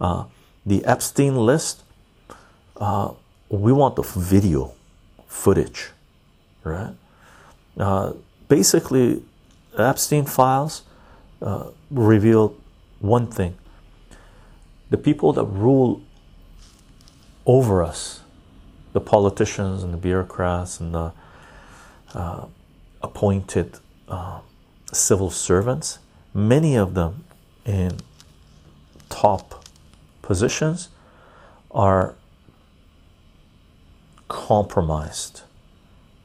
[0.00, 0.24] Uh,
[0.64, 1.82] the Epstein list,
[2.76, 3.12] uh,
[3.48, 4.74] we want the video
[5.26, 5.90] footage,
[6.64, 6.94] right?
[7.76, 8.12] Uh,
[8.48, 9.22] basically,
[9.76, 10.82] Epstein files
[11.40, 11.68] uh,
[13.00, 13.56] one thing
[14.90, 16.02] the people that rule
[17.46, 18.20] over us,
[18.92, 21.12] the politicians and the bureaucrats and the
[22.14, 22.44] uh,
[23.00, 24.40] appointed uh,
[24.92, 25.98] civil servants,
[26.34, 27.24] many of them
[27.64, 27.96] in
[29.08, 29.64] top
[30.20, 30.90] positions,
[31.70, 32.14] are
[34.28, 35.42] compromised.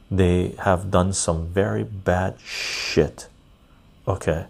[0.09, 3.27] They have done some very bad shit.
[4.07, 4.45] Okay.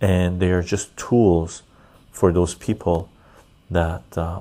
[0.00, 1.62] And they are just tools
[2.10, 3.10] for those people
[3.70, 4.40] that uh,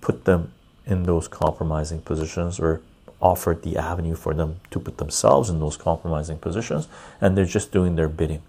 [0.00, 0.52] put them
[0.86, 2.80] in those compromising positions or
[3.20, 6.88] offered the avenue for them to put themselves in those compromising positions
[7.20, 8.42] and they're just doing their bidding.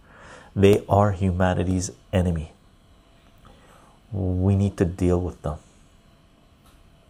[0.55, 2.51] They are humanity's enemy.
[4.11, 5.57] We need to deal with them.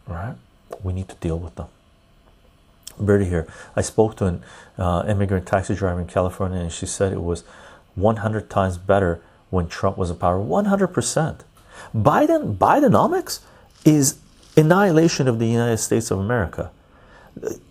[0.07, 0.35] Right?
[0.81, 1.67] We need to deal with them.
[2.99, 3.47] Birdie here.
[3.75, 4.43] I spoke to an
[4.77, 7.43] uh, immigrant taxi driver in California, and she said it was
[7.95, 10.37] 100 times better when Trump was in power.
[10.37, 11.41] 100%.
[11.95, 13.39] Biden, Bidenomics
[13.85, 14.17] is
[14.55, 16.71] annihilation of the United States of America.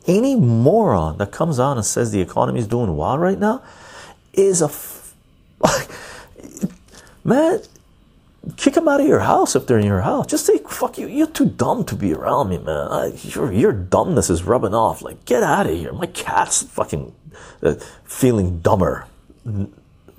[0.07, 3.62] Any moron that comes out and says the economy is doing well right now
[4.32, 4.70] is a
[7.24, 7.61] man.
[8.56, 10.27] Kick them out of your house if they're in your house.
[10.27, 11.06] Just say, "Fuck you!
[11.06, 12.89] You're too dumb to be around me, man.
[12.90, 15.01] I, your your dumbness is rubbing off.
[15.01, 15.93] Like, get out of here.
[15.93, 17.14] My cat's fucking
[17.62, 17.74] uh,
[18.05, 19.06] feeling dumber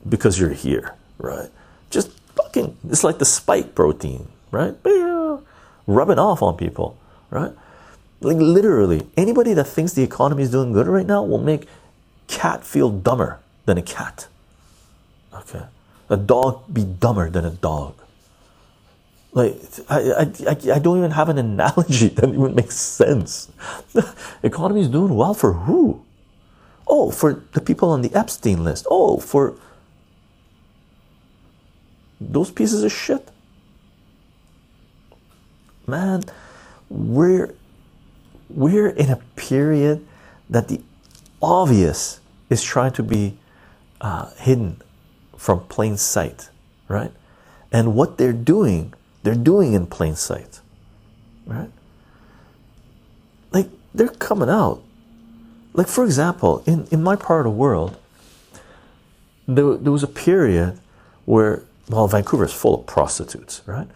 [0.08, 1.50] because you're here, right?
[1.90, 2.78] Just fucking.
[2.90, 4.76] It's like the spike protein, right?
[5.86, 6.98] Rubbing off on people,
[7.30, 7.52] right?
[8.22, 11.68] Like literally, anybody that thinks the economy is doing good right now will make
[12.30, 14.28] cat feel dumber than a cat.
[15.34, 15.64] Okay,
[16.10, 17.96] a dog be dumber than a dog.
[19.34, 20.00] Like I,
[20.48, 23.52] I, I don't even have an analogy that even makes sense.
[24.44, 26.04] Economy is doing well for who?
[26.88, 28.86] Oh, for the people on the Epstein list.
[28.90, 29.56] Oh, for
[32.20, 33.30] those pieces of shit.
[35.88, 36.24] Man,
[36.90, 37.54] we're
[38.50, 40.06] we're in a period
[40.50, 40.82] that the
[41.42, 42.20] obvious
[42.50, 43.38] is trying to be
[44.00, 44.82] uh, hidden
[45.38, 46.50] from plain sight,
[46.88, 47.12] right?
[47.72, 48.94] And what they're doing,
[49.24, 50.60] they're doing in plain sight,
[51.46, 51.70] right?
[53.52, 54.82] Like they're coming out.
[55.74, 57.98] Like, for example, in, in my part of the world,
[59.48, 60.80] there, there was a period
[61.26, 63.88] where, well, Vancouver is full of prostitutes, right?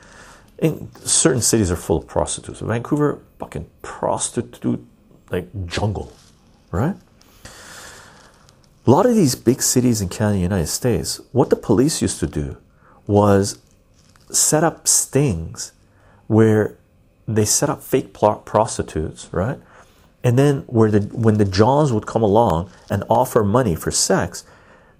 [0.59, 2.59] in certain cities are full of prostitutes.
[2.61, 4.83] Vancouver, fucking prostitute
[5.29, 6.11] like jungle,
[6.71, 6.95] right?
[8.85, 12.27] A lot of these big cities in Canada, United States, what the police used to
[12.27, 12.57] do
[13.05, 13.59] was
[14.31, 15.71] set up stings
[16.27, 16.77] where
[17.27, 19.59] they set up fake prostitutes, right?
[20.23, 24.43] And then where the when the Johns would come along and offer money for sex,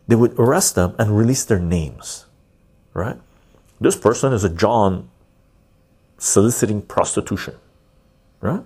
[0.08, 2.26] they would arrest them and release their names,
[2.94, 3.18] right?
[3.80, 5.10] This person is a John
[6.18, 7.56] soliciting prostitution,
[8.42, 8.64] right?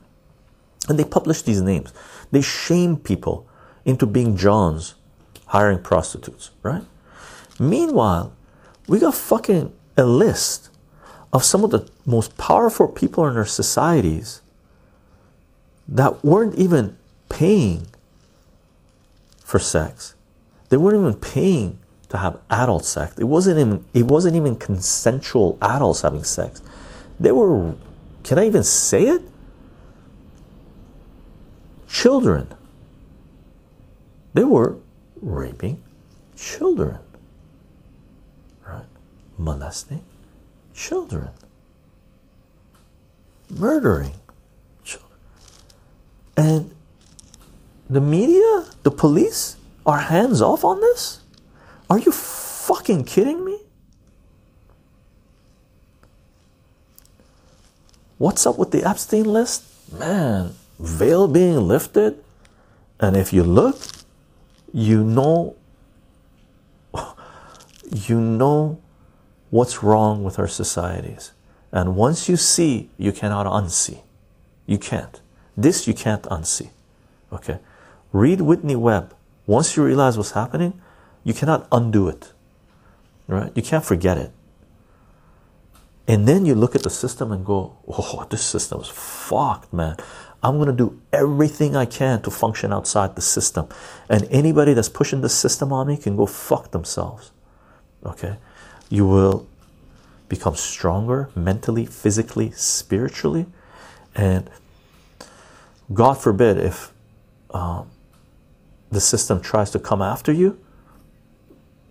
[0.88, 1.93] And they publish these names.
[2.31, 3.47] They shame people
[3.85, 4.95] into being Johns
[5.47, 6.83] hiring prostitutes, right?
[7.59, 8.33] Meanwhile,
[8.88, 10.69] we got fucking a list
[11.32, 14.41] of some of the most powerful people in our societies
[15.88, 16.98] that weren't even
[17.30, 17.88] paying
[19.40, 20.15] for sex.
[20.69, 21.80] They weren't even paying
[22.10, 23.18] to have adult sex.
[23.18, 26.61] It wasn't even it wasn't even consensual adults having sex.
[27.19, 27.76] They were,
[28.23, 29.22] can I even say it?
[31.88, 32.48] Children.
[34.34, 34.78] They were
[35.22, 35.84] raping
[36.36, 36.99] children?
[39.41, 40.03] Molesting
[40.76, 41.30] children,
[43.49, 44.13] murdering
[44.84, 45.18] children.
[46.38, 46.76] And
[47.89, 51.22] the media, the police are hands off on this?
[51.89, 53.57] Are you fucking kidding me?
[58.19, 59.63] What's up with the Epstein list?
[59.91, 62.23] Man, veil being lifted.
[62.99, 63.81] And if you look,
[64.72, 65.55] you know
[67.91, 68.80] you know
[69.52, 71.32] what's wrong with our societies.
[71.72, 74.02] And once you see, you cannot unsee.
[74.65, 75.22] You can't.
[75.56, 76.69] This you can't unsee.
[77.32, 77.60] Okay.
[78.11, 79.14] Read Whitney Webb.
[79.45, 80.82] Once you realize what's happening,
[81.23, 82.32] you cannot undo it.
[83.28, 83.52] right?
[83.56, 84.32] You can't forget it.
[86.07, 89.95] And then you look at the system and go, oh, this system is fucked, man.
[90.44, 93.68] I'm going to do everything I can to function outside the system.
[94.10, 97.32] And anybody that's pushing the system on me can go fuck themselves.
[98.06, 98.38] Okay?
[98.91, 99.47] You will
[100.30, 103.47] become stronger mentally, physically, spiritually.
[104.13, 104.49] And
[105.93, 106.93] God forbid if
[107.51, 107.89] um,
[108.91, 110.59] the system tries to come after you,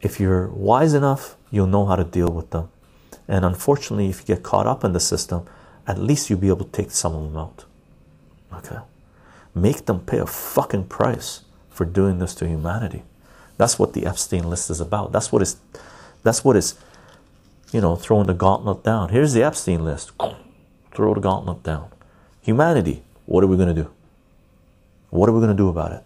[0.01, 2.69] if you're wise enough, you'll know how to deal with them.
[3.27, 5.47] And unfortunately, if you get caught up in the system,
[5.87, 7.65] at least you'll be able to take some of them out.
[8.53, 8.79] Okay.
[9.55, 13.05] Make them pay a fucking price for doing this to humanity.
[13.57, 15.13] That's what the Epstein list is about.
[15.13, 15.57] That's what is
[16.23, 16.75] that's what is
[17.73, 19.11] you know throwing the gauntlet down.
[19.11, 20.13] Here's the Epstein list.
[20.93, 21.91] Throw the gauntlet down.
[22.43, 23.91] Humanity, what are we gonna do?
[25.11, 26.03] What are we gonna do about it?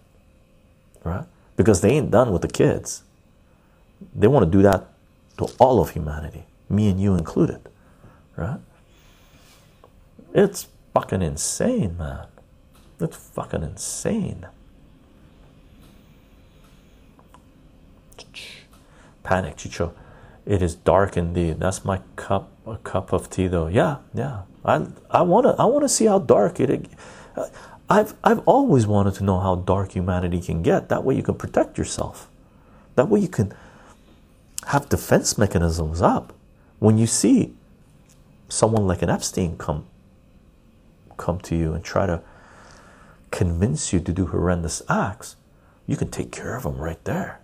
[1.03, 1.25] Right?
[1.57, 3.03] Because they ain't done with the kids.
[4.15, 4.89] They want to do that
[5.39, 7.61] to all of humanity, me and you included.
[8.37, 8.61] Right?
[10.35, 12.27] It's fucking insane, man.
[12.99, 14.47] That's fucking insane.
[19.23, 19.95] Panic, Chycho.
[20.47, 21.61] It is dark indeed.
[21.61, 23.67] That's my cup, a cup of tea, though.
[23.67, 24.43] Yeah, yeah.
[24.65, 26.87] I, I wanna, I wanna see how dark it.
[27.89, 30.89] I've, I've always wanted to know how dark humanity can get.
[30.89, 32.29] That way, you can protect yourself.
[32.95, 33.55] That way, you can
[34.67, 36.35] have defense mechanisms up.
[36.79, 37.55] When you see
[38.49, 39.87] someone like an Epstein come,
[41.17, 42.23] come to you and try to
[43.31, 45.37] convince you to do horrendous acts,
[45.87, 47.41] you can take care of him right there.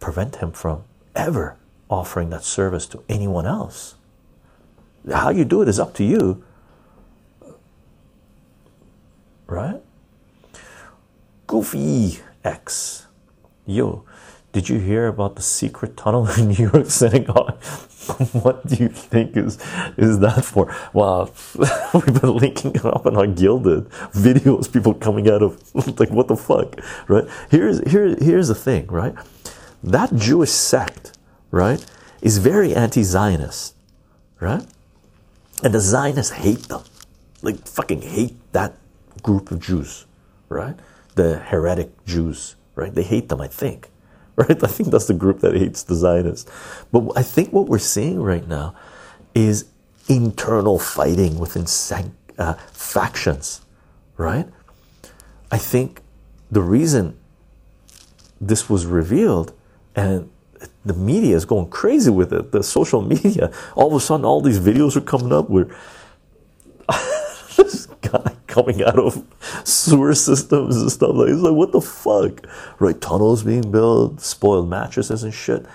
[0.00, 0.84] Prevent him from
[1.14, 1.56] ever
[1.90, 3.94] offering that service to anyone else.
[5.12, 6.44] How you do it is up to you,
[9.46, 9.80] right?
[11.46, 13.06] Goofy X,
[13.66, 14.04] yo,
[14.52, 17.62] did you hear about the secret tunnel in New York Synagogue?
[18.32, 19.58] what do you think is
[19.98, 20.74] is that for?
[20.92, 21.32] Well,
[21.94, 25.60] we've been linking it up in our Guilded videos, people coming out of
[26.00, 27.24] like what the fuck, right?
[27.50, 29.14] Here's here here's the thing, right?
[29.82, 31.18] That Jewish sect,
[31.50, 31.84] right,
[32.22, 33.74] is very anti-Zionist,
[34.40, 34.66] right?
[35.62, 36.82] And the Zionists hate them,
[37.42, 38.76] like fucking hate that
[39.22, 40.06] group of Jews,
[40.48, 40.76] right?
[41.14, 42.94] The heretic Jews, right?
[42.94, 43.90] They hate them, I think
[44.36, 44.62] right?
[44.62, 46.50] I think that's the group that hates the Zionists.
[46.92, 48.74] But I think what we're seeing right now
[49.34, 49.66] is
[50.08, 51.66] internal fighting within
[52.38, 53.62] uh, factions,
[54.18, 54.46] right?
[55.50, 56.02] I think
[56.50, 57.16] the reason
[58.40, 59.54] this was revealed
[59.94, 60.30] and
[60.84, 64.40] the media is going crazy with it, the social media, all of a sudden, all
[64.40, 65.68] these videos are coming up where
[67.56, 69.24] this guy coming out of
[69.64, 72.46] sewer systems and stuff like it's like what the fuck?
[72.78, 75.66] Right tunnels being built spoiled mattresses and shit.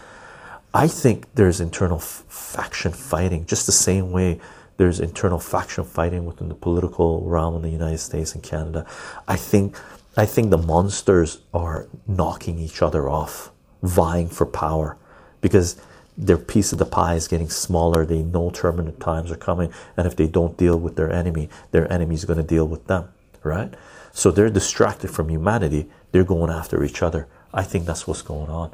[0.73, 4.39] I think there's internal faction fighting just the same way
[4.77, 8.85] there's internal faction fighting within the political realm in the united states and canada.
[9.27, 9.77] I think
[10.17, 13.50] i think the monsters are knocking each other off
[13.81, 14.97] vying for power
[15.41, 15.79] because
[16.17, 18.05] their piece of the pie is getting smaller.
[18.05, 21.91] They know turbulent times are coming, and if they don't deal with their enemy, their
[21.91, 23.09] enemy is going to deal with them,
[23.43, 23.73] right?
[24.11, 25.89] So they're distracted from humanity.
[26.11, 27.27] They're going after each other.
[27.53, 28.71] I think that's what's going on.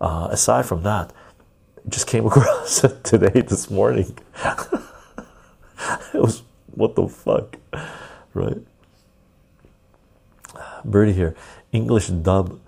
[0.00, 1.12] Uh, aside from that,
[1.88, 4.18] just came across it today, this morning.
[6.14, 6.42] it was
[6.72, 7.56] what the fuck,
[8.34, 8.58] right?
[10.84, 11.34] Birdie here,
[11.72, 12.58] English dub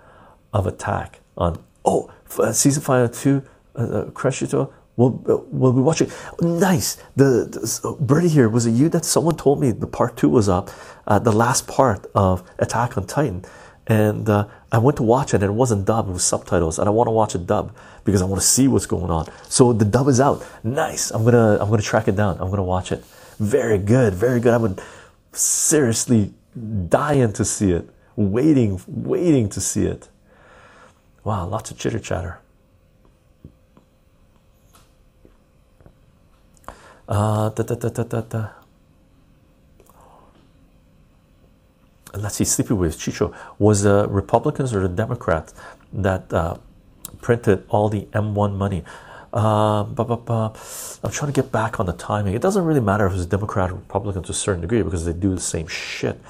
[0.53, 2.11] of attack on oh
[2.53, 3.43] season final two
[3.77, 6.11] uh, Crescito will uh, will be watching.
[6.41, 6.97] Nice.
[7.17, 10.49] The, the Birdie here was it you that someone told me the part two was
[10.49, 10.71] up,
[11.07, 13.45] uh, the last part of Attack on Titan,
[13.87, 16.09] and uh, I went to watch it and it wasn't dubbed.
[16.09, 18.69] it was subtitles, and I want to watch a dub because I want to see
[18.69, 19.31] what's going on.
[19.49, 20.47] So the dub is out.
[20.63, 21.11] Nice.
[21.11, 22.39] I'm gonna I'm gonna track it down.
[22.41, 23.05] I'm gonna watch it.
[23.39, 24.15] Very good.
[24.15, 24.53] Very good.
[24.53, 24.81] I would
[25.33, 26.33] seriously
[26.89, 27.89] dying to see it.
[28.15, 30.09] Waiting, waiting to see it.
[31.25, 32.39] Wow, lots of chitter chatter.
[37.09, 37.89] Uh, da, da,
[38.25, 38.49] da,
[42.15, 45.55] Let's see, Sleepy Chycho was the Republicans or the Democrats
[45.93, 46.59] that uh,
[47.21, 48.85] printed all the M1 money.
[49.33, 50.53] Uh, bah, bah, bah.
[51.03, 52.35] I'm trying to get back on the timing.
[52.35, 55.07] It doesn't really matter if it's a Democrat or Republican to a certain degree because
[55.07, 56.21] they do the same shit.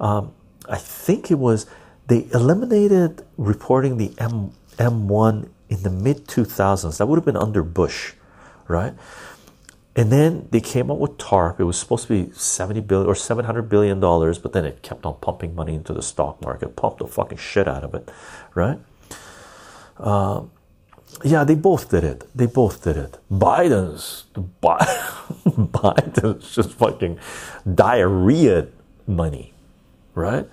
[0.00, 0.32] Um,
[0.68, 1.66] I think it was
[2.08, 6.98] they eliminated reporting the M M1 in the mid 2000s.
[6.98, 8.12] That would have been under Bush,
[8.68, 8.94] right?
[9.96, 11.58] And then they came up with TARP.
[11.60, 15.04] It was supposed to be 70 billion or 700 billion dollars, but then it kept
[15.06, 18.08] on pumping money into the stock market, pumped the fucking shit out of it,
[18.54, 18.78] right?
[19.98, 20.42] Uh,
[21.24, 22.24] Yeah, they both did it.
[22.34, 23.18] They both did it.
[23.32, 27.18] Biden's Biden's just fucking
[27.74, 28.68] diarrhea
[29.06, 29.52] money,
[30.14, 30.46] right?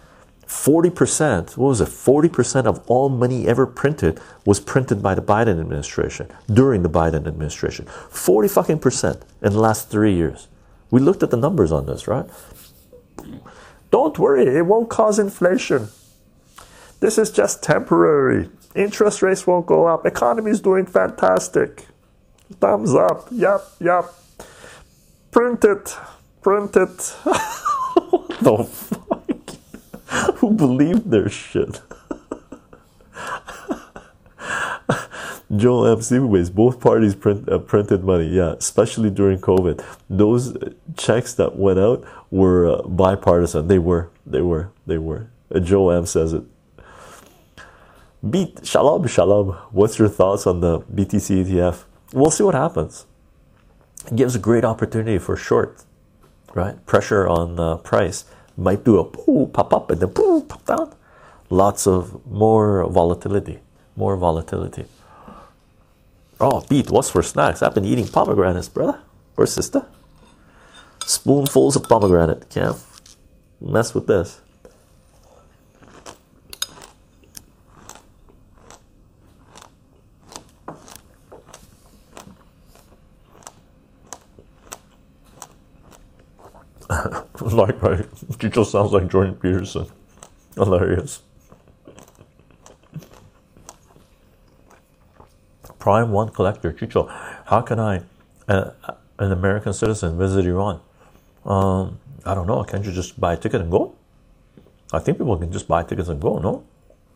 [0.48, 1.88] 40%, what was it?
[1.88, 7.28] 40% of all money ever printed was printed by the Biden administration during the Biden
[7.28, 7.86] administration.
[8.10, 10.48] 40 fucking percent in the last three years.
[10.92, 12.26] We looked at the numbers on this, right?
[13.90, 15.90] Don't worry, it won't cause inflation.
[17.00, 18.50] This is just temporary.
[18.76, 20.06] Interest rates won't go up.
[20.06, 21.88] Economy is doing fantastic.
[22.60, 23.28] Thumbs up.
[23.32, 24.14] Yep, yep.
[25.32, 25.98] Print it.
[26.42, 26.98] Print it.
[28.42, 28.70] the?
[30.36, 31.82] Who believed their shit?
[35.56, 39.84] Joel MC ways both parties print uh, printed money, yeah, especially during COVID.
[40.10, 40.58] Those
[40.98, 43.68] checks that went out were uh, bipartisan.
[43.68, 45.28] They were, they were, they were.
[45.54, 46.44] Uh, Joe M says it.
[48.28, 49.52] Beat shalom shalom.
[49.72, 51.84] What's your thoughts on the BTC ETF?
[52.14, 53.06] We'll see what happens.
[54.08, 55.84] It gives a great opportunity for short,
[56.54, 56.84] right?
[56.86, 58.26] Pressure on the price
[58.57, 60.94] might do a poo pop up and then poo pop down.
[61.49, 63.60] Lots of more volatility,
[63.95, 64.86] more volatility.
[66.40, 67.61] Oh, Pete, what's for snacks?
[67.61, 68.99] I've been eating pomegranates, brother
[69.38, 69.86] or sister.
[71.06, 72.49] Spoonfuls of pomegranate.
[72.49, 72.77] Can't
[73.61, 74.41] mess with this.
[87.42, 88.06] like right,
[88.40, 89.88] she just sounds like Jordan Peterson.
[90.56, 91.22] Hilarious.
[95.80, 97.08] Prime One collector, Chycho.
[97.46, 98.02] How can I,
[98.48, 98.72] uh,
[99.20, 100.80] an American citizen, visit Iran?
[101.46, 102.64] Um, I don't know.
[102.64, 103.94] Can't you just buy a ticket and go?
[104.92, 106.64] I think people can just buy tickets and go, no?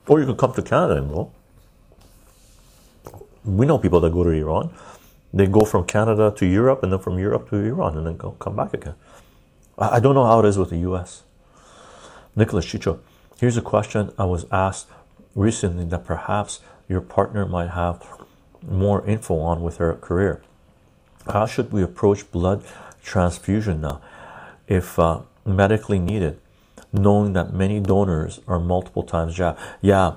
[0.07, 1.31] Or you can come to Canada and go.
[3.43, 4.71] We know people that go to Iran.
[5.33, 8.31] They go from Canada to Europe and then from Europe to Iran and then go,
[8.31, 8.95] come back again.
[9.79, 11.23] I don't know how it is with the US.
[12.35, 12.99] Nicholas Chycho,
[13.39, 14.87] here's a question I was asked
[15.35, 18.05] recently that perhaps your partner might have
[18.67, 20.41] more info on with her career.
[21.27, 22.63] How should we approach blood
[23.01, 24.01] transfusion now,
[24.67, 26.39] if uh, medically needed,
[26.91, 29.59] knowing that many donors are multiple times jabbed?
[29.81, 30.15] Yeah,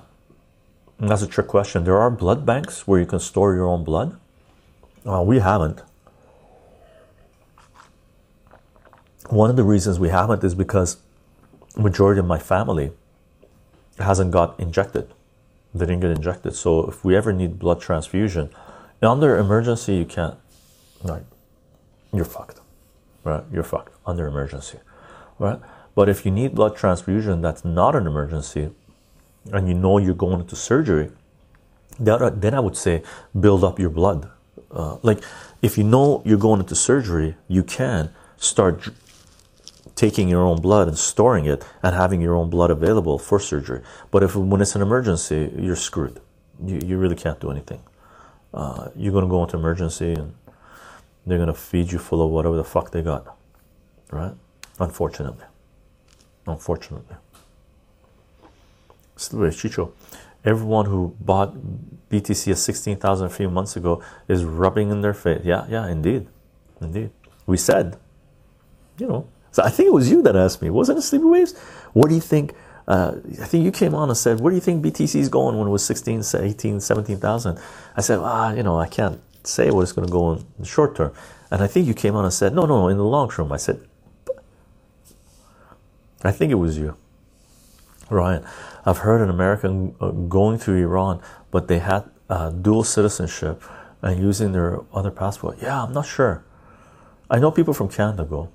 [0.98, 1.84] that's a trick question.
[1.84, 4.18] There are blood banks where you can store your own blood.
[5.06, 5.82] Uh, we haven't.
[9.28, 10.98] One of the reasons we haven't is because
[11.76, 12.92] majority of my family
[13.98, 15.12] hasn't got injected.
[15.74, 16.54] They didn't get injected.
[16.54, 18.50] So if we ever need blood transfusion,
[19.02, 20.36] under emergency you can't.
[21.02, 21.24] Right,
[22.12, 22.60] you're fucked.
[23.24, 24.78] Right, you're fucked under emergency.
[25.38, 25.58] Right,
[25.94, 28.70] but if you need blood transfusion, that's not an emergency,
[29.52, 31.10] and you know you're going into surgery,
[31.98, 33.02] then I would say
[33.38, 34.30] build up your blood.
[34.70, 35.22] Uh, like
[35.60, 38.88] if you know you're going into surgery, you can start
[39.94, 43.82] taking your own blood and storing it and having your own blood available for surgery.
[44.10, 46.20] But if when it's an emergency, you're screwed.
[46.64, 47.82] You, you really can't do anything.
[48.54, 50.34] Uh, you're gonna go into emergency and
[51.26, 53.36] they're gonna feed you full of whatever the fuck they got,
[54.10, 54.34] right?
[54.78, 55.46] Unfortunately,
[56.46, 57.16] unfortunately.
[59.16, 59.92] Chycho,
[60.44, 61.54] everyone who bought
[62.10, 65.42] BTC at sixteen thousand a few months ago is rubbing in their face.
[65.44, 66.26] Yeah, yeah, indeed,
[66.80, 67.10] indeed.
[67.46, 67.96] We said,
[68.98, 71.56] you know, so I think it was you that asked me, wasn't it Sleepy Waves?
[71.92, 72.54] What do you think?
[72.88, 75.56] Uh, I think you came on and said, where do you think BTC is going
[75.56, 77.60] when it was 16, 18, 17,000?
[77.96, 80.66] I said, ah, you know, I can't say what it's going to go in the
[80.66, 81.12] short term.
[81.50, 83.52] And I think you came on and said, no, no, in the long term.
[83.52, 83.86] I said,
[86.24, 86.96] I think it was you,
[88.08, 88.44] Ryan.
[88.86, 91.20] I've heard an American uh, going to Iran,
[91.50, 93.62] but they had uh, dual citizenship
[94.00, 95.58] and using their other passport.
[95.60, 96.44] Yeah, I'm not sure.
[97.30, 98.48] I know people from Canada go.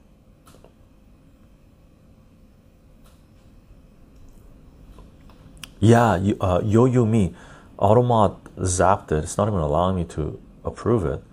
[5.79, 7.35] Yeah, you, uh, Yo Yo Me,
[7.79, 9.23] Automod zapped it.
[9.23, 11.23] It's not even allowing me to approve it.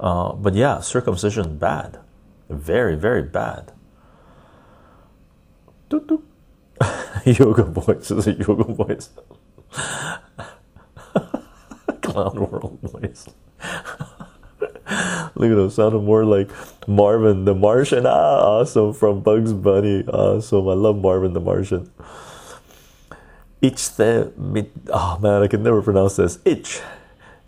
[0.00, 1.98] Uh, but yeah, circumcision bad,
[2.48, 3.72] very very bad.
[7.24, 9.10] Yoga voice is a yoga voice.
[12.02, 13.26] Clown world voice.
[15.36, 16.50] Look at him, sounded more like
[16.86, 18.06] Marvin the Martian.
[18.06, 20.04] Ah, awesome from Bugs Bunny.
[20.06, 21.90] Awesome, I love Marvin the Martian.
[23.64, 26.38] Ich the oh ah, man, I can never pronounce this.
[26.44, 26.82] Ich.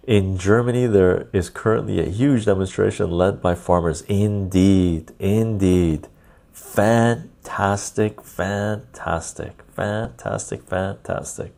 [0.05, 4.01] In Germany, there is currently a huge demonstration led by farmers.
[4.09, 6.09] Indeed, indeed.
[6.55, 11.53] Fantastic, fantastic, fantastic, fantastic.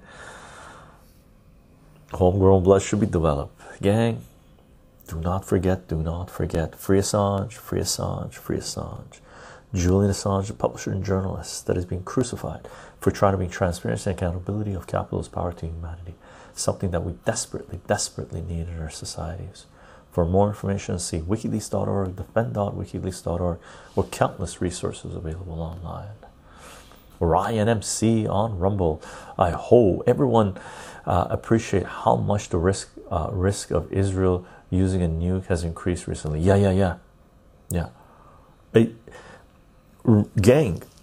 [2.15, 3.63] Homegrown blood should be developed.
[3.81, 4.23] gang,
[5.07, 6.75] do not forget, do not forget.
[6.75, 9.21] Free Assange, free Assange, free Assange.
[9.73, 12.67] Julian Assange, a publisher and journalist that is being crucified
[13.01, 16.15] for trying to bring transparency and accountability of capitalist power to humanity,
[16.55, 19.67] something that we desperately, desperately need in our societies.
[20.11, 23.59] For more information, see wikileaks.org, defend.wikileaks.org,
[23.95, 26.09] or countless resources available online.
[27.21, 29.03] Ryan MC on Rumble.
[29.39, 30.59] I hope everyone
[31.07, 36.07] uh, appreciate how much the risk uh, risk of Israel using a nuke has increased
[36.07, 36.41] recently.
[36.41, 36.97] Yeah, yeah, yeah,
[37.71, 37.89] yeah.
[38.73, 38.93] Hey,
[40.41, 40.83] gang,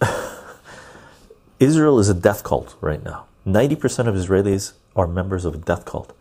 [1.58, 3.24] Israel is a death cult right now.
[3.46, 6.14] Ninety percent of Israelis are members of a death cult.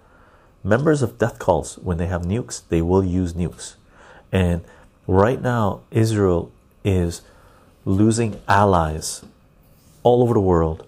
[0.64, 3.76] Members of death cults, when they have nukes, they will use nukes.
[4.32, 4.64] And
[5.08, 6.54] right now, Israel
[6.86, 7.22] is
[7.84, 9.26] losing allies
[10.04, 10.88] all over the world.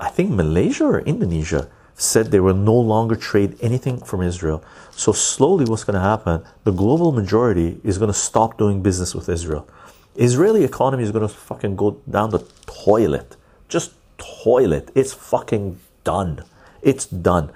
[0.00, 4.62] I think Malaysia or Indonesia said they will no longer trade anything from Israel.
[4.90, 9.14] So slowly what's going to happen, the global majority is going to stop doing business
[9.14, 9.68] with Israel.
[10.16, 13.35] Israeli economy is going to fucking go down the toilet.
[13.68, 14.90] Just toilet.
[14.94, 16.44] It's fucking done.
[16.82, 17.50] It's done.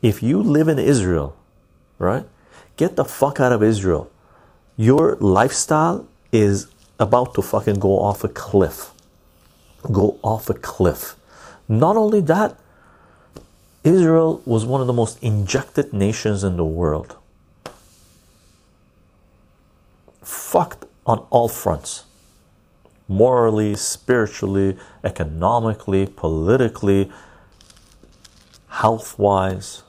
[0.00, 1.36] If you live in Israel,
[1.98, 2.24] right?
[2.76, 4.10] Get the fuck out of Israel.
[4.76, 6.68] Your lifestyle is
[6.98, 8.90] about to fucking go off a cliff.
[9.90, 11.16] Go off a cliff.
[11.68, 12.58] Not only that,
[13.84, 17.16] Israel was one of the most injected nations in the world.
[20.22, 22.04] Fucked on all fronts
[23.12, 27.10] morally, spiritually, economically, politically,
[28.68, 29.82] health wise.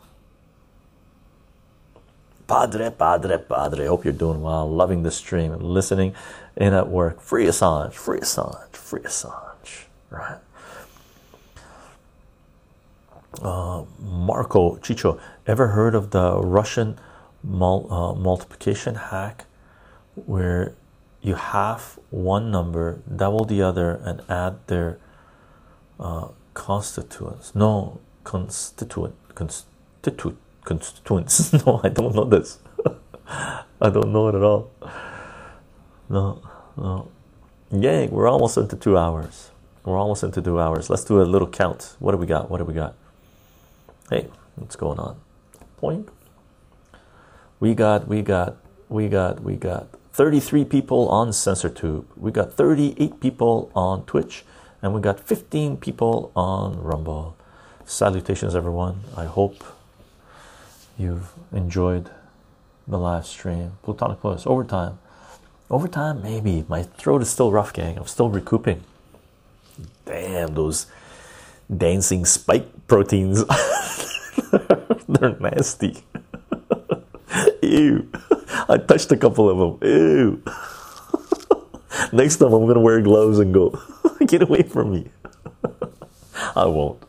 [2.48, 3.86] Padre, Padre, Padre.
[3.86, 6.14] Hope you're doing well, loving the stream listening
[6.58, 7.22] in at work.
[7.22, 10.40] Free Assange, free Assange, free Assange, right?
[13.42, 16.98] uh, Marco Chycho, ever heard of the Russian
[17.44, 19.46] mul uh, multiplication hack
[20.16, 20.74] where
[21.24, 25.00] you half one number, double the other, and add their
[26.00, 27.56] uh, constituents?
[27.56, 31.54] No, constituent, constituent, constituents.
[31.66, 32.60] no, I don't know this.
[33.28, 34.70] I don't know it at all.
[36.10, 36.42] No,
[36.78, 37.10] no.
[37.80, 39.50] Gang, we're almost into two hours.
[39.86, 40.90] We're almost into two hours.
[40.90, 41.96] Let's do a little count.
[42.00, 42.52] What do we got?
[42.52, 42.96] What do we got?
[44.10, 45.20] Hey, what's going on?
[45.78, 46.10] Point.
[47.62, 48.58] We got, we got,
[48.90, 52.06] we got, we got 33 people on CensorTube.
[52.16, 54.46] We got 38 people on Twitch,
[54.80, 57.36] and we got 15 people on Rumble.
[57.84, 59.00] Salutations, everyone.
[59.18, 59.64] I hope
[61.00, 62.12] you've enjoyed
[62.88, 63.72] the live stream.
[63.82, 65.00] Plutonic Plus, overtime.
[65.72, 66.64] Overtime, maybe.
[66.68, 67.98] My throat is still rough, gang.
[67.98, 68.84] I'm still recouping.
[70.06, 70.86] Damn, those
[71.76, 73.44] dancing spike proteins.
[75.08, 76.04] They're nasty.
[77.62, 78.10] Ew.
[78.70, 79.90] I touched a couple of them.
[79.90, 80.44] Ew.
[82.12, 83.80] Next time I'm gonna wear gloves and go,
[84.28, 85.12] get away from me.
[86.56, 87.02] I won't.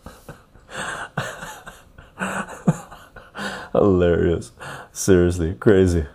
[3.72, 4.52] Hilarious.
[4.92, 6.06] Seriously, crazy.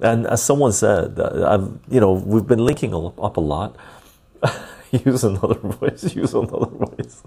[0.00, 3.76] And as someone said, uh, I've you know we've been linking up a lot.
[5.04, 7.22] use another voice use another voice.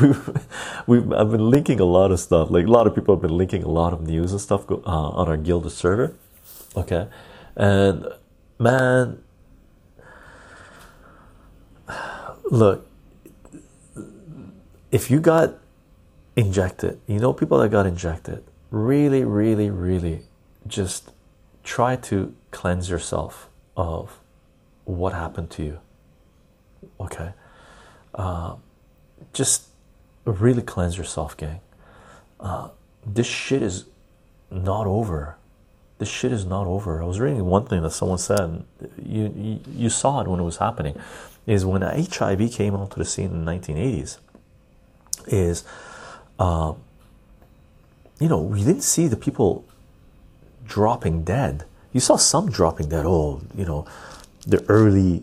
[0.00, 0.46] We've,
[0.86, 2.50] we've i've been linking a lot of stuff.
[2.50, 4.74] Like a lot of people have been linking a lot of news and stuff uh,
[4.84, 6.14] on our Guilded server.
[6.76, 7.08] Okay?
[7.56, 8.06] And
[8.58, 9.22] man
[12.50, 12.86] look
[14.90, 15.54] if you got
[16.36, 20.22] injected you know people that got injected really really really
[20.66, 21.12] just
[21.64, 24.20] try to cleanse yourself of
[24.84, 25.80] what happened to you
[27.00, 27.32] okay.
[28.14, 28.56] Uh,
[29.32, 29.68] just
[30.24, 31.60] really cleanse yourself gang.
[32.38, 32.68] Uh,
[33.06, 33.86] this shit is
[34.50, 35.36] not over.
[35.98, 37.02] This shit is not over.
[37.02, 38.64] I was reading one thing that someone said
[39.02, 40.98] you, you, you saw it when it was happening
[41.46, 44.18] is when hiv came onto the scene in the 1980s
[45.26, 45.64] is
[46.38, 46.72] uh,
[48.18, 49.64] you know we didn't see the people
[50.66, 51.64] dropping dead.
[51.92, 53.04] You saw some dropping dead.
[53.06, 53.86] Oh you know
[54.46, 55.22] the early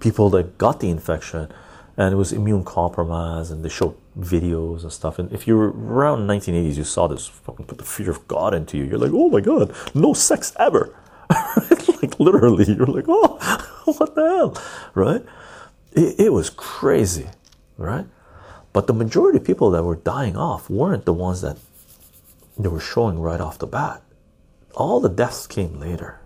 [0.00, 1.52] people that got the infection
[1.96, 5.18] and it was immune compromised and they showed videos and stuff.
[5.18, 8.54] And if you were around 1980s you saw this fucking put the fear of god
[8.54, 8.84] into you.
[8.84, 10.94] You're like oh my god no sex ever.
[12.00, 13.38] Like literally you're like oh
[13.84, 14.62] what the hell?
[14.94, 15.24] Right?
[15.92, 17.26] It, it was crazy
[17.78, 18.06] right?
[18.72, 21.56] But the majority of people that were dying off weren't the ones that
[22.58, 24.02] they were showing right off the bat.
[24.74, 26.20] All the deaths came later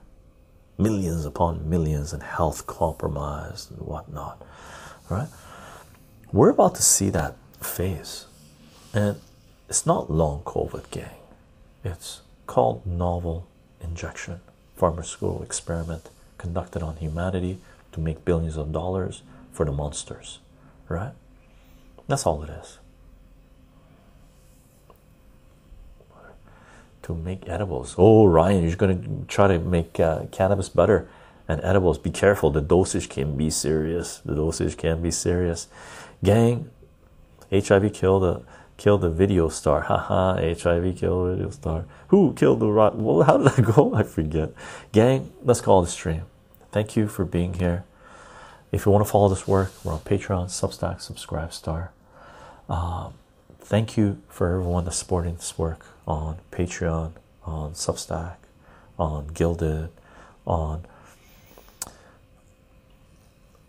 [0.83, 4.43] millions upon millions and health compromised and whatnot
[5.09, 5.29] right?
[6.33, 8.27] We're about to see that phase.
[8.95, 9.21] And
[9.69, 11.17] it's not long covid gang.
[11.85, 13.47] It's called novel
[13.81, 14.41] injection.
[14.77, 17.59] Pharmaceutical experiment conducted on humanity
[17.93, 19.23] to make billions of dollars
[19.53, 20.39] for the monsters
[20.89, 21.13] right?
[22.09, 22.79] That's all it is
[27.03, 27.95] to make edibles.
[27.99, 31.09] Oh ryan you're going to try to make uh, cannabis better
[31.49, 31.99] and edibles.
[31.99, 34.19] Be careful the dosage can be serious.
[34.19, 35.69] The dosage can be serious.
[36.23, 36.71] Gang
[37.51, 38.43] hiv killed a
[38.77, 39.81] killed the video star.
[39.89, 41.85] Haha hiv killed the video star.
[42.09, 43.95] Who killed the rot well how did i go?
[43.95, 44.53] I forget.
[44.93, 46.23] Gang let's call the stream.
[46.71, 47.85] Thank you for being here.
[48.71, 51.93] If you want to follow this work we're on patreon substack subscribe star.
[52.69, 53.15] Um,
[53.61, 57.13] thank you for everyone that's supporting this work on patreon
[57.45, 58.37] on substack
[58.99, 59.91] on Guilded
[60.47, 60.85] on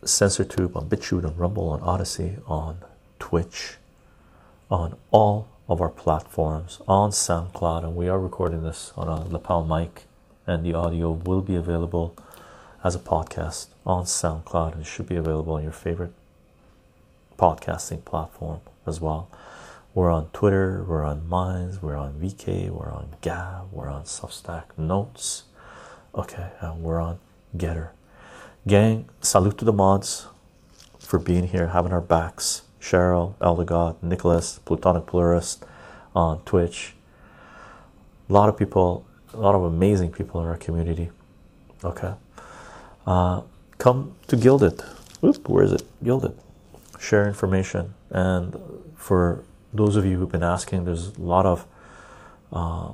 [0.04, 2.80] CensorTube, on BitChute, on Rumble, on Odysee, on
[3.20, 3.76] Twitch,
[4.70, 9.64] on all of our platforms, on SoundCloud, and we are recording this on a lapel
[9.64, 10.04] mic,
[10.46, 12.16] and the audio will be available
[12.84, 16.12] as a podcast on SoundCloud, and should be available on your favorite
[17.40, 19.30] podcasting platform as well.
[19.96, 24.76] We're on Twitter, we're on Minds, we're on VK, we're on Gab, we're on Substack
[24.76, 25.44] Notes,
[26.16, 27.20] okay, and we're on
[27.56, 27.92] Getter.
[28.66, 30.26] Gang, salute to the mods
[30.98, 32.64] for being here, having our backs.
[32.82, 35.64] Cheryl, Eldegod, Nicholas, Platonic Pluralist
[36.16, 36.96] on Twitch.
[38.30, 41.12] A lot of people, a lot of amazing people in our community.
[41.84, 42.16] Okay.
[43.06, 43.44] Uh,
[43.78, 44.82] come to Guilded.
[45.24, 45.84] Oop, where is it?
[46.04, 46.36] Guilded.
[47.00, 47.94] Share information.
[48.10, 48.58] And
[48.96, 51.66] for those of you who've been asking, there's a lot of
[52.52, 52.92] uh,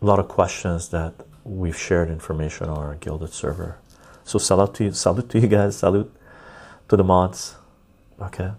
[0.00, 1.14] a lot of questions that
[1.44, 3.78] we've shared information on our Guilded server.
[4.24, 6.12] So salute to you, salute to you guys, salute
[6.88, 7.56] to the mods.
[8.20, 8.50] Okay.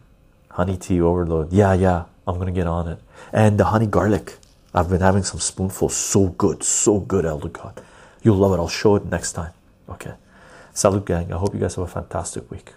[0.51, 1.53] Honey tea overload.
[1.53, 2.99] Yeah, yeah, I'm gonna get on it.
[3.31, 4.37] And the honey garlic.
[4.73, 5.95] I've been having some spoonfuls.
[5.95, 7.81] So good, so good, Elder God.
[8.21, 8.57] You'll love it.
[8.61, 9.53] I'll show it next time.
[9.89, 10.13] Okay.
[10.73, 11.33] Salute gang.
[11.33, 12.73] I hope you guys have a fantastic week.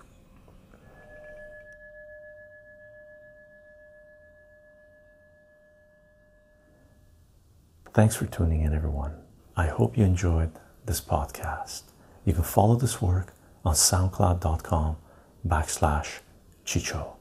[7.92, 9.16] Thanks for tuning in, everyone.
[9.56, 10.52] I hope you enjoyed
[10.86, 11.82] this podcast.
[12.24, 13.34] You can follow this work
[13.64, 14.96] on soundcloud.com
[15.44, 16.20] backslash
[16.64, 17.16] Chycho,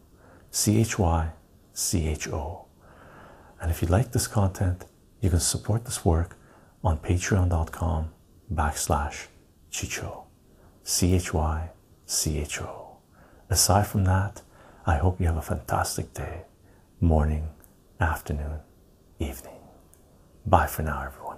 [0.52, 1.32] C H Y
[1.74, 2.68] C H O.
[3.60, 4.86] And if you like this content,
[5.22, 6.38] you can support this work
[6.84, 8.12] on patreon.com
[8.54, 9.26] backslash
[9.72, 10.26] Chycho,
[10.84, 11.70] C H Y
[12.06, 12.98] C H O.
[13.50, 14.44] Aside from that,
[14.86, 16.44] I hope you have a fantastic day,
[17.02, 17.50] morning,
[18.00, 18.60] afternoon,
[19.18, 19.59] evening.
[20.45, 21.29] Bye for now, everyone.